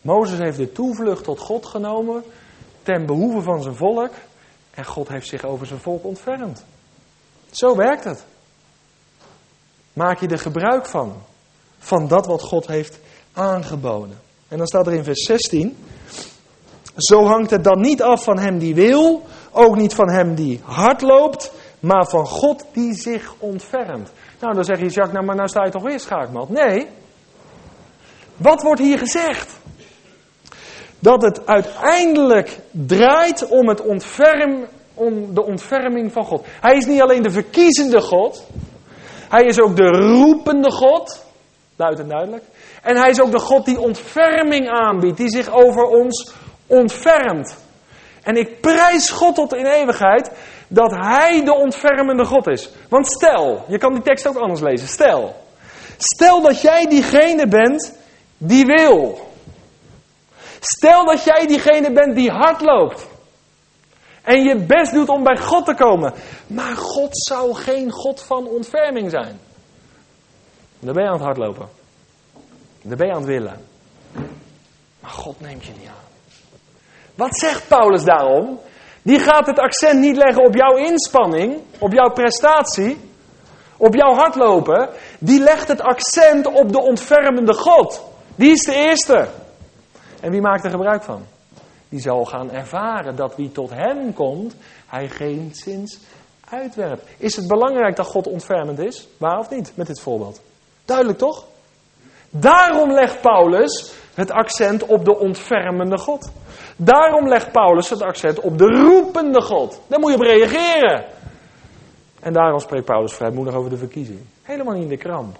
Mozes 0.00 0.38
heeft 0.38 0.56
de 0.56 0.72
toevlucht 0.72 1.24
tot 1.24 1.38
God 1.38 1.66
genomen 1.66 2.24
ten 2.82 3.06
behoeve 3.06 3.42
van 3.42 3.62
zijn 3.62 3.76
volk. 3.76 4.12
En 4.70 4.84
God 4.84 5.08
heeft 5.08 5.28
zich 5.28 5.44
over 5.44 5.66
zijn 5.66 5.80
volk 5.80 6.04
ontfermd. 6.04 6.64
Zo 7.50 7.76
werkt 7.76 8.04
het. 8.04 8.24
Maak 9.92 10.20
je 10.20 10.28
er 10.28 10.38
gebruik 10.38 10.86
van. 10.86 11.14
Van 11.78 12.08
dat 12.08 12.26
wat 12.26 12.42
God 12.42 12.66
heeft 12.66 12.98
aangeboden. 13.32 14.26
En 14.48 14.56
dan 14.56 14.66
staat 14.66 14.86
er 14.86 14.92
in 14.92 15.04
vers 15.04 15.24
16. 15.24 15.76
Zo 16.96 17.24
hangt 17.24 17.50
het 17.50 17.64
dan 17.64 17.80
niet 17.80 18.02
af 18.02 18.24
van 18.24 18.38
hem 18.38 18.58
die 18.58 18.74
wil, 18.74 19.22
ook 19.52 19.76
niet 19.76 19.94
van 19.94 20.10
hem 20.10 20.34
die 20.34 20.60
hard 20.62 21.00
loopt, 21.00 21.52
maar 21.80 22.06
van 22.06 22.26
God 22.26 22.64
die 22.72 22.94
zich 22.94 23.34
ontfermt. 23.38 24.10
Nou, 24.40 24.54
dan 24.54 24.64
zeg 24.64 24.78
je, 24.78 24.86
Jacques, 24.86 25.12
nou, 25.12 25.24
maar 25.24 25.36
nou 25.36 25.48
sta 25.48 25.64
je 25.64 25.70
toch 25.70 25.82
weer 25.82 26.00
schaakmat. 26.00 26.48
Nee. 26.48 26.86
Wat 28.36 28.62
wordt 28.62 28.80
hier 28.80 28.98
gezegd? 28.98 29.58
Dat 30.98 31.22
het 31.22 31.46
uiteindelijk 31.46 32.58
draait 32.70 33.48
om, 33.48 33.68
het 33.68 33.80
ontferm, 33.80 34.66
om 34.94 35.34
de 35.34 35.44
ontferming 35.44 36.12
van 36.12 36.24
God. 36.24 36.46
Hij 36.60 36.76
is 36.76 36.84
niet 36.84 37.00
alleen 37.00 37.22
de 37.22 37.30
verkiezende 37.30 38.00
God. 38.00 38.46
Hij 39.28 39.44
is 39.44 39.60
ook 39.60 39.76
de 39.76 39.88
roepende 39.88 40.70
God. 40.70 41.24
Luid 41.76 41.98
en 41.98 42.08
duidelijk. 42.08 42.44
En 42.82 42.96
hij 42.96 43.10
is 43.10 43.20
ook 43.20 43.30
de 43.30 43.38
God 43.38 43.64
die 43.64 43.80
ontferming 43.80 44.68
aanbiedt. 44.68 45.16
Die 45.16 45.30
zich 45.30 45.50
over 45.50 45.84
ons 45.84 46.32
ontfermt. 46.66 47.56
En 48.22 48.36
ik 48.36 48.60
prijs 48.60 49.10
God 49.10 49.34
tot 49.34 49.54
in 49.54 49.66
eeuwigheid 49.66 50.30
dat 50.68 50.90
Hij 50.90 51.44
de 51.44 51.54
ontfermende 51.54 52.24
God 52.24 52.46
is. 52.46 52.70
Want 52.88 53.06
stel, 53.06 53.64
je 53.68 53.78
kan 53.78 53.92
die 53.92 54.02
tekst 54.02 54.26
ook 54.26 54.36
anders 54.36 54.60
lezen. 54.60 54.88
Stel, 54.88 55.36
stel 55.96 56.42
dat 56.42 56.60
jij 56.60 56.86
diegene 56.86 57.48
bent 57.48 57.98
die 58.36 58.64
wil. 58.64 59.26
Stel 60.60 61.04
dat 61.04 61.24
jij 61.24 61.46
diegene 61.46 61.92
bent 61.92 62.14
die 62.14 62.30
hard 62.30 62.60
loopt. 62.60 63.06
En 64.22 64.42
je 64.42 64.64
best 64.66 64.92
doet 64.92 65.08
om 65.08 65.22
bij 65.22 65.36
God 65.36 65.64
te 65.64 65.74
komen. 65.74 66.14
Maar 66.46 66.76
God 66.76 67.08
zou 67.10 67.54
geen 67.54 67.90
God 67.90 68.22
van 68.22 68.46
ontferming 68.46 69.10
zijn. 69.10 69.40
Dan 70.80 70.94
ben 70.94 71.02
je 71.02 71.08
aan 71.08 71.14
het 71.14 71.24
hardlopen. 71.24 71.77
Dan 72.82 72.96
ben 72.96 73.06
je 73.06 73.12
aan 73.12 73.18
het 73.18 73.28
willen. 73.28 73.60
Maar 75.00 75.10
God 75.10 75.40
neemt 75.40 75.64
je 75.64 75.72
niet 75.78 75.88
aan. 75.88 76.06
Wat 77.14 77.38
zegt 77.38 77.68
Paulus 77.68 78.04
daarom? 78.04 78.60
Die 79.02 79.18
gaat 79.18 79.46
het 79.46 79.58
accent 79.58 80.00
niet 80.00 80.16
leggen 80.16 80.44
op 80.44 80.54
jouw 80.54 80.76
inspanning, 80.76 81.62
op 81.78 81.92
jouw 81.92 82.12
prestatie, 82.12 83.00
op 83.76 83.94
jouw 83.94 84.14
hardlopen. 84.14 84.88
Die 85.18 85.40
legt 85.40 85.68
het 85.68 85.80
accent 85.80 86.46
op 86.46 86.72
de 86.72 86.80
ontfermende 86.80 87.54
God. 87.54 88.04
Die 88.34 88.50
is 88.50 88.62
de 88.62 88.74
eerste. 88.74 89.28
En 90.20 90.30
wie 90.30 90.40
maakt 90.40 90.64
er 90.64 90.70
gebruik 90.70 91.02
van? 91.02 91.26
Die 91.88 92.00
zal 92.00 92.24
gaan 92.24 92.50
ervaren 92.50 93.16
dat 93.16 93.36
wie 93.36 93.52
tot 93.52 93.70
hem 93.70 94.12
komt, 94.14 94.54
hij 94.86 95.08
geen 95.08 95.50
zins 95.52 95.98
uitwerpt. 96.50 97.08
Is 97.16 97.36
het 97.36 97.46
belangrijk 97.46 97.96
dat 97.96 98.06
God 98.06 98.26
ontfermend 98.26 98.78
is? 98.78 99.08
Waar 99.16 99.38
of 99.38 99.50
niet, 99.50 99.72
met 99.74 99.86
dit 99.86 100.00
voorbeeld? 100.00 100.40
Duidelijk 100.84 101.18
toch? 101.18 101.46
Daarom 102.30 102.92
legt 102.92 103.20
Paulus 103.20 103.92
het 104.14 104.30
accent 104.30 104.86
op 104.86 105.04
de 105.04 105.18
ontfermende 105.18 105.98
God. 105.98 106.32
Daarom 106.76 107.28
legt 107.28 107.52
Paulus 107.52 107.90
het 107.90 108.02
accent 108.02 108.40
op 108.40 108.58
de 108.58 108.66
roepende 108.66 109.42
God. 109.42 109.80
Daar 109.86 110.00
moet 110.00 110.10
je 110.10 110.16
op 110.16 110.22
reageren. 110.22 111.04
En 112.20 112.32
daarom 112.32 112.58
spreekt 112.58 112.84
Paulus 112.84 113.14
vrijmoedig 113.14 113.54
over 113.54 113.70
de 113.70 113.76
verkiezing. 113.76 114.20
Helemaal 114.42 114.74
niet 114.74 114.82
in 114.82 114.88
de 114.88 114.96
kramp. 114.96 115.36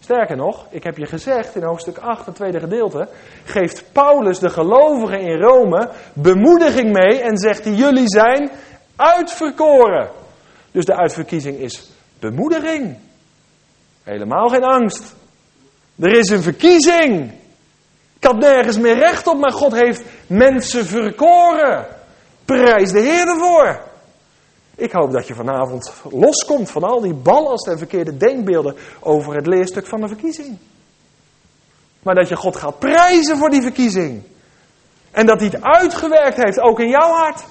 Sterker 0.00 0.36
nog, 0.36 0.66
ik 0.70 0.82
heb 0.82 0.96
je 0.96 1.06
gezegd 1.06 1.56
in 1.56 1.62
hoofdstuk 1.62 1.98
8, 1.98 2.26
het 2.26 2.34
tweede 2.34 2.60
gedeelte, 2.60 3.08
geeft 3.44 3.84
Paulus 3.92 4.38
de 4.38 4.50
gelovigen 4.50 5.20
in 5.20 5.40
Rome 5.40 5.90
bemoediging 6.12 6.92
mee 6.92 7.20
en 7.20 7.36
zegt 7.36 7.64
hij, 7.64 7.72
jullie 7.72 8.08
zijn 8.08 8.50
uitverkoren. 8.96 10.10
Dus 10.70 10.84
de 10.84 10.96
uitverkiezing 10.96 11.58
is 11.58 11.90
bemoediging. 12.18 12.98
Helemaal 14.02 14.48
geen 14.48 14.64
angst. 14.64 15.14
Er 16.00 16.18
is 16.18 16.28
een 16.28 16.42
verkiezing. 16.42 17.32
Ik 18.16 18.24
had 18.24 18.36
nergens 18.36 18.78
meer 18.78 18.98
recht 18.98 19.26
op, 19.26 19.38
maar 19.38 19.52
God 19.52 19.72
heeft 19.72 20.02
mensen 20.26 20.86
verkoren. 20.86 21.86
Prijs 22.44 22.90
de 22.90 23.00
Heer 23.00 23.28
ervoor. 23.28 23.80
Ik 24.76 24.92
hoop 24.92 25.12
dat 25.12 25.26
je 25.26 25.34
vanavond 25.34 25.92
loskomt 26.10 26.70
van 26.70 26.82
al 26.82 27.00
die 27.00 27.14
ballast 27.14 27.66
en 27.66 27.78
verkeerde 27.78 28.16
denkbeelden 28.16 28.76
over 29.00 29.34
het 29.34 29.46
leerstuk 29.46 29.86
van 29.86 30.00
de 30.00 30.08
verkiezing. 30.08 30.58
Maar 32.02 32.14
dat 32.14 32.28
je 32.28 32.36
God 32.36 32.56
gaat 32.56 32.78
prijzen 32.78 33.36
voor 33.36 33.50
die 33.50 33.62
verkiezing. 33.62 34.22
En 35.10 35.26
dat 35.26 35.40
hij 35.40 35.48
het 35.52 35.62
uitgewerkt 35.62 36.36
heeft, 36.36 36.60
ook 36.60 36.80
in 36.80 36.88
jouw 36.88 37.12
hart. 37.12 37.44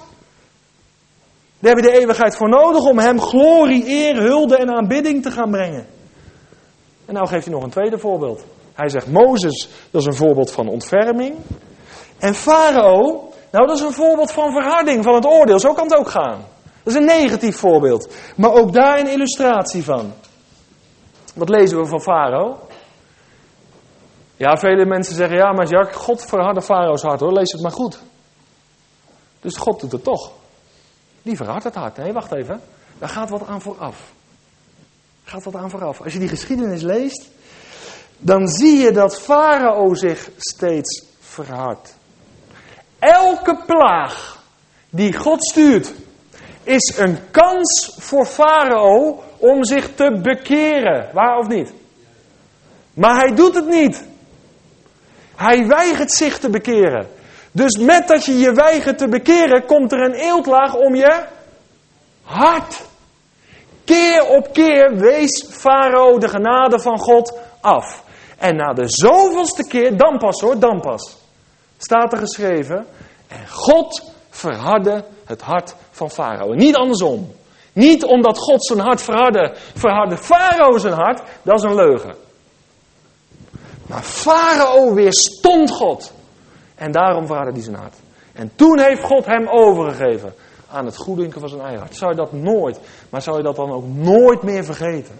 Daar 1.58 1.74
heb 1.74 1.84
je 1.84 1.90
de 1.90 1.98
eeuwigheid 1.98 2.36
voor 2.36 2.48
nodig 2.48 2.84
om 2.84 2.98
hem 2.98 3.20
glorie, 3.20 3.88
eer, 3.88 4.16
hulde 4.16 4.56
en 4.56 4.70
aanbidding 4.70 5.22
te 5.22 5.30
gaan 5.30 5.50
brengen. 5.50 5.86
En 7.10 7.16
nou 7.16 7.28
geeft 7.28 7.44
hij 7.44 7.54
nog 7.54 7.62
een 7.62 7.70
tweede 7.70 7.98
voorbeeld. 7.98 8.44
Hij 8.72 8.88
zegt 8.88 9.06
Mozes, 9.06 9.68
dat 9.90 10.00
is 10.00 10.06
een 10.06 10.14
voorbeeld 10.14 10.50
van 10.50 10.68
ontferming. 10.68 11.36
En 12.18 12.34
Farao, 12.34 13.30
nou 13.50 13.66
dat 13.66 13.76
is 13.76 13.82
een 13.82 13.92
voorbeeld 13.92 14.32
van 14.32 14.52
verharding, 14.52 15.04
van 15.04 15.14
het 15.14 15.26
oordeel. 15.26 15.58
Zo 15.58 15.72
kan 15.72 15.84
het 15.84 15.94
ook 15.94 16.08
gaan. 16.08 16.44
Dat 16.62 16.94
is 16.94 16.94
een 16.94 17.04
negatief 17.04 17.56
voorbeeld. 17.56 18.14
Maar 18.36 18.52
ook 18.52 18.72
daar 18.72 18.98
een 18.98 19.10
illustratie 19.10 19.84
van. 19.84 20.12
Wat 21.34 21.48
lezen 21.48 21.78
we 21.78 21.86
van 21.86 22.00
Farao? 22.00 22.58
Ja, 24.36 24.56
vele 24.56 24.86
mensen 24.86 25.14
zeggen, 25.14 25.36
ja 25.36 25.52
maar 25.52 25.68
Jacques, 25.68 25.96
God 25.96 26.24
verhardde 26.24 26.62
Farao's 26.62 27.02
hart 27.02 27.20
hoor, 27.20 27.32
lees 27.32 27.52
het 27.52 27.62
maar 27.62 27.72
goed. 27.72 28.02
Dus 29.40 29.56
God 29.56 29.80
doet 29.80 29.92
het 29.92 30.04
toch. 30.04 30.30
Die 31.22 31.36
verhardt 31.36 31.64
het 31.64 31.74
hart. 31.74 31.96
Nee, 31.96 32.12
wacht 32.12 32.32
even. 32.32 32.60
Daar 32.98 33.08
gaat 33.08 33.30
wat 33.30 33.46
aan 33.46 33.60
vooraf. 33.60 34.12
Gaat 35.30 35.44
wat 35.44 35.54
aan 35.56 35.70
vooraf. 35.70 36.00
Als 36.00 36.12
je 36.12 36.18
die 36.18 36.28
geschiedenis 36.28 36.82
leest, 36.82 37.28
dan 38.18 38.48
zie 38.48 38.78
je 38.78 38.92
dat 38.92 39.20
Farao 39.20 39.94
zich 39.94 40.30
steeds 40.36 41.04
verhardt. 41.20 41.96
Elke 42.98 43.62
plaag 43.66 44.42
die 44.88 45.16
God 45.16 45.44
stuurt, 45.48 45.92
is 46.62 46.94
een 46.96 47.18
kans 47.30 47.96
voor 47.98 48.26
Farao 48.26 49.22
om 49.36 49.64
zich 49.64 49.94
te 49.94 50.20
bekeren. 50.22 51.10
Waar 51.12 51.38
of 51.38 51.46
niet? 51.46 51.72
Maar 52.94 53.16
hij 53.16 53.34
doet 53.34 53.54
het 53.54 53.68
niet. 53.68 54.04
Hij 55.36 55.66
weigert 55.66 56.12
zich 56.12 56.38
te 56.38 56.50
bekeren. 56.50 57.08
Dus 57.52 57.78
met 57.78 58.08
dat 58.08 58.24
je 58.24 58.38
je 58.38 58.52
weigert 58.52 58.98
te 58.98 59.08
bekeren, 59.08 59.66
komt 59.66 59.92
er 59.92 60.00
een 60.00 60.14
eeltlaag 60.14 60.74
om 60.74 60.94
je 60.94 61.24
hart. 62.22 62.88
Keer 63.90 64.28
op 64.28 64.52
keer 64.52 64.96
wees 64.96 65.46
Farao 65.50 66.18
de 66.18 66.28
genade 66.28 66.80
van 66.80 66.98
God 66.98 67.38
af. 67.60 68.02
En 68.38 68.56
na 68.56 68.72
de 68.72 68.84
zoveelste 68.86 69.66
keer, 69.66 69.96
dan 69.96 70.18
pas 70.18 70.40
hoor, 70.40 70.58
dan 70.58 70.80
pas, 70.80 71.16
staat 71.78 72.12
er 72.12 72.18
geschreven, 72.18 72.86
en 73.28 73.48
God 73.48 74.02
verhardde 74.30 75.04
het 75.24 75.42
hart 75.42 75.74
van 75.90 76.10
Farao. 76.10 76.52
Niet 76.52 76.76
andersom. 76.76 77.32
Niet 77.72 78.04
omdat 78.04 78.38
God 78.38 78.66
zijn 78.66 78.78
hart 78.78 79.02
verhardde, 79.02 79.54
verhardde 79.74 80.16
Farao 80.16 80.78
zijn 80.78 80.94
hart, 80.94 81.22
dat 81.42 81.58
is 81.58 81.62
een 81.62 81.74
leugen. 81.74 82.14
Maar 83.86 84.02
Farao 84.02 84.94
weerstond 84.94 85.70
God. 85.70 86.12
En 86.74 86.92
daarom 86.92 87.26
verhardde 87.26 87.52
hij 87.52 87.62
zijn 87.62 87.76
hart. 87.76 87.96
En 88.32 88.52
toen 88.54 88.80
heeft 88.80 89.02
God 89.02 89.26
hem 89.26 89.48
overgegeven 89.48 90.34
aan 90.72 90.84
het 90.84 90.96
goeddenken 90.96 91.40
van 91.40 91.48
zijn 91.48 91.60
eigen 91.60 91.80
hart. 91.80 91.96
Zou 91.96 92.10
je 92.10 92.16
dat 92.16 92.32
nooit, 92.32 92.80
maar 93.10 93.22
zou 93.22 93.36
je 93.36 93.42
dat 93.42 93.56
dan 93.56 93.72
ook 93.72 93.86
nooit 93.86 94.42
meer 94.42 94.64
vergeten? 94.64 95.14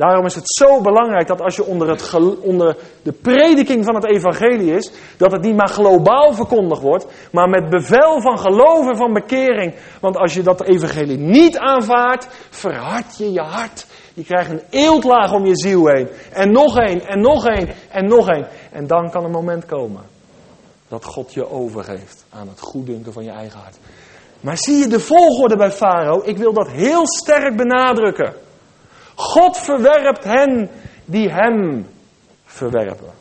Daarom 0.00 0.24
is 0.24 0.34
het 0.34 0.54
zo 0.56 0.80
belangrijk 0.80 1.26
dat 1.26 1.40
als 1.40 1.56
je 1.56 1.64
onder, 1.64 1.88
het, 1.88 2.14
onder 2.40 2.76
de 3.02 3.12
prediking 3.12 3.84
van 3.84 3.94
het 3.94 4.06
evangelie 4.06 4.74
is, 4.74 4.92
dat 5.16 5.32
het 5.32 5.42
niet 5.42 5.56
maar 5.56 5.68
globaal 5.68 6.32
verkondigd 6.32 6.82
wordt, 6.82 7.06
maar 7.32 7.48
met 7.48 7.70
bevel 7.70 8.20
van 8.20 8.38
geloof 8.38 8.88
en 8.88 8.96
van 8.96 9.12
bekering. 9.12 9.74
Want 10.00 10.16
als 10.16 10.34
je 10.34 10.42
dat 10.42 10.62
evangelie 10.62 11.18
niet 11.18 11.58
aanvaardt, 11.58 12.28
verhard 12.50 13.16
je 13.18 13.32
je 13.32 13.40
hart. 13.40 13.86
Je 14.14 14.24
krijgt 14.24 14.50
een 14.50 14.62
eeltlaag 14.70 15.32
om 15.32 15.46
je 15.46 15.56
ziel 15.56 15.86
heen. 15.86 16.08
En 16.32 16.52
nog 16.52 16.78
één, 16.78 17.06
en 17.06 17.20
nog 17.20 17.46
één, 17.46 17.68
en 17.90 18.08
nog 18.08 18.28
één. 18.28 18.48
En 18.72 18.86
dan 18.86 19.10
kan 19.10 19.24
een 19.24 19.30
moment 19.30 19.66
komen 19.66 20.02
dat 20.88 21.04
God 21.04 21.32
je 21.32 21.50
overgeeft 21.50 22.24
aan 22.30 22.48
het 22.48 22.60
goeddunken 22.60 23.12
van 23.12 23.24
je 23.24 23.30
eigen 23.30 23.58
hart. 23.58 23.78
Maar 24.40 24.58
zie 24.58 24.76
je 24.76 24.88
de 24.88 25.00
volgorde 25.00 25.56
bij 25.56 25.72
Farao? 25.72 26.22
Ik 26.24 26.36
wil 26.36 26.52
dat 26.52 26.68
heel 26.68 27.06
sterk 27.06 27.56
benadrukken. 27.56 28.34
God 29.14 29.56
verwerpt 29.56 30.24
hen 30.24 30.70
die 31.04 31.28
hem 31.30 31.86
verwerpen. 32.44 33.12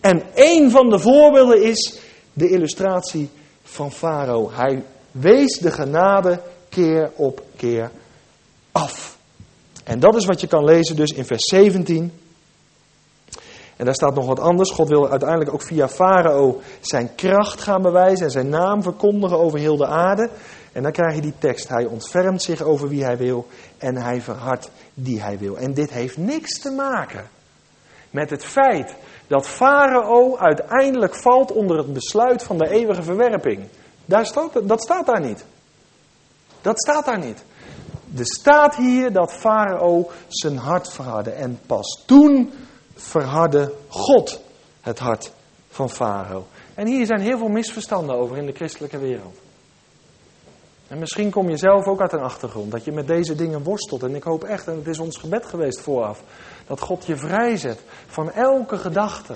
En 0.00 0.22
een 0.34 0.70
van 0.70 0.90
de 0.90 0.98
voorbeelden 0.98 1.62
is 1.62 2.00
de 2.32 2.48
illustratie 2.48 3.30
van 3.62 3.92
Farao. 3.92 4.50
Hij 4.52 4.84
wees 5.10 5.58
de 5.58 5.70
genade 5.70 6.40
keer 6.68 7.10
op 7.14 7.42
keer 7.56 7.90
af. 8.72 9.16
En 9.84 10.00
dat 10.00 10.16
is 10.16 10.24
wat 10.24 10.40
je 10.40 10.46
kan 10.46 10.64
lezen 10.64 10.96
dus 10.96 11.10
in 11.10 11.24
vers 11.24 11.44
17. 11.44 12.12
En 13.76 13.84
daar 13.84 13.94
staat 13.94 14.14
nog 14.14 14.26
wat 14.26 14.40
anders. 14.40 14.70
God 14.70 14.88
wil 14.88 15.10
uiteindelijk 15.10 15.52
ook 15.52 15.62
via 15.62 15.88
Farao 15.88 16.60
zijn 16.80 17.14
kracht 17.14 17.60
gaan 17.60 17.82
bewijzen 17.82 18.24
en 18.24 18.30
zijn 18.30 18.48
naam 18.48 18.82
verkondigen 18.82 19.38
over 19.38 19.58
heel 19.58 19.76
de 19.76 19.86
aarde. 19.86 20.30
En 20.76 20.82
dan 20.82 20.92
krijg 20.92 21.14
je 21.14 21.20
die 21.20 21.38
tekst. 21.38 21.68
Hij 21.68 21.84
ontfermt 21.84 22.42
zich 22.42 22.62
over 22.62 22.88
wie 22.88 23.04
hij 23.04 23.16
wil 23.16 23.46
en 23.78 23.96
hij 23.96 24.20
verhardt 24.20 24.70
die 24.94 25.22
hij 25.22 25.38
wil. 25.38 25.56
En 25.56 25.74
dit 25.74 25.90
heeft 25.90 26.16
niks 26.16 26.58
te 26.58 26.70
maken 26.70 27.28
met 28.10 28.30
het 28.30 28.44
feit 28.44 28.94
dat 29.26 29.46
Farao 29.46 30.36
uiteindelijk 30.36 31.14
valt 31.14 31.52
onder 31.52 31.78
het 31.78 31.92
besluit 31.92 32.42
van 32.42 32.58
de 32.58 32.68
eeuwige 32.68 33.02
verwerping. 33.02 33.68
Daar 34.04 34.26
staat, 34.26 34.68
dat 34.68 34.82
staat 34.82 35.06
daar 35.06 35.20
niet. 35.20 35.44
Dat 36.60 36.78
staat 36.78 37.04
daar 37.04 37.18
niet. 37.18 37.44
Er 38.18 38.26
staat 38.26 38.76
hier 38.76 39.12
dat 39.12 39.32
Farao 39.32 40.10
zijn 40.28 40.56
hart 40.56 40.92
verhardde. 40.92 41.30
En 41.30 41.58
pas 41.66 42.02
toen 42.06 42.52
verhardde 42.94 43.72
God 43.88 44.40
het 44.80 44.98
hart 44.98 45.32
van 45.68 45.90
Farao. 45.90 46.46
En 46.74 46.86
hier 46.86 47.06
zijn 47.06 47.20
heel 47.20 47.38
veel 47.38 47.48
misverstanden 47.48 48.16
over 48.16 48.36
in 48.36 48.46
de 48.46 48.52
christelijke 48.52 48.98
wereld. 48.98 49.44
En 50.88 50.98
misschien 50.98 51.30
kom 51.30 51.48
je 51.48 51.56
zelf 51.56 51.86
ook 51.86 52.00
uit 52.00 52.12
een 52.12 52.20
achtergrond 52.20 52.70
dat 52.70 52.84
je 52.84 52.92
met 52.92 53.06
deze 53.06 53.34
dingen 53.34 53.62
worstelt. 53.62 54.02
En 54.02 54.14
ik 54.14 54.22
hoop 54.22 54.44
echt, 54.44 54.66
en 54.66 54.76
het 54.76 54.86
is 54.86 54.98
ons 54.98 55.16
gebed 55.16 55.46
geweest 55.46 55.80
vooraf, 55.80 56.22
dat 56.66 56.80
God 56.80 57.06
je 57.06 57.16
vrijzet 57.16 57.80
van 58.06 58.32
elke 58.32 58.78
gedachte 58.78 59.34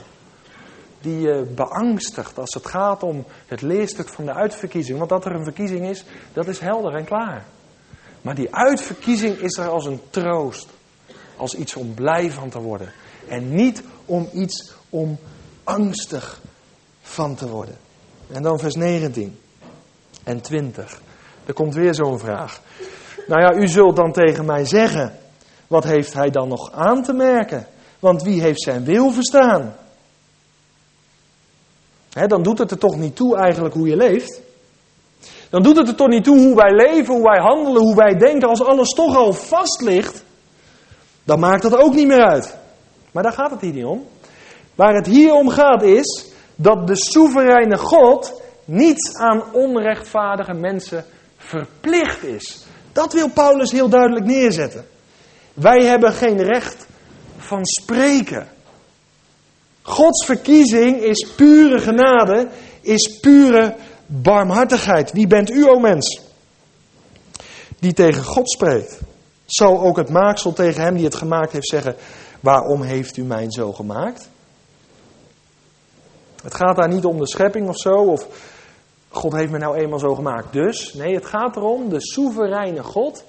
die 1.00 1.20
je 1.20 1.52
beangstigt 1.54 2.38
als 2.38 2.54
het 2.54 2.66
gaat 2.66 3.02
om 3.02 3.24
het 3.46 3.62
leerstuk 3.62 4.08
van 4.08 4.24
de 4.24 4.34
uitverkiezing. 4.34 4.98
Want 4.98 5.10
dat 5.10 5.24
er 5.24 5.34
een 5.34 5.44
verkiezing 5.44 5.88
is, 5.88 6.04
dat 6.32 6.46
is 6.46 6.58
helder 6.58 6.94
en 6.94 7.04
klaar. 7.04 7.44
Maar 8.22 8.34
die 8.34 8.54
uitverkiezing 8.54 9.36
is 9.36 9.56
er 9.56 9.68
als 9.68 9.86
een 9.86 10.00
troost. 10.10 10.68
Als 11.36 11.54
iets 11.54 11.74
om 11.74 11.94
blij 11.94 12.30
van 12.30 12.48
te 12.48 12.60
worden. 12.60 12.92
En 13.28 13.54
niet 13.54 13.82
om 14.04 14.28
iets 14.32 14.74
om 14.90 15.18
angstig 15.64 16.40
van 17.00 17.34
te 17.34 17.48
worden. 17.48 17.76
En 18.26 18.42
dan 18.42 18.58
vers 18.58 18.74
19 18.74 19.38
en 20.22 20.40
20. 20.40 21.00
Er 21.46 21.54
komt 21.54 21.74
weer 21.74 21.94
zo'n 21.94 22.18
vraag. 22.18 22.60
Nou 23.26 23.40
ja, 23.40 23.54
u 23.62 23.68
zult 23.68 23.96
dan 23.96 24.12
tegen 24.12 24.44
mij 24.44 24.64
zeggen: 24.64 25.12
wat 25.66 25.84
heeft 25.84 26.14
hij 26.14 26.30
dan 26.30 26.48
nog 26.48 26.72
aan 26.72 27.02
te 27.02 27.12
merken? 27.12 27.66
Want 27.98 28.22
wie 28.22 28.40
heeft 28.40 28.62
zijn 28.62 28.84
wil 28.84 29.10
verstaan? 29.10 29.74
dan 32.26 32.42
doet 32.42 32.58
het 32.58 32.70
er 32.70 32.78
toch 32.78 32.96
niet 32.96 33.16
toe 33.16 33.36
eigenlijk 33.36 33.74
hoe 33.74 33.88
je 33.88 33.96
leeft. 33.96 34.40
Dan 35.50 35.62
doet 35.62 35.76
het 35.76 35.88
er 35.88 35.94
toch 35.94 36.08
niet 36.08 36.24
toe 36.24 36.38
hoe 36.38 36.54
wij 36.54 36.70
leven, 36.70 37.14
hoe 37.14 37.22
wij 37.22 37.40
handelen, 37.40 37.82
hoe 37.82 37.94
wij 37.94 38.14
denken. 38.18 38.48
Als 38.48 38.64
alles 38.64 38.88
toch 38.88 39.16
al 39.16 39.32
vast 39.32 39.80
ligt, 39.80 40.24
dan 41.24 41.40
maakt 41.40 41.62
dat 41.62 41.76
ook 41.76 41.94
niet 41.94 42.06
meer 42.06 42.24
uit. 42.24 42.56
Maar 43.12 43.22
daar 43.22 43.32
gaat 43.32 43.50
het 43.50 43.60
hier 43.60 43.72
niet 43.72 43.84
om. 43.84 44.06
Waar 44.74 44.94
het 44.94 45.06
hier 45.06 45.32
om 45.32 45.48
gaat 45.48 45.82
is 45.82 46.32
dat 46.56 46.86
de 46.86 46.96
soevereine 46.96 47.76
God 47.76 48.42
niets 48.64 49.14
aan 49.16 49.42
onrechtvaardige 49.52 50.54
mensen 50.54 51.04
verplicht 51.50 52.24
is. 52.24 52.64
Dat 52.92 53.12
wil 53.12 53.28
Paulus 53.28 53.70
heel 53.70 53.88
duidelijk 53.88 54.26
neerzetten. 54.26 54.86
Wij 55.54 55.84
hebben 55.84 56.12
geen 56.12 56.42
recht 56.42 56.86
van 57.36 57.64
spreken. 57.64 58.48
Gods 59.82 60.24
verkiezing 60.24 61.02
is 61.02 61.28
pure 61.36 61.78
genade, 61.78 62.48
is 62.80 63.18
pure 63.20 63.76
barmhartigheid. 64.06 65.12
Wie 65.12 65.26
bent 65.26 65.50
u, 65.50 65.64
o 65.64 65.78
mens? 65.78 66.20
Die 67.78 67.92
tegen 67.92 68.24
God 68.24 68.50
spreekt. 68.50 69.00
Zal 69.46 69.80
ook 69.80 69.96
het 69.96 70.08
maaksel 70.08 70.52
tegen 70.52 70.82
hem 70.82 70.94
die 70.94 71.04
het 71.04 71.14
gemaakt 71.14 71.52
heeft 71.52 71.68
zeggen: 71.68 71.96
Waarom 72.40 72.82
heeft 72.82 73.16
u 73.16 73.22
mij 73.22 73.46
zo 73.48 73.72
gemaakt? 73.72 74.28
Het 76.42 76.54
gaat 76.54 76.76
daar 76.76 76.88
niet 76.88 77.04
om 77.04 77.18
de 77.18 77.26
schepping 77.26 77.68
of 77.68 77.78
zo, 77.78 77.94
of 77.94 78.26
God 79.12 79.32
heeft 79.32 79.50
me 79.50 79.58
nou 79.58 79.76
eenmaal 79.76 79.98
zo 79.98 80.14
gemaakt, 80.14 80.52
dus. 80.52 80.94
Nee, 80.94 81.14
het 81.14 81.26
gaat 81.26 81.56
erom, 81.56 81.88
de 81.88 82.00
soevereine 82.00 82.82
God 82.82 83.24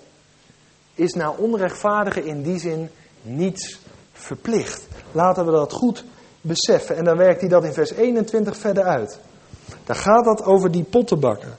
is 0.96 1.14
naar 1.14 1.36
onrechtvaardigen 1.36 2.26
in 2.26 2.42
die 2.42 2.60
zin 2.60 2.90
niets 3.22 3.80
verplicht. 4.14 4.88
Laten 5.12 5.46
we 5.46 5.52
dat 5.52 5.74
goed 5.74 6.04
beseffen. 6.42 6.96
En 6.96 7.04
dan 7.04 7.18
werkt 7.18 7.40
hij 7.40 7.50
dat 7.50 7.64
in 7.64 7.74
vers 7.74 7.92
21 7.92 8.58
verder 8.58 8.84
uit. 8.84 9.20
Daar 9.84 9.96
gaat 9.96 10.26
dat 10.26 10.44
over 10.44 10.72
die 10.72 10.84
pottenbakker. 10.84 11.58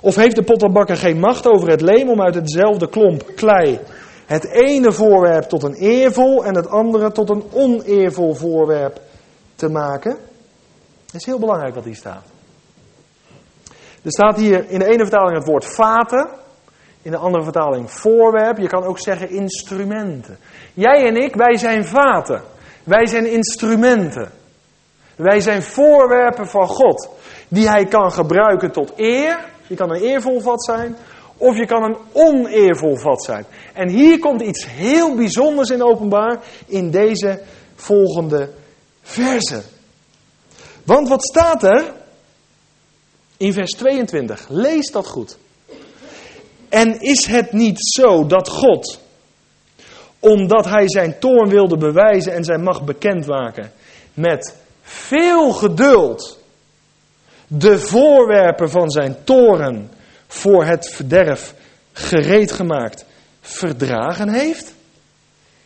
Of 0.00 0.14
heeft 0.14 0.36
de 0.36 0.42
pottenbakker 0.42 0.96
geen 0.96 1.18
macht 1.18 1.46
over 1.46 1.68
het 1.68 1.80
leem 1.80 2.08
om 2.08 2.22
uit 2.22 2.34
hetzelfde 2.34 2.88
klomp 2.88 3.32
klei 3.36 3.80
het 4.26 4.44
ene 4.44 4.92
voorwerp 4.92 5.44
tot 5.44 5.62
een 5.62 5.74
eervol 5.74 6.44
en 6.44 6.54
het 6.54 6.68
andere 6.68 7.12
tot 7.12 7.30
een 7.30 7.44
oneervol 7.52 8.34
voorwerp 8.34 9.00
te 9.54 9.68
maken? 9.68 10.16
Dat 11.06 11.20
is 11.20 11.26
heel 11.26 11.38
belangrijk 11.38 11.74
wat 11.74 11.84
hier 11.84 11.96
staat. 11.96 12.29
Er 14.02 14.12
staat 14.12 14.36
hier 14.36 14.68
in 14.68 14.78
de 14.78 14.86
ene 14.86 15.06
vertaling 15.06 15.36
het 15.36 15.46
woord 15.46 15.64
vaten, 15.64 16.28
in 17.02 17.10
de 17.10 17.16
andere 17.16 17.44
vertaling 17.44 17.90
voorwerp. 17.90 18.58
Je 18.58 18.68
kan 18.68 18.84
ook 18.84 18.98
zeggen 18.98 19.30
instrumenten. 19.30 20.38
Jij 20.74 21.06
en 21.06 21.16
ik, 21.16 21.34
wij 21.34 21.56
zijn 21.56 21.84
vaten. 21.84 22.42
Wij 22.84 23.06
zijn 23.06 23.32
instrumenten. 23.32 24.30
Wij 25.16 25.40
zijn 25.40 25.62
voorwerpen 25.62 26.46
van 26.48 26.66
God. 26.66 27.08
Die 27.48 27.68
hij 27.68 27.84
kan 27.84 28.12
gebruiken 28.12 28.72
tot 28.72 28.92
eer. 28.96 29.38
Je 29.66 29.74
kan 29.74 29.90
een 29.90 30.02
eervol 30.02 30.40
vat 30.40 30.64
zijn. 30.64 30.96
Of 31.36 31.56
je 31.56 31.66
kan 31.66 31.82
een 31.82 31.96
oneervol 32.12 32.96
vat 32.96 33.24
zijn. 33.24 33.44
En 33.74 33.88
hier 33.88 34.18
komt 34.18 34.42
iets 34.42 34.66
heel 34.66 35.14
bijzonders 35.14 35.70
in 35.70 35.82
openbaar. 35.82 36.40
In 36.66 36.90
deze 36.90 37.40
volgende 37.74 38.50
verse. 39.02 39.62
Want 40.84 41.08
wat 41.08 41.22
staat 41.24 41.62
er? 41.62 41.92
In 43.40 43.52
vers 43.52 43.70
22. 43.70 44.46
Lees 44.48 44.90
dat 44.90 45.06
goed. 45.06 45.38
En 46.68 47.00
is 47.00 47.26
het 47.26 47.52
niet 47.52 47.78
zo 47.94 48.26
dat 48.26 48.48
God 48.48 49.00
omdat 50.18 50.64
hij 50.64 50.88
zijn 50.88 51.18
toorn 51.18 51.48
wilde 51.48 51.76
bewijzen 51.76 52.32
en 52.32 52.44
zijn 52.44 52.62
macht 52.62 52.84
bekendmaken, 52.84 53.72
met 54.14 54.56
veel 54.82 55.52
geduld 55.52 56.38
de 57.46 57.78
voorwerpen 57.78 58.70
van 58.70 58.90
zijn 58.90 59.16
toren 59.24 59.90
voor 60.26 60.64
het 60.64 60.88
verderf 60.88 61.54
gereed 61.92 62.52
gemaakt 62.52 63.04
verdragen 63.40 64.28
heeft? 64.28 64.74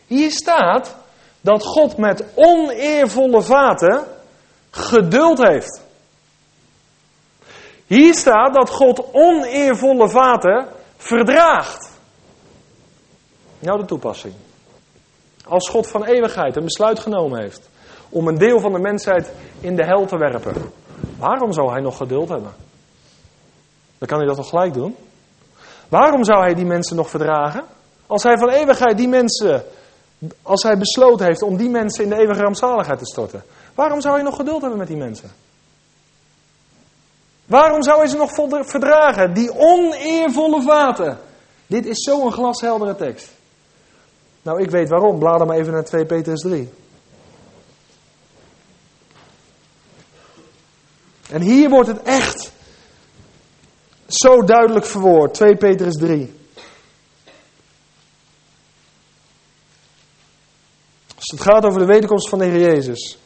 Hier 0.07 0.31
staat 0.31 0.95
dat 1.41 1.63
God 1.63 1.97
met 1.97 2.23
oneervolle 2.33 3.41
vaten 3.41 4.03
geduld 4.69 5.47
heeft. 5.47 5.84
Hier 7.87 8.13
staat 8.13 8.53
dat 8.53 8.69
God 8.69 9.03
oneervolle 9.11 10.09
vaten 10.09 10.67
verdraagt. 10.97 11.99
Nou 13.59 13.79
de 13.79 13.85
toepassing. 13.85 14.33
Als 15.47 15.69
God 15.69 15.87
van 15.87 16.05
eeuwigheid 16.05 16.55
een 16.55 16.63
besluit 16.63 16.99
genomen 16.99 17.41
heeft 17.41 17.69
om 18.09 18.27
een 18.27 18.37
deel 18.37 18.59
van 18.59 18.71
de 18.71 18.79
mensheid 18.79 19.31
in 19.59 19.75
de 19.75 19.85
hel 19.85 20.05
te 20.05 20.17
werpen, 20.17 20.71
waarom 21.17 21.53
zou 21.53 21.71
hij 21.71 21.81
nog 21.81 21.97
geduld 21.97 22.29
hebben? 22.29 22.53
Dan 23.97 24.07
kan 24.07 24.17
hij 24.17 24.27
dat 24.27 24.35
toch 24.35 24.49
gelijk 24.49 24.73
doen? 24.73 24.95
Waarom 25.89 26.23
zou 26.23 26.41
hij 26.41 26.53
die 26.53 26.65
mensen 26.65 26.95
nog 26.95 27.09
verdragen? 27.09 27.63
Als 28.07 28.23
hij 28.23 28.37
van 28.37 28.49
eeuwigheid 28.49 28.97
die 28.97 29.07
mensen, 29.07 29.63
als 30.41 30.63
hij 30.63 30.77
besloten 30.77 31.25
heeft 31.25 31.41
om 31.41 31.57
die 31.57 31.69
mensen 31.69 32.03
in 32.03 32.09
de 32.09 32.15
eeuwige 32.15 32.41
rampzaligheid 32.41 32.99
te 32.99 33.05
storten, 33.05 33.43
waarom 33.75 34.01
zou 34.01 34.13
hij 34.13 34.23
nog 34.23 34.35
geduld 34.35 34.61
hebben 34.61 34.79
met 34.79 34.87
die 34.87 34.97
mensen? 34.97 35.29
Waarom 37.45 37.83
zou 37.83 37.97
hij 37.97 38.07
ze 38.07 38.17
nog 38.17 38.31
verdragen? 38.65 39.33
Die 39.33 39.53
oneervolle 39.53 40.61
vaten. 40.61 41.19
Dit 41.67 41.85
is 41.85 42.03
zo'n 42.03 42.31
glasheldere 42.31 42.95
tekst. 42.95 43.29
Nou, 44.41 44.61
ik 44.61 44.69
weet 44.69 44.89
waarom. 44.89 45.19
Blader 45.19 45.47
maar 45.47 45.57
even 45.57 45.73
naar 45.73 45.83
2 45.83 46.05
Petrus 46.05 46.41
3. 46.41 46.69
En 51.29 51.41
hier 51.41 51.69
wordt 51.69 51.87
het 51.87 52.01
echt 52.01 52.51
zo 54.07 54.43
duidelijk 54.43 54.85
verwoord. 54.85 55.33
2 55.33 55.55
Petrus 55.55 55.95
3. 55.95 56.33
Als 61.15 61.31
het 61.31 61.41
gaat 61.41 61.65
over 61.65 61.79
de 61.79 61.85
wederkomst 61.85 62.29
van 62.29 62.39
de 62.39 62.45
Heer 62.45 62.59
Jezus. 62.59 63.17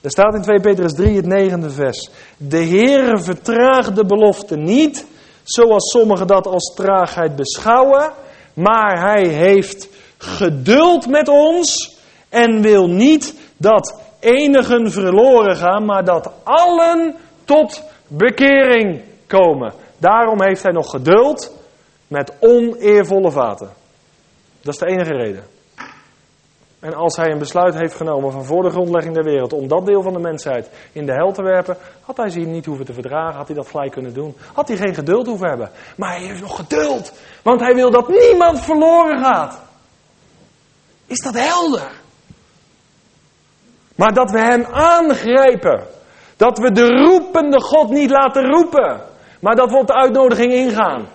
Er 0.00 0.10
staat 0.10 0.34
in 0.34 0.42
2 0.42 0.60
Petrus 0.60 0.94
3 0.94 1.16
het 1.16 1.26
negende 1.26 1.70
vers. 1.70 2.10
De 2.36 2.56
Heer 2.56 3.22
vertraagt 3.22 3.96
de 3.96 4.06
belofte 4.06 4.56
niet, 4.56 5.06
zoals 5.42 5.90
sommigen 5.90 6.26
dat 6.26 6.46
als 6.46 6.74
traagheid 6.74 7.36
beschouwen 7.36 8.12
maar 8.58 9.00
hij 9.00 9.26
heeft 9.26 9.88
geduld 10.16 11.08
met 11.08 11.28
ons 11.28 11.96
en 12.28 12.62
wil 12.62 12.88
niet 12.88 13.34
dat 13.56 14.00
enigen 14.20 14.90
verloren 14.90 15.56
gaan, 15.56 15.84
maar 15.84 16.04
dat 16.04 16.32
allen 16.42 17.14
tot 17.44 17.82
bekering 18.06 19.02
komen. 19.26 19.72
Daarom 19.98 20.42
heeft 20.42 20.62
hij 20.62 20.72
nog 20.72 20.90
geduld 20.90 21.52
met 22.06 22.32
oneervolle 22.40 23.30
vaten. 23.30 23.70
Dat 24.60 24.74
is 24.74 24.80
de 24.80 24.86
enige 24.86 25.12
reden. 25.12 25.44
En 26.80 26.94
als 26.94 27.16
hij 27.16 27.30
een 27.30 27.38
besluit 27.38 27.74
heeft 27.74 27.94
genomen 27.94 28.32
van 28.32 28.44
voor 28.44 28.62
de 28.62 28.70
grondlegging 28.70 29.14
der 29.14 29.24
wereld 29.24 29.52
om 29.52 29.68
dat 29.68 29.86
deel 29.86 30.02
van 30.02 30.12
de 30.12 30.18
mensheid 30.18 30.70
in 30.92 31.06
de 31.06 31.12
hel 31.12 31.32
te 31.32 31.42
werpen, 31.42 31.76
had 32.00 32.16
hij 32.16 32.30
ze 32.30 32.38
niet 32.38 32.66
hoeven 32.66 32.84
te 32.84 32.92
verdragen, 32.92 33.36
had 33.36 33.46
hij 33.46 33.56
dat 33.56 33.68
gelijk 33.68 33.92
kunnen 33.92 34.14
doen. 34.14 34.36
Had 34.52 34.68
hij 34.68 34.76
geen 34.76 34.94
geduld 34.94 35.26
hoeven 35.26 35.48
hebben. 35.48 35.70
Maar 35.96 36.16
hij 36.16 36.26
heeft 36.26 36.40
nog 36.40 36.56
geduld, 36.56 37.12
want 37.42 37.60
hij 37.60 37.74
wil 37.74 37.90
dat 37.90 38.08
niemand 38.08 38.60
verloren 38.60 39.24
gaat. 39.24 39.60
Is 41.06 41.20
dat 41.20 41.34
helder? 41.34 41.90
Maar 43.94 44.14
dat 44.14 44.30
we 44.30 44.38
hem 44.38 44.64
aangrijpen. 44.64 45.86
Dat 46.36 46.58
we 46.58 46.72
de 46.72 46.86
roepende 46.86 47.60
God 47.60 47.90
niet 47.90 48.10
laten 48.10 48.44
roepen. 48.44 49.00
Maar 49.40 49.54
dat 49.54 49.70
we 49.70 49.76
op 49.78 49.86
de 49.86 49.94
uitnodiging 49.94 50.52
ingaan. 50.52 51.08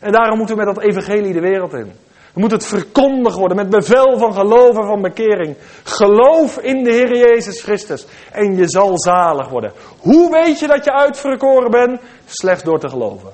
En 0.00 0.12
daarom 0.12 0.38
moeten 0.38 0.56
we 0.56 0.64
met 0.64 0.74
dat 0.74 0.84
evangelie 0.84 1.32
de 1.32 1.40
wereld 1.40 1.72
in. 1.72 1.92
We 2.34 2.40
moeten 2.40 2.58
het 2.58 2.66
verkondigd 2.66 3.36
worden 3.36 3.56
met 3.56 3.70
bevel 3.70 4.18
van 4.18 4.32
geloof 4.32 4.76
en 4.76 4.86
van 4.86 5.02
bekering. 5.02 5.56
Geloof 5.84 6.58
in 6.58 6.84
de 6.84 6.92
Heer 6.92 7.16
Jezus 7.16 7.62
Christus 7.62 8.06
en 8.32 8.56
je 8.56 8.68
zal 8.68 8.98
zalig 8.98 9.48
worden. 9.48 9.72
Hoe 9.98 10.30
weet 10.30 10.58
je 10.58 10.66
dat 10.66 10.84
je 10.84 10.92
uitverkoren 10.92 11.70
bent? 11.70 12.00
Slechts 12.24 12.62
door 12.62 12.78
te 12.80 12.88
geloven. 12.88 13.32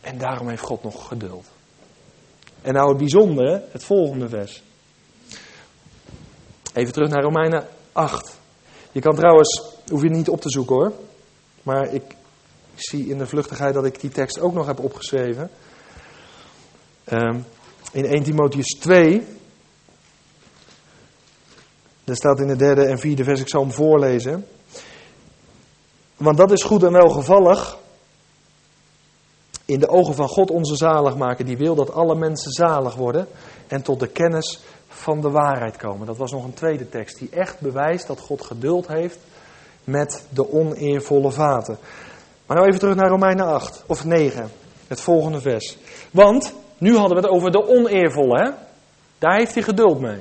En 0.00 0.18
daarom 0.18 0.48
heeft 0.48 0.62
God 0.62 0.82
nog 0.82 1.08
geduld. 1.08 1.46
En 2.62 2.74
nou 2.74 2.88
het 2.88 2.98
bijzondere, 2.98 3.64
het 3.72 3.84
volgende 3.84 4.28
vers. 4.28 4.62
Even 6.74 6.92
terug 6.92 7.08
naar 7.08 7.22
Romeinen 7.22 7.66
8. 7.92 8.38
Je 8.92 9.00
kan 9.00 9.14
trouwens, 9.14 9.64
hoef 9.88 10.02
je 10.02 10.10
niet 10.10 10.28
op 10.28 10.40
te 10.40 10.50
zoeken 10.50 10.76
hoor. 10.76 10.92
Maar 11.62 11.92
ik 11.92 12.02
zie 12.74 13.08
in 13.08 13.18
de 13.18 13.26
vluchtigheid 13.26 13.74
dat 13.74 13.84
ik 13.84 14.00
die 14.00 14.10
tekst 14.10 14.40
ook 14.40 14.52
nog 14.52 14.66
heb 14.66 14.78
opgeschreven. 14.78 15.50
Um, 17.12 17.44
in 17.92 18.04
1 18.04 18.22
Timotheus 18.22 18.78
2. 18.80 19.26
Daar 22.04 22.16
staat 22.16 22.40
in 22.40 22.46
de 22.46 22.56
derde 22.56 22.84
en 22.84 22.98
vierde 22.98 23.24
vers, 23.24 23.40
ik 23.40 23.48
zal 23.48 23.62
hem 23.62 23.72
voorlezen. 23.72 24.46
Want 26.16 26.36
dat 26.36 26.52
is 26.52 26.62
goed 26.62 26.82
en 26.82 26.92
welgevallig. 26.92 27.78
In 29.64 29.80
de 29.80 29.88
ogen 29.88 30.14
van 30.14 30.28
God 30.28 30.50
onze 30.50 30.76
zalig 30.76 31.16
maken, 31.16 31.46
die 31.46 31.56
wil 31.56 31.74
dat 31.74 31.92
alle 31.92 32.14
mensen 32.14 32.52
zalig 32.52 32.94
worden 32.94 33.26
en 33.66 33.82
tot 33.82 34.00
de 34.00 34.08
kennis 34.08 34.60
van 34.88 35.20
de 35.20 35.30
waarheid 35.30 35.76
komen. 35.76 36.06
Dat 36.06 36.16
was 36.16 36.32
nog 36.32 36.44
een 36.44 36.54
tweede 36.54 36.88
tekst 36.88 37.18
die 37.18 37.30
echt 37.30 37.60
bewijst 37.60 38.06
dat 38.06 38.20
God 38.20 38.42
geduld 38.42 38.88
heeft 38.88 39.18
met 39.84 40.26
de 40.28 40.52
oneervolle 40.52 41.30
vaten. 41.30 41.78
Maar 42.46 42.56
nou 42.56 42.68
even 42.68 42.80
terug 42.80 42.94
naar 42.94 43.08
Romeinen 43.08 43.46
8 43.46 43.84
of 43.86 44.04
9, 44.04 44.50
het 44.86 45.00
volgende 45.00 45.40
vers. 45.40 45.76
Want 46.10 46.54
nu 46.78 46.96
hadden 46.96 47.16
we 47.16 47.26
het 47.26 47.34
over 47.34 47.50
de 47.50 47.68
oneervolle, 47.68 48.38
hè? 48.38 48.50
Daar 49.18 49.36
heeft 49.36 49.54
hij 49.54 49.62
geduld 49.62 50.00
mee. 50.00 50.20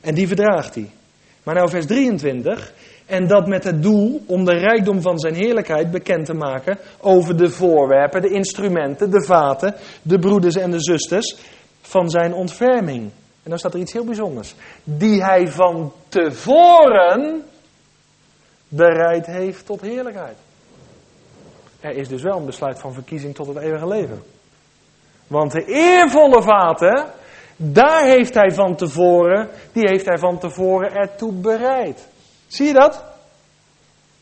En 0.00 0.14
die 0.14 0.26
verdraagt 0.26 0.74
hij. 0.74 0.90
Maar 1.42 1.54
nou 1.54 1.70
vers 1.70 1.86
23. 1.86 2.72
En 3.06 3.26
dat 3.26 3.46
met 3.46 3.64
het 3.64 3.82
doel 3.82 4.22
om 4.26 4.44
de 4.44 4.52
rijkdom 4.52 5.00
van 5.00 5.18
zijn 5.18 5.34
heerlijkheid 5.34 5.90
bekend 5.90 6.26
te 6.26 6.34
maken 6.34 6.78
over 7.00 7.36
de 7.36 7.50
voorwerpen, 7.50 8.22
de 8.22 8.30
instrumenten, 8.30 9.10
de 9.10 9.24
vaten, 9.24 9.74
de 10.02 10.18
broeders 10.18 10.56
en 10.56 10.70
de 10.70 10.82
zusters 10.82 11.36
van 11.80 12.10
zijn 12.10 12.32
ontferming. 12.32 13.02
En 13.42 13.50
dan 13.50 13.58
staat 13.58 13.74
er 13.74 13.80
iets 13.80 13.92
heel 13.92 14.04
bijzonders. 14.04 14.54
Die 14.84 15.24
hij 15.24 15.48
van 15.48 15.92
tevoren 16.08 17.42
bereid 18.68 19.26
heeft 19.26 19.66
tot 19.66 19.80
heerlijkheid. 19.80 20.36
Er 21.80 21.96
is 21.96 22.08
dus 22.08 22.22
wel 22.22 22.38
een 22.38 22.46
besluit 22.46 22.78
van 22.78 22.92
verkiezing 22.92 23.34
tot 23.34 23.46
het 23.46 23.56
eeuwige 23.56 23.88
leven. 23.88 24.22
Want 25.28 25.52
de 25.52 25.64
eervolle 25.64 26.42
vaten, 26.42 27.06
daar 27.56 28.04
heeft 28.04 28.34
hij 28.34 28.50
van 28.50 28.76
tevoren, 28.76 29.48
die 29.72 29.88
heeft 29.88 30.06
hij 30.06 30.18
van 30.18 30.38
tevoren 30.38 30.92
ertoe 30.92 31.32
bereid. 31.32 32.08
Zie 32.46 32.66
je 32.66 32.72
dat? 32.72 33.04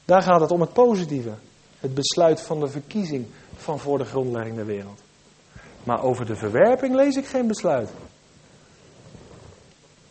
Daar 0.05 0.23
gaat 0.23 0.41
het 0.41 0.51
om 0.51 0.61
het 0.61 0.73
positieve. 0.73 1.33
Het 1.81 1.95
besluit 1.95 2.43
van 2.43 2.61
de 2.61 2.69
verkiezing 2.69 3.27
van 3.57 3.79
voor 3.79 3.99
de 3.99 4.05
grondlegging 4.05 4.57
der 4.57 4.67
wereld. 4.67 5.01
Maar 5.85 6.03
over 6.03 6.27
de 6.27 6.37
verwerping 6.37 6.95
lees 6.95 7.17
ik 7.17 7.27
geen 7.27 7.47
besluit. 7.47 7.91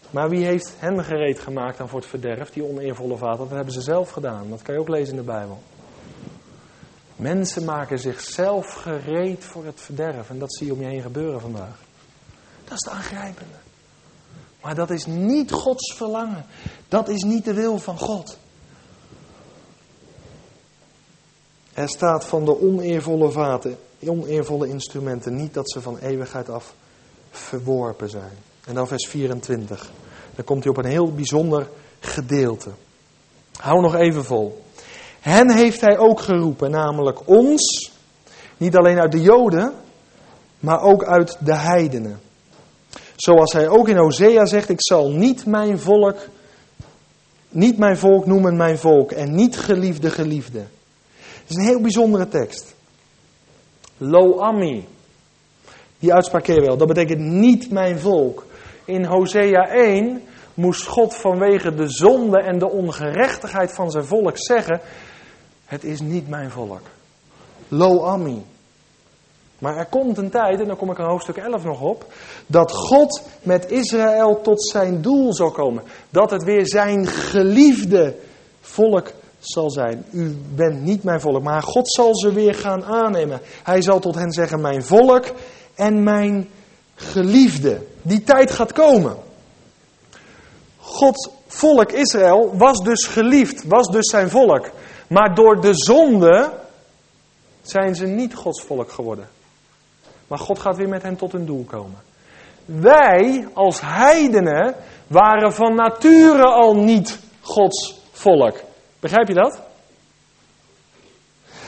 Maar 0.10 0.30
wie 0.30 0.46
heeft 0.46 0.74
hen 0.80 1.04
gereed 1.04 1.40
gemaakt 1.40 1.78
dan 1.78 1.90
voor 1.90 2.00
het 2.00 2.10
verderf, 2.10 2.50
die 2.50 2.64
oneervolle 2.64 3.18
vaten? 3.18 3.40
Dat 3.40 3.50
hebben 3.50 3.74
ze 3.74 3.82
zelf 3.82 4.10
gedaan. 4.10 4.50
Dat 4.50 4.62
kan 4.62 4.74
je 4.74 4.80
ook 4.80 4.90
lezen 4.90 5.10
in 5.10 5.20
de 5.20 5.32
Bijbel. 5.32 5.62
Mensen 7.16 7.64
maken 7.64 8.00
zichzelf 8.00 8.74
gereed 8.74 9.44
voor 9.44 9.66
het 9.66 9.82
verderf. 9.82 10.30
En 10.30 10.40
dat 10.40 10.56
zie 10.56 10.68
je 10.68 10.74
om 10.74 10.82
je 10.82 10.88
heen 10.88 11.02
gebeuren 11.02 11.42
vandaag. 11.42 11.80
Dat 12.64 12.74
is 12.74 12.86
het 12.86 12.94
aangrijpende. 12.94 13.56
Maar 14.62 14.76
dat 14.76 14.90
is 14.90 15.06
niet 15.06 15.52
Gods 15.52 15.94
verlangen. 15.94 16.46
Dat 16.88 17.10
is 17.10 17.24
niet 17.24 17.46
de 17.46 17.54
wil 17.54 17.78
van 17.78 18.00
God. 18.00 18.38
Er 21.74 21.90
staat 21.90 22.26
van 22.26 22.46
de 22.46 22.62
oneervolle 22.62 23.32
vaten, 23.32 23.78
oneervolle 24.06 24.68
instrumenten, 24.68 25.36
niet 25.36 25.54
dat 25.54 25.72
ze 25.72 25.82
van 25.82 25.98
eeuwigheid 25.98 26.50
af 26.50 26.74
verworpen 27.32 28.10
zijn. 28.10 28.38
En 28.66 28.74
dan 28.74 28.88
vers 28.88 29.08
24. 29.08 29.92
Dan 30.36 30.46
komt 30.46 30.64
hij 30.64 30.72
op 30.72 30.78
een 30.78 30.90
heel 30.90 31.14
bijzonder 31.14 31.70
gedeelte. 32.00 32.72
Hou 33.52 33.82
nog 33.82 33.96
even 33.96 34.26
vol. 34.26 34.65
Hen 35.26 35.52
heeft 35.52 35.82
hij 35.82 35.98
ook 35.98 36.20
geroepen, 36.20 36.72
namelijk 36.72 37.28
ons, 37.28 37.92
niet 38.58 38.76
alleen 38.76 39.00
uit 39.00 39.12
de 39.12 39.22
Joden, 39.22 39.74
maar 40.60 40.82
ook 40.82 41.04
uit 41.04 41.38
de 41.40 41.56
heidenen. 41.56 42.20
Zoals 43.16 43.54
hij 43.54 43.68
ook 43.68 43.88
in 43.88 43.98
Hosea 43.98 44.46
zegt, 44.46 44.70
ik 44.70 44.82
zal 44.82 45.12
niet 45.12 45.46
mijn 45.46 45.80
volk, 45.80 46.18
niet 47.50 47.78
mijn 47.78 47.98
volk 47.98 48.26
noemen 48.26 48.58
mijn 48.58 48.78
volk 48.78 49.12
en 49.12 49.36
niet 49.36 49.58
geliefde 49.58 50.10
geliefde. 50.10 50.60
Het 51.20 51.50
is 51.50 51.56
een 51.56 51.64
heel 51.64 51.82
bijzondere 51.82 52.28
tekst. 52.28 52.76
Lo 53.98 54.40
ami. 54.40 54.88
Die 56.00 56.14
uitspraak 56.14 56.44
ken 56.44 56.56
je 56.56 56.62
wel. 56.62 56.78
Dat 56.78 56.88
betekent 56.88 57.22
niet 57.22 57.72
mijn 57.72 58.00
volk. 58.00 58.46
In 58.86 59.06
Hosea 59.06 59.68
1 59.70 60.22
moest 60.54 60.88
God 60.88 61.16
vanwege 61.16 61.74
de 61.74 61.90
zonde 61.90 62.42
en 62.42 62.60
de 62.60 62.70
ongerechtigheid 62.70 63.74
van 63.74 63.92
zijn 63.92 64.06
volk 64.06 64.38
zeggen: 64.38 64.82
het 65.66 65.84
is 65.84 66.00
niet 66.02 66.30
mijn 66.30 66.52
volk. 66.52 66.82
Lo 67.68 68.04
ami. 68.04 68.46
Maar 69.60 69.78
er 69.78 69.86
komt 69.86 70.18
een 70.18 70.30
tijd, 70.30 70.60
en 70.60 70.68
dan 70.68 70.78
kom 70.78 70.92
ik 70.92 71.00
aan 71.00 71.10
hoofdstuk 71.10 71.38
11 71.38 71.64
nog 71.64 71.82
op, 71.82 72.06
dat 72.48 72.72
God 72.72 73.22
met 73.44 73.72
Israël 73.72 74.42
tot 74.42 74.68
zijn 74.68 75.02
doel 75.02 75.34
zal 75.34 75.52
komen. 75.52 75.84
Dat 76.10 76.32
het 76.32 76.44
weer 76.44 76.68
zijn 76.68 77.08
geliefde 77.08 78.16
volk 78.62 79.12
zal 79.40 79.72
zijn. 79.72 80.06
U 80.12 80.38
bent 80.56 80.82
niet 80.82 81.04
mijn 81.04 81.22
volk, 81.22 81.44
maar 81.44 81.64
God 81.64 81.92
zal 81.92 82.16
ze 82.16 82.34
weer 82.34 82.56
gaan 82.56 82.84
aannemen. 82.84 83.40
Hij 83.64 83.82
zal 83.82 84.00
tot 84.00 84.16
hen 84.16 84.32
zeggen, 84.32 84.62
mijn 84.62 84.84
volk 84.84 85.26
en 85.76 86.04
mijn 86.04 86.50
geliefde. 86.96 87.82
Die 88.02 88.24
tijd 88.24 88.52
gaat 88.52 88.74
komen. 88.74 89.16
Gods 90.78 91.30
volk 91.48 91.92
Israël 91.92 92.58
was 92.58 92.80
dus 92.80 93.06
geliefd, 93.06 93.64
was 93.68 93.88
dus 93.88 94.10
zijn 94.10 94.30
volk. 94.30 94.70
Maar 95.08 95.36
door 95.36 95.62
de 95.62 95.74
zonde 95.74 96.54
zijn 97.62 97.96
ze 97.96 98.06
niet 98.06 98.36
Gods 98.36 98.64
volk 98.64 98.92
geworden. 98.92 99.30
Maar 100.28 100.40
God 100.40 100.60
gaat 100.60 100.76
weer 100.76 100.90
met 100.90 101.04
hen 101.04 101.16
tot 101.16 101.32
hun 101.32 101.46
doel 101.46 101.64
komen. 101.64 102.00
Wij 102.66 103.48
als 103.54 103.82
heidenen 103.82 104.76
waren 105.08 105.54
van 105.54 105.76
nature 105.76 106.44
al 106.44 106.76
niet 106.76 107.20
Gods 107.42 108.00
volk. 108.12 108.60
Begrijp 109.00 109.28
je 109.28 109.34
dat? 109.34 109.62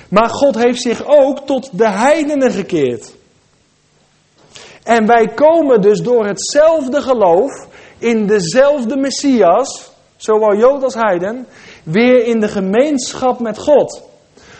Maar 0.10 0.30
God 0.30 0.56
heeft 0.56 0.82
zich 0.82 1.06
ook 1.06 1.40
tot 1.40 1.78
de 1.78 1.90
heidenen 1.90 2.52
gekeerd. 2.52 3.16
En 4.84 5.06
wij 5.06 5.28
komen 5.28 5.82
dus 5.82 6.00
door 6.02 6.26
hetzelfde 6.26 7.02
geloof 7.02 7.68
in 7.98 8.28
dezelfde 8.28 8.98
Messias, 8.98 9.92
zowel 10.16 10.56
Jood 10.56 10.84
als 10.84 10.94
Heiden, 10.94 11.48
weer 11.88 12.26
in 12.26 12.40
de 12.40 12.48
gemeenschap 12.48 13.40
met 13.40 13.58
God. 13.58 14.04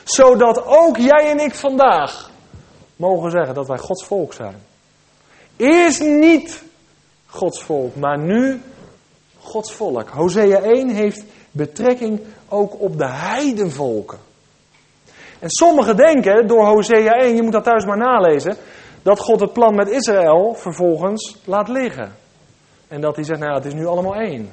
Zodat 0.04 0.66
ook 0.66 0.98
jij 0.98 1.30
en 1.30 1.40
ik 1.40 1.56
vandaag 1.56 2.30
mogen 2.96 3.32
zeggen 3.32 3.54
dat 3.54 3.68
wij 3.68 3.78
Gods 3.78 4.06
volk 4.06 4.34
zijn. 4.34 4.56
Eerst 5.56 6.02
niet 6.02 6.64
Gods 7.26 7.64
volk, 7.64 7.96
maar 7.96 8.20
nu 8.20 8.62
Gods 9.40 9.74
volk. 9.74 10.10
Hosea 10.10 10.60
1 10.62 10.90
heeft 10.90 11.24
betrekking 11.52 12.22
ook 12.50 12.82
op 12.82 12.98
de 12.98 13.10
heidenvolken. 13.10 14.18
En 15.40 15.50
sommigen 15.50 15.96
denken 15.96 16.48
door 16.48 16.66
Hosea 16.66 17.12
1, 17.12 17.36
je 17.36 17.42
moet 17.42 17.52
dat 17.52 17.64
thuis 17.64 17.86
maar 17.86 17.98
nalezen, 17.98 18.58
dat 19.02 19.20
God 19.20 19.40
het 19.40 19.54
plan 19.54 19.76
met 19.76 19.90
Israël 19.90 20.54
vervolgens 20.54 21.38
laat 21.46 21.68
liggen. 21.68 22.16
En 22.88 23.02
dat 23.02 23.16
hij 23.16 23.26
zegt, 23.26 23.40
nou 23.40 23.54
het 23.54 23.66
is 23.66 23.74
nu 23.74 23.86
allemaal 23.86 24.16
één. 24.16 24.52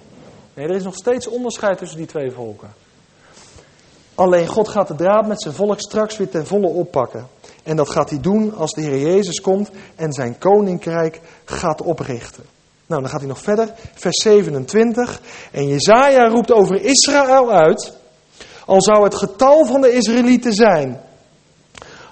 Nee, 0.54 0.66
er 0.66 0.74
is 0.74 0.84
nog 0.84 0.94
steeds 0.94 1.26
onderscheid 1.26 1.78
tussen 1.78 1.98
die 1.98 2.06
twee 2.06 2.30
volken. 2.30 2.68
Alleen 4.14 4.46
God 4.46 4.68
gaat 4.68 4.88
de 4.88 4.94
draad 4.94 5.26
met 5.26 5.42
zijn 5.42 5.54
volk 5.54 5.80
straks 5.80 6.16
weer 6.16 6.28
ten 6.28 6.46
volle 6.46 6.68
oppakken. 6.68 7.26
En 7.62 7.76
dat 7.76 7.90
gaat 7.90 8.10
hij 8.10 8.20
doen 8.20 8.54
als 8.54 8.70
de 8.70 8.80
Heer 8.80 8.98
Jezus 8.98 9.40
komt 9.40 9.70
en 9.94 10.12
zijn 10.12 10.38
koninkrijk 10.38 11.20
gaat 11.44 11.82
oprichten. 11.82 12.44
Nou, 12.86 13.00
dan 13.00 13.10
gaat 13.10 13.20
hij 13.20 13.28
nog 13.28 13.40
verder, 13.40 13.72
vers 13.94 14.22
27. 14.22 15.20
En 15.52 15.66
Jezaja 15.66 16.28
roept 16.28 16.52
over 16.52 16.82
Israël 16.82 17.52
uit, 17.52 17.92
al 18.66 18.82
zou 18.82 19.04
het 19.04 19.14
getal 19.14 19.64
van 19.64 19.80
de 19.80 19.92
Israëlieten 19.92 20.52
zijn, 20.52 21.00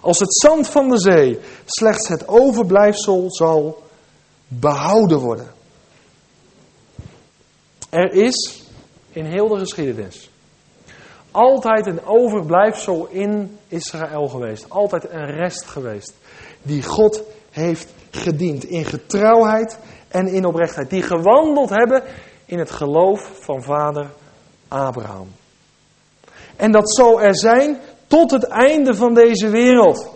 als 0.01 0.19
het 0.19 0.35
zand 0.35 0.69
van 0.69 0.89
de 0.89 0.99
zee, 0.99 1.39
slechts 1.65 2.09
het 2.09 2.29
overblijfsel 2.29 3.27
zal 3.29 3.83
behouden 4.49 5.19
worden. 5.19 5.51
Er 7.93 8.13
is 8.13 8.63
in 9.11 9.25
heel 9.25 9.49
de 9.49 9.59
geschiedenis 9.59 10.31
altijd 11.33 11.87
een 11.87 12.05
overblijfsel 12.05 13.09
in 13.11 13.59
Israël 13.69 14.29
geweest. 14.29 14.71
Altijd 14.71 15.11
een 15.11 15.27
rest 15.27 15.67
geweest. 15.67 16.15
Die 16.63 16.83
God 16.83 17.23
heeft 17.51 17.95
gediend 18.11 18.65
in 18.65 18.85
getrouwheid 18.85 19.79
en 20.09 20.27
in 20.27 20.45
oprechtheid. 20.45 20.91
Die 20.91 21.03
gewandeld 21.03 21.71
hebben 21.71 22.03
in 22.45 22.59
het 22.59 22.71
geloof 22.71 23.31
van 23.41 23.63
vader 23.63 24.11
Abraham. 24.69 25.29
En 26.57 26.73
dat 26.73 26.95
zal 26.95 27.23
er 27.23 27.39
zijn 27.39 27.79
tot 28.07 28.31
het 28.31 28.45
einde 28.45 28.95
van 28.95 29.15
deze 29.15 29.49
wereld. 29.49 30.11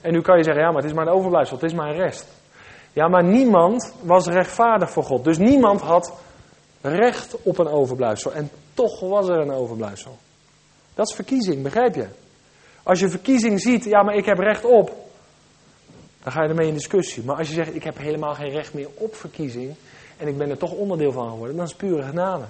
En 0.00 0.12
nu 0.12 0.20
kan 0.20 0.36
je 0.36 0.44
zeggen, 0.44 0.62
ja, 0.62 0.68
maar 0.70 0.82
het 0.82 0.90
is 0.90 0.96
maar 0.96 1.06
een 1.06 1.12
overblijfsel, 1.12 1.56
het 1.56 1.70
is 1.70 1.74
maar 1.74 1.88
een 1.88 2.00
rest. 2.00 2.26
Ja, 2.92 3.08
maar 3.08 3.24
niemand 3.24 3.94
was 4.02 4.26
rechtvaardig 4.26 4.90
voor 4.90 5.04
God. 5.04 5.24
Dus 5.24 5.38
niemand 5.38 5.80
had 5.80 6.12
recht 6.80 7.42
op 7.42 7.58
een 7.58 7.68
overblijfsel. 7.68 8.32
En 8.32 8.50
toch 8.74 9.00
was 9.00 9.28
er 9.28 9.38
een 9.38 9.52
overblijfsel. 9.52 10.16
Dat 10.94 11.08
is 11.08 11.14
verkiezing, 11.14 11.62
begrijp 11.62 11.94
je? 11.94 12.06
Als 12.82 13.00
je 13.00 13.08
verkiezing 13.08 13.60
ziet, 13.60 13.84
ja, 13.84 14.02
maar 14.02 14.14
ik 14.14 14.24
heb 14.24 14.38
recht 14.38 14.64
op. 14.64 14.92
Dan 16.22 16.32
ga 16.32 16.42
je 16.42 16.48
ermee 16.48 16.68
in 16.68 16.74
discussie. 16.74 17.24
Maar 17.24 17.36
als 17.36 17.48
je 17.48 17.54
zegt, 17.54 17.74
ik 17.74 17.82
heb 17.82 17.98
helemaal 17.98 18.34
geen 18.34 18.50
recht 18.50 18.74
meer 18.74 18.88
op 18.94 19.14
verkiezing. 19.14 19.74
En 20.16 20.28
ik 20.28 20.38
ben 20.38 20.50
er 20.50 20.58
toch 20.58 20.72
onderdeel 20.72 21.12
van 21.12 21.30
geworden. 21.30 21.56
Dan 21.56 21.64
is 21.64 21.74
pure 21.74 22.02
genade. 22.02 22.44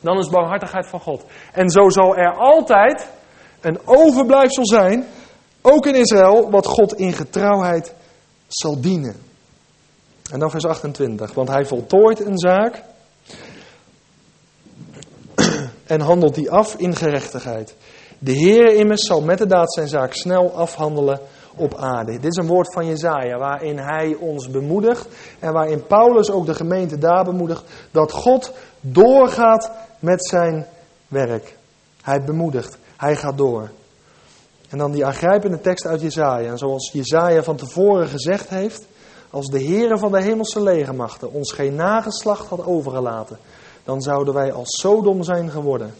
Dan 0.00 0.18
is 0.18 0.28
barmhartigheid 0.28 0.86
van 0.86 1.00
God. 1.00 1.24
En 1.52 1.70
zo 1.70 1.88
zal 1.88 2.16
er 2.16 2.36
altijd 2.36 3.10
een 3.60 3.80
overblijfsel 3.84 4.66
zijn. 4.66 5.06
Ook 5.62 5.86
in 5.86 5.94
Israël, 5.94 6.50
wat 6.50 6.66
God 6.66 6.94
in 6.94 7.12
getrouwheid 7.12 7.94
zal 8.46 8.80
dienen. 8.80 9.16
En 10.30 10.38
dan 10.38 10.50
vers 10.50 10.64
28. 10.64 11.34
Want 11.34 11.48
hij 11.48 11.64
voltooit 11.64 12.26
een 12.26 12.38
zaak 12.38 12.82
en 15.86 16.00
handelt 16.00 16.34
die 16.34 16.50
af 16.50 16.74
in 16.74 16.96
gerechtigheid. 16.96 17.74
De 18.18 18.32
Heer 18.32 18.74
immers 18.74 19.06
zal 19.06 19.20
met 19.20 19.38
de 19.38 19.46
daad 19.46 19.72
zijn 19.74 19.88
zaak 19.88 20.12
snel 20.12 20.52
afhandelen 20.52 21.20
op 21.56 21.74
aarde. 21.74 22.12
Dit 22.12 22.24
is 22.24 22.36
een 22.36 22.46
woord 22.46 22.72
van 22.72 22.86
Jezaja 22.86 23.38
waarin 23.38 23.78
hij 23.78 24.16
ons 24.20 24.50
bemoedigt 24.50 25.08
en 25.38 25.52
waarin 25.52 25.86
Paulus 25.86 26.30
ook 26.30 26.46
de 26.46 26.54
gemeente 26.54 26.98
daar 26.98 27.24
bemoedigt 27.24 27.64
dat 27.90 28.12
God 28.12 28.52
doorgaat 28.80 29.70
met 29.98 30.26
zijn 30.26 30.66
werk. 31.08 31.56
Hij 32.02 32.24
bemoedigt, 32.24 32.78
hij 32.96 33.16
gaat 33.16 33.38
door. 33.38 33.70
En 34.68 34.78
dan 34.78 34.92
die 34.92 35.06
aangrijpende 35.06 35.60
tekst 35.60 35.86
uit 35.86 36.00
Jezaja. 36.00 36.50
En 36.50 36.58
zoals 36.58 36.90
Jezaja 36.92 37.42
van 37.42 37.56
tevoren 37.56 38.08
gezegd 38.08 38.48
heeft, 38.48 38.86
als 39.30 39.46
de 39.46 39.62
Heere 39.62 39.98
van 39.98 40.12
de 40.12 40.22
hemelse 40.22 40.62
legermachten 40.62 41.32
ons 41.32 41.52
geen 41.52 41.74
nageslacht 41.74 42.46
had 42.48 42.66
overgelaten, 42.66 43.38
dan 43.86 44.02
zouden 44.02 44.34
wij 44.34 44.52
als 44.52 44.80
Sodom 44.80 45.22
zijn 45.22 45.50
geworden 45.50 45.94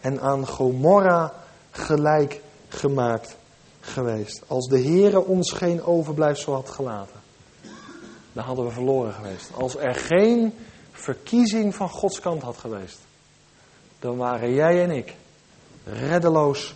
en 0.00 0.20
aan 0.20 0.46
Gomorra 0.46 1.32
gelijk 1.70 2.40
gemaakt 2.68 3.36
geweest. 3.80 4.42
Als 4.46 4.66
de 4.66 4.82
Heere 4.82 5.24
ons 5.24 5.52
geen 5.52 5.82
overblijfsel 5.82 6.54
had 6.54 6.68
gelaten, 6.68 7.20
dan 8.32 8.44
hadden 8.44 8.64
we 8.64 8.70
verloren 8.70 9.12
geweest. 9.12 9.50
Als 9.54 9.76
er 9.76 9.94
geen 9.94 10.54
verkiezing 10.92 11.74
van 11.74 11.88
Gods 11.88 12.20
kant 12.20 12.42
had 12.42 12.56
geweest, 12.56 12.98
dan 13.98 14.16
waren 14.16 14.54
jij 14.54 14.82
en 14.82 14.90
ik 14.90 15.14
reddeloos 15.84 16.74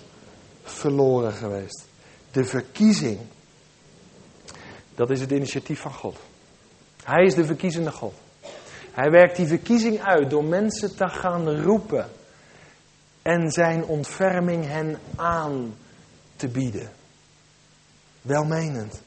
verloren 0.62 1.32
geweest. 1.32 1.86
De 2.30 2.44
verkiezing, 2.44 3.18
dat 4.94 5.10
is 5.10 5.20
het 5.20 5.30
initiatief 5.30 5.80
van 5.80 5.94
God. 5.94 6.16
Hij 7.02 7.24
is 7.24 7.34
de 7.34 7.44
verkiezende 7.44 7.92
God. 7.92 8.14
Hij 8.94 9.10
werkt 9.10 9.36
die 9.36 9.46
verkiezing 9.46 10.00
uit 10.00 10.30
door 10.30 10.44
mensen 10.44 10.96
te 10.96 11.08
gaan 11.08 11.62
roepen 11.62 12.10
en 13.22 13.50
zijn 13.50 13.84
ontferming 13.84 14.66
hen 14.66 14.98
aan 15.16 15.74
te 16.36 16.48
bieden. 16.48 16.90
Welmenend. 18.22 19.00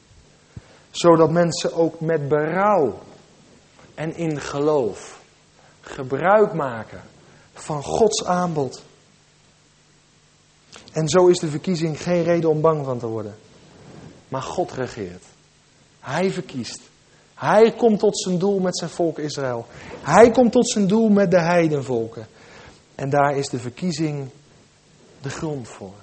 Zodat 0.89 1.31
mensen 1.31 1.73
ook 1.73 1.99
met 1.99 2.27
berouw 2.27 2.99
en 3.95 4.15
in 4.15 4.41
geloof 4.41 5.21
gebruik 5.81 6.53
maken 6.53 7.01
van 7.53 7.83
Gods 7.83 8.25
aanbod. 8.25 8.83
En 10.91 11.07
zo 11.07 11.27
is 11.27 11.39
de 11.39 11.49
verkiezing 11.49 12.01
geen 12.01 12.23
reden 12.23 12.49
om 12.49 12.61
bang 12.61 12.85
van 12.85 12.99
te 12.99 13.07
worden. 13.07 13.35
Maar 14.27 14.41
God 14.41 14.71
regeert. 14.71 15.23
Hij 15.99 16.31
verkiest. 16.31 16.81
Hij 17.38 17.71
komt 17.71 17.99
tot 17.99 18.19
zijn 18.19 18.38
doel 18.38 18.59
met 18.59 18.77
zijn 18.77 18.89
volk 18.89 19.19
Israël. 19.19 19.65
Hij 20.01 20.31
komt 20.31 20.51
tot 20.51 20.69
zijn 20.69 20.88
doel 20.88 21.09
met 21.09 21.31
de 21.31 21.39
heidenvolken. 21.39 22.27
En 22.95 23.09
daar 23.09 23.38
is 23.38 23.49
de 23.49 23.59
verkiezing 23.59 24.29
de 25.21 25.29
grond 25.29 25.67
voor. 25.67 25.93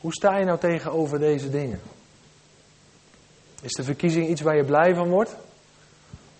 Hoe 0.00 0.12
sta 0.12 0.38
je 0.38 0.44
nou 0.44 0.58
tegenover 0.58 1.18
deze 1.18 1.50
dingen? 1.50 1.80
Is 3.62 3.72
de 3.72 3.84
verkiezing 3.84 4.28
iets 4.28 4.40
waar 4.40 4.56
je 4.56 4.64
blij 4.64 4.94
van 4.94 5.08
wordt? 5.08 5.36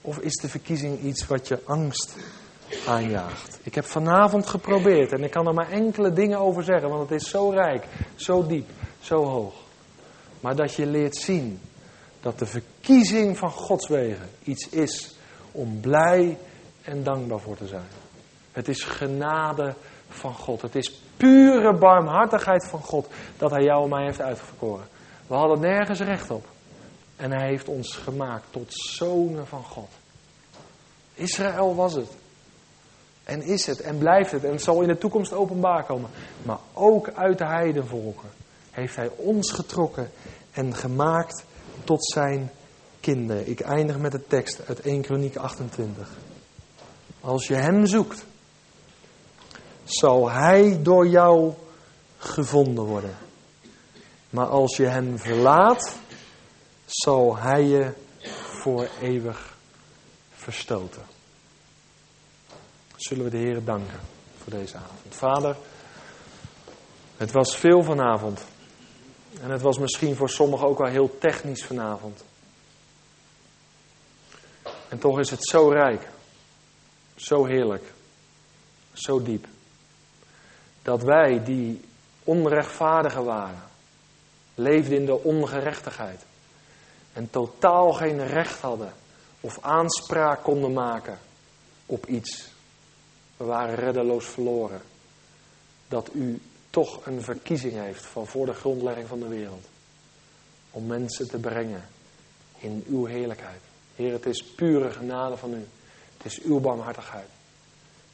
Of 0.00 0.18
is 0.18 0.34
de 0.34 0.48
verkiezing 0.48 1.00
iets 1.02 1.26
wat 1.26 1.48
je 1.48 1.58
angst 1.64 2.16
aanjaagt? 2.86 3.58
Ik 3.62 3.74
heb 3.74 3.84
vanavond 3.84 4.46
geprobeerd 4.46 5.12
en 5.12 5.24
ik 5.24 5.30
kan 5.30 5.46
er 5.46 5.54
maar 5.54 5.70
enkele 5.70 6.12
dingen 6.12 6.38
over 6.38 6.64
zeggen, 6.64 6.88
want 6.88 7.10
het 7.10 7.22
is 7.22 7.30
zo 7.30 7.50
rijk, 7.50 7.86
zo 8.14 8.46
diep, 8.46 8.68
zo 9.00 9.24
hoog. 9.24 9.54
Maar 10.40 10.56
dat 10.56 10.74
je 10.74 10.86
leert 10.86 11.16
zien 11.16 11.60
dat 12.20 12.38
de 12.38 12.46
verkiezing 12.46 13.38
van 13.38 13.50
Gods 13.50 13.88
wegen 13.88 14.30
iets 14.42 14.68
is 14.68 15.14
om 15.52 15.80
blij 15.80 16.38
en 16.82 17.02
dankbaar 17.02 17.40
voor 17.40 17.56
te 17.56 17.66
zijn. 17.66 17.88
Het 18.52 18.68
is 18.68 18.84
genade 18.84 19.74
van 20.08 20.34
God. 20.34 20.62
Het 20.62 20.74
is 20.74 21.00
pure 21.16 21.78
barmhartigheid 21.78 22.66
van 22.66 22.82
God 22.82 23.08
dat 23.36 23.50
Hij 23.50 23.64
jou 23.64 23.82
en 23.82 23.88
mij 23.88 24.04
heeft 24.04 24.20
uitverkoren. 24.20 24.86
We 25.26 25.34
hadden 25.34 25.60
nergens 25.60 26.00
recht 26.00 26.30
op. 26.30 26.46
En 27.16 27.30
Hij 27.30 27.48
heeft 27.48 27.68
ons 27.68 27.96
gemaakt 27.96 28.44
tot 28.50 28.66
zonen 28.68 29.46
van 29.46 29.64
God. 29.64 29.88
Israël 31.14 31.74
was 31.74 31.94
het. 31.94 32.16
En 33.24 33.42
is 33.42 33.66
het 33.66 33.80
en 33.80 33.98
blijft 33.98 34.30
het. 34.30 34.44
En 34.44 34.60
zal 34.60 34.80
in 34.80 34.88
de 34.88 34.98
toekomst 34.98 35.32
openbaar 35.32 35.84
komen. 35.84 36.10
Maar 36.42 36.58
ook 36.72 37.10
uit 37.10 37.38
de 37.38 37.46
heidenvolken 37.46 38.28
heeft 38.70 38.96
Hij 38.96 39.10
ons 39.16 39.52
getrokken 39.52 40.10
en 40.50 40.74
gemaakt 40.74 41.44
tot 41.84 42.10
zijn 42.10 42.50
kinderen. 43.00 43.48
Ik 43.48 43.60
eindig 43.60 43.98
met 43.98 44.12
de 44.12 44.26
tekst 44.26 44.66
uit 44.66 44.80
1 44.80 45.02
Kroniek 45.02 45.36
28. 45.36 46.08
Als 47.20 47.46
je 47.46 47.54
hem 47.54 47.86
zoekt, 47.86 48.24
zal 49.84 50.30
hij 50.30 50.82
door 50.82 51.06
jou 51.06 51.52
gevonden 52.18 52.84
worden. 52.84 53.16
Maar 54.30 54.46
als 54.46 54.76
je 54.76 54.86
hem 54.86 55.18
verlaat, 55.18 55.96
zal 56.86 57.36
hij 57.36 57.64
je 57.64 57.92
voor 58.62 58.88
eeuwig 59.00 59.56
verstoten. 60.34 61.02
Zullen 62.96 63.24
we 63.24 63.30
de 63.30 63.36
Heer 63.36 63.64
danken 63.64 64.00
voor 64.42 64.52
deze 64.52 64.76
avond. 64.76 65.14
Vader, 65.14 65.56
het 67.16 67.32
was 67.32 67.56
veel 67.56 67.82
vanavond. 67.82 68.44
En 69.42 69.50
het 69.50 69.60
was 69.60 69.78
misschien 69.78 70.16
voor 70.16 70.30
sommigen 70.30 70.66
ook 70.66 70.78
wel 70.78 70.88
heel 70.88 71.18
technisch 71.18 71.64
vanavond. 71.64 72.24
En 74.88 74.98
toch 74.98 75.18
is 75.18 75.30
het 75.30 75.48
zo 75.48 75.68
rijk, 75.68 76.08
zo 77.16 77.44
heerlijk, 77.44 77.92
zo 78.92 79.22
diep. 79.22 79.46
Dat 80.82 81.02
wij 81.02 81.44
die 81.44 81.80
onrechtvaardigen 82.24 83.24
waren, 83.24 83.62
leefden 84.54 84.96
in 84.96 85.06
de 85.06 85.22
ongerechtigheid 85.22 86.24
en 87.12 87.30
totaal 87.30 87.92
geen 87.92 88.26
recht 88.26 88.60
hadden 88.60 88.92
of 89.40 89.58
aanspraak 89.60 90.42
konden 90.42 90.72
maken 90.72 91.18
op 91.86 92.06
iets. 92.06 92.48
We 93.36 93.44
waren 93.44 93.74
reddeloos 93.74 94.26
verloren. 94.26 94.82
Dat 95.88 96.08
u 96.14 96.40
toch 96.70 97.06
een 97.06 97.22
verkiezing 97.22 97.72
heeft 97.72 98.06
van 98.06 98.26
voor 98.26 98.46
de 98.46 98.54
grondlegging 98.54 99.08
van 99.08 99.20
de 99.20 99.28
wereld. 99.28 99.66
Om 100.70 100.86
mensen 100.86 101.28
te 101.28 101.38
brengen 101.38 101.82
in 102.58 102.84
uw 102.88 103.04
heerlijkheid. 103.04 103.60
Heer, 103.96 104.12
het 104.12 104.26
is 104.26 104.44
pure 104.44 104.90
genade 104.90 105.36
van 105.36 105.54
u. 105.54 105.66
Het 106.16 106.26
is 106.26 106.40
uw 106.40 106.60
barmhartigheid. 106.60 107.28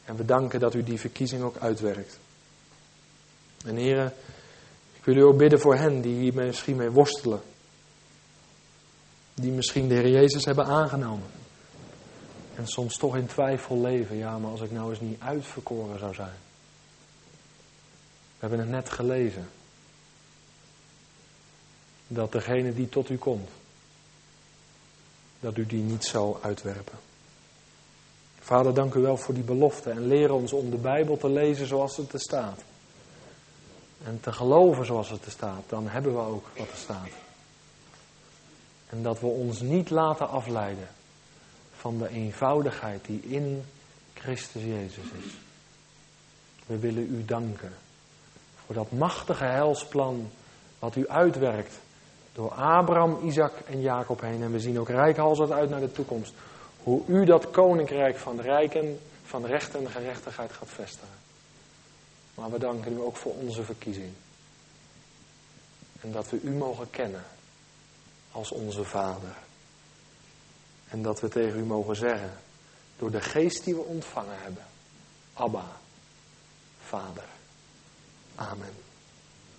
En 0.05 0.17
we 0.17 0.25
danken 0.25 0.61
dat 0.61 0.75
u 0.75 0.83
die 0.83 1.01
verkiezing 1.01 1.43
ook 1.43 1.57
uitwerkt. 1.57 2.19
En 3.65 3.77
heren, 3.77 4.13
ik 4.93 5.05
wil 5.05 5.17
u 5.17 5.23
ook 5.23 5.37
bidden 5.37 5.61
voor 5.61 5.77
hen 5.77 6.01
die 6.01 6.15
hier 6.15 6.35
misschien 6.35 6.77
mee 6.77 6.91
worstelen. 6.91 7.41
Die 9.35 9.53
misschien 9.53 9.89
de 9.89 9.95
Heer 9.95 10.09
Jezus 10.09 10.45
hebben 10.45 10.65
aangenomen. 10.65 11.29
En 12.55 12.67
soms 12.67 12.97
toch 12.97 13.17
in 13.17 13.27
twijfel 13.27 13.81
leven. 13.81 14.17
Ja, 14.17 14.39
maar 14.39 14.51
als 14.51 14.61
ik 14.61 14.73
nou 14.73 14.91
eens 14.91 15.01
niet 15.01 15.21
uitverkoren 15.21 15.99
zou 15.99 16.15
zijn. 16.15 16.46
We 18.39 18.47
hebben 18.47 18.59
het 18.59 18.69
net 18.69 18.91
gelezen. 18.91 19.49
Dat 22.07 22.33
degene 22.33 22.75
die 22.75 22.89
tot 22.89 23.11
u 23.11 23.17
komt, 23.17 23.49
dat 25.41 25.57
u 25.57 25.67
die 25.67 25.83
niet 25.83 26.05
zal 26.05 26.39
uitwerpen. 26.43 26.99
Vader, 28.39 28.75
dank 28.75 28.95
u 28.95 29.01
wel 29.01 29.17
voor 29.17 29.35
die 29.35 29.43
belofte 29.43 29.91
en 29.91 30.07
leer 30.07 30.33
ons 30.33 30.53
om 30.53 30.71
de 30.71 30.77
Bijbel 30.77 31.17
te 31.17 31.29
lezen 31.29 31.67
zoals 31.67 31.97
het 31.97 32.13
er 32.13 32.21
staat. 32.21 32.63
En 34.05 34.21
te 34.21 34.33
geloven 34.33 34.87
zoals 34.87 35.11
het 35.11 35.25
er 35.25 35.31
staat, 35.31 35.63
dan 35.67 35.89
hebben 35.89 36.13
we 36.13 36.21
ook 36.21 36.47
wat 36.57 36.71
er 36.71 36.77
staat. 36.77 37.11
En 38.89 39.03
dat 39.03 39.21
we 39.21 39.27
ons 39.27 39.61
niet 39.61 39.91
laten 39.91 40.29
afleiden 40.29 40.89
van 41.77 41.99
de 41.99 42.09
eenvoudigheid 42.09 43.05
die 43.05 43.21
in 43.21 43.65
Christus 44.15 44.63
Jezus 44.63 45.05
is. 45.25 45.33
We 46.67 46.79
willen 46.79 47.15
u 47.15 47.25
danken 47.25 47.73
voor 48.67 48.75
dat 48.75 48.91
machtige 48.91 49.45
heilsplan 49.45 50.31
wat 50.79 50.97
u 50.97 51.09
uitwerkt 51.09 51.75
door 52.33 52.51
Abraham, 52.51 53.19
Isaac 53.29 53.53
en 53.67 53.81
Jacob 53.81 54.21
heen. 54.21 54.43
En 54.43 54.53
we 54.53 54.61
zien 54.61 54.81
ook 54.81 54.89
rijkhalsend 54.89 55.51
uit 55.51 55.71
naar 55.71 55.81
de 55.81 55.93
toekomst. 55.93 56.35
Hoe 56.83 57.03
u 57.07 57.25
dat 57.25 57.51
koninkrijk 57.51 58.19
van 58.19 58.41
rijken, 58.41 59.01
van 59.25 59.47
recht 59.47 59.75
en 59.75 59.91
gerechtigheid 59.91 60.53
gaat 60.53 60.69
vestigen. 60.69 61.19
Maar 62.35 62.51
we 62.51 62.59
danken 62.59 62.93
u 62.93 63.01
ook 63.01 63.17
voor 63.17 63.35
onze 63.35 63.63
verkiezing. 63.63 64.13
En 66.01 66.13
dat 66.13 66.31
we 66.31 66.41
u 66.41 66.51
mogen 66.51 66.91
kennen 66.91 67.25
als 68.31 68.53
onze 68.53 68.85
Vader. 68.85 69.37
En 70.89 71.03
dat 71.03 71.21
we 71.21 71.29
tegen 71.29 71.59
u 71.59 71.65
mogen 71.65 71.97
zeggen, 71.97 72.33
door 72.99 73.11
de 73.11 73.21
geest 73.21 73.65
die 73.65 73.75
we 73.75 73.81
ontvangen 73.81 74.39
hebben, 74.39 74.65
Abba, 75.33 75.65
Vader. 76.85 77.36
Amen. 78.39 78.86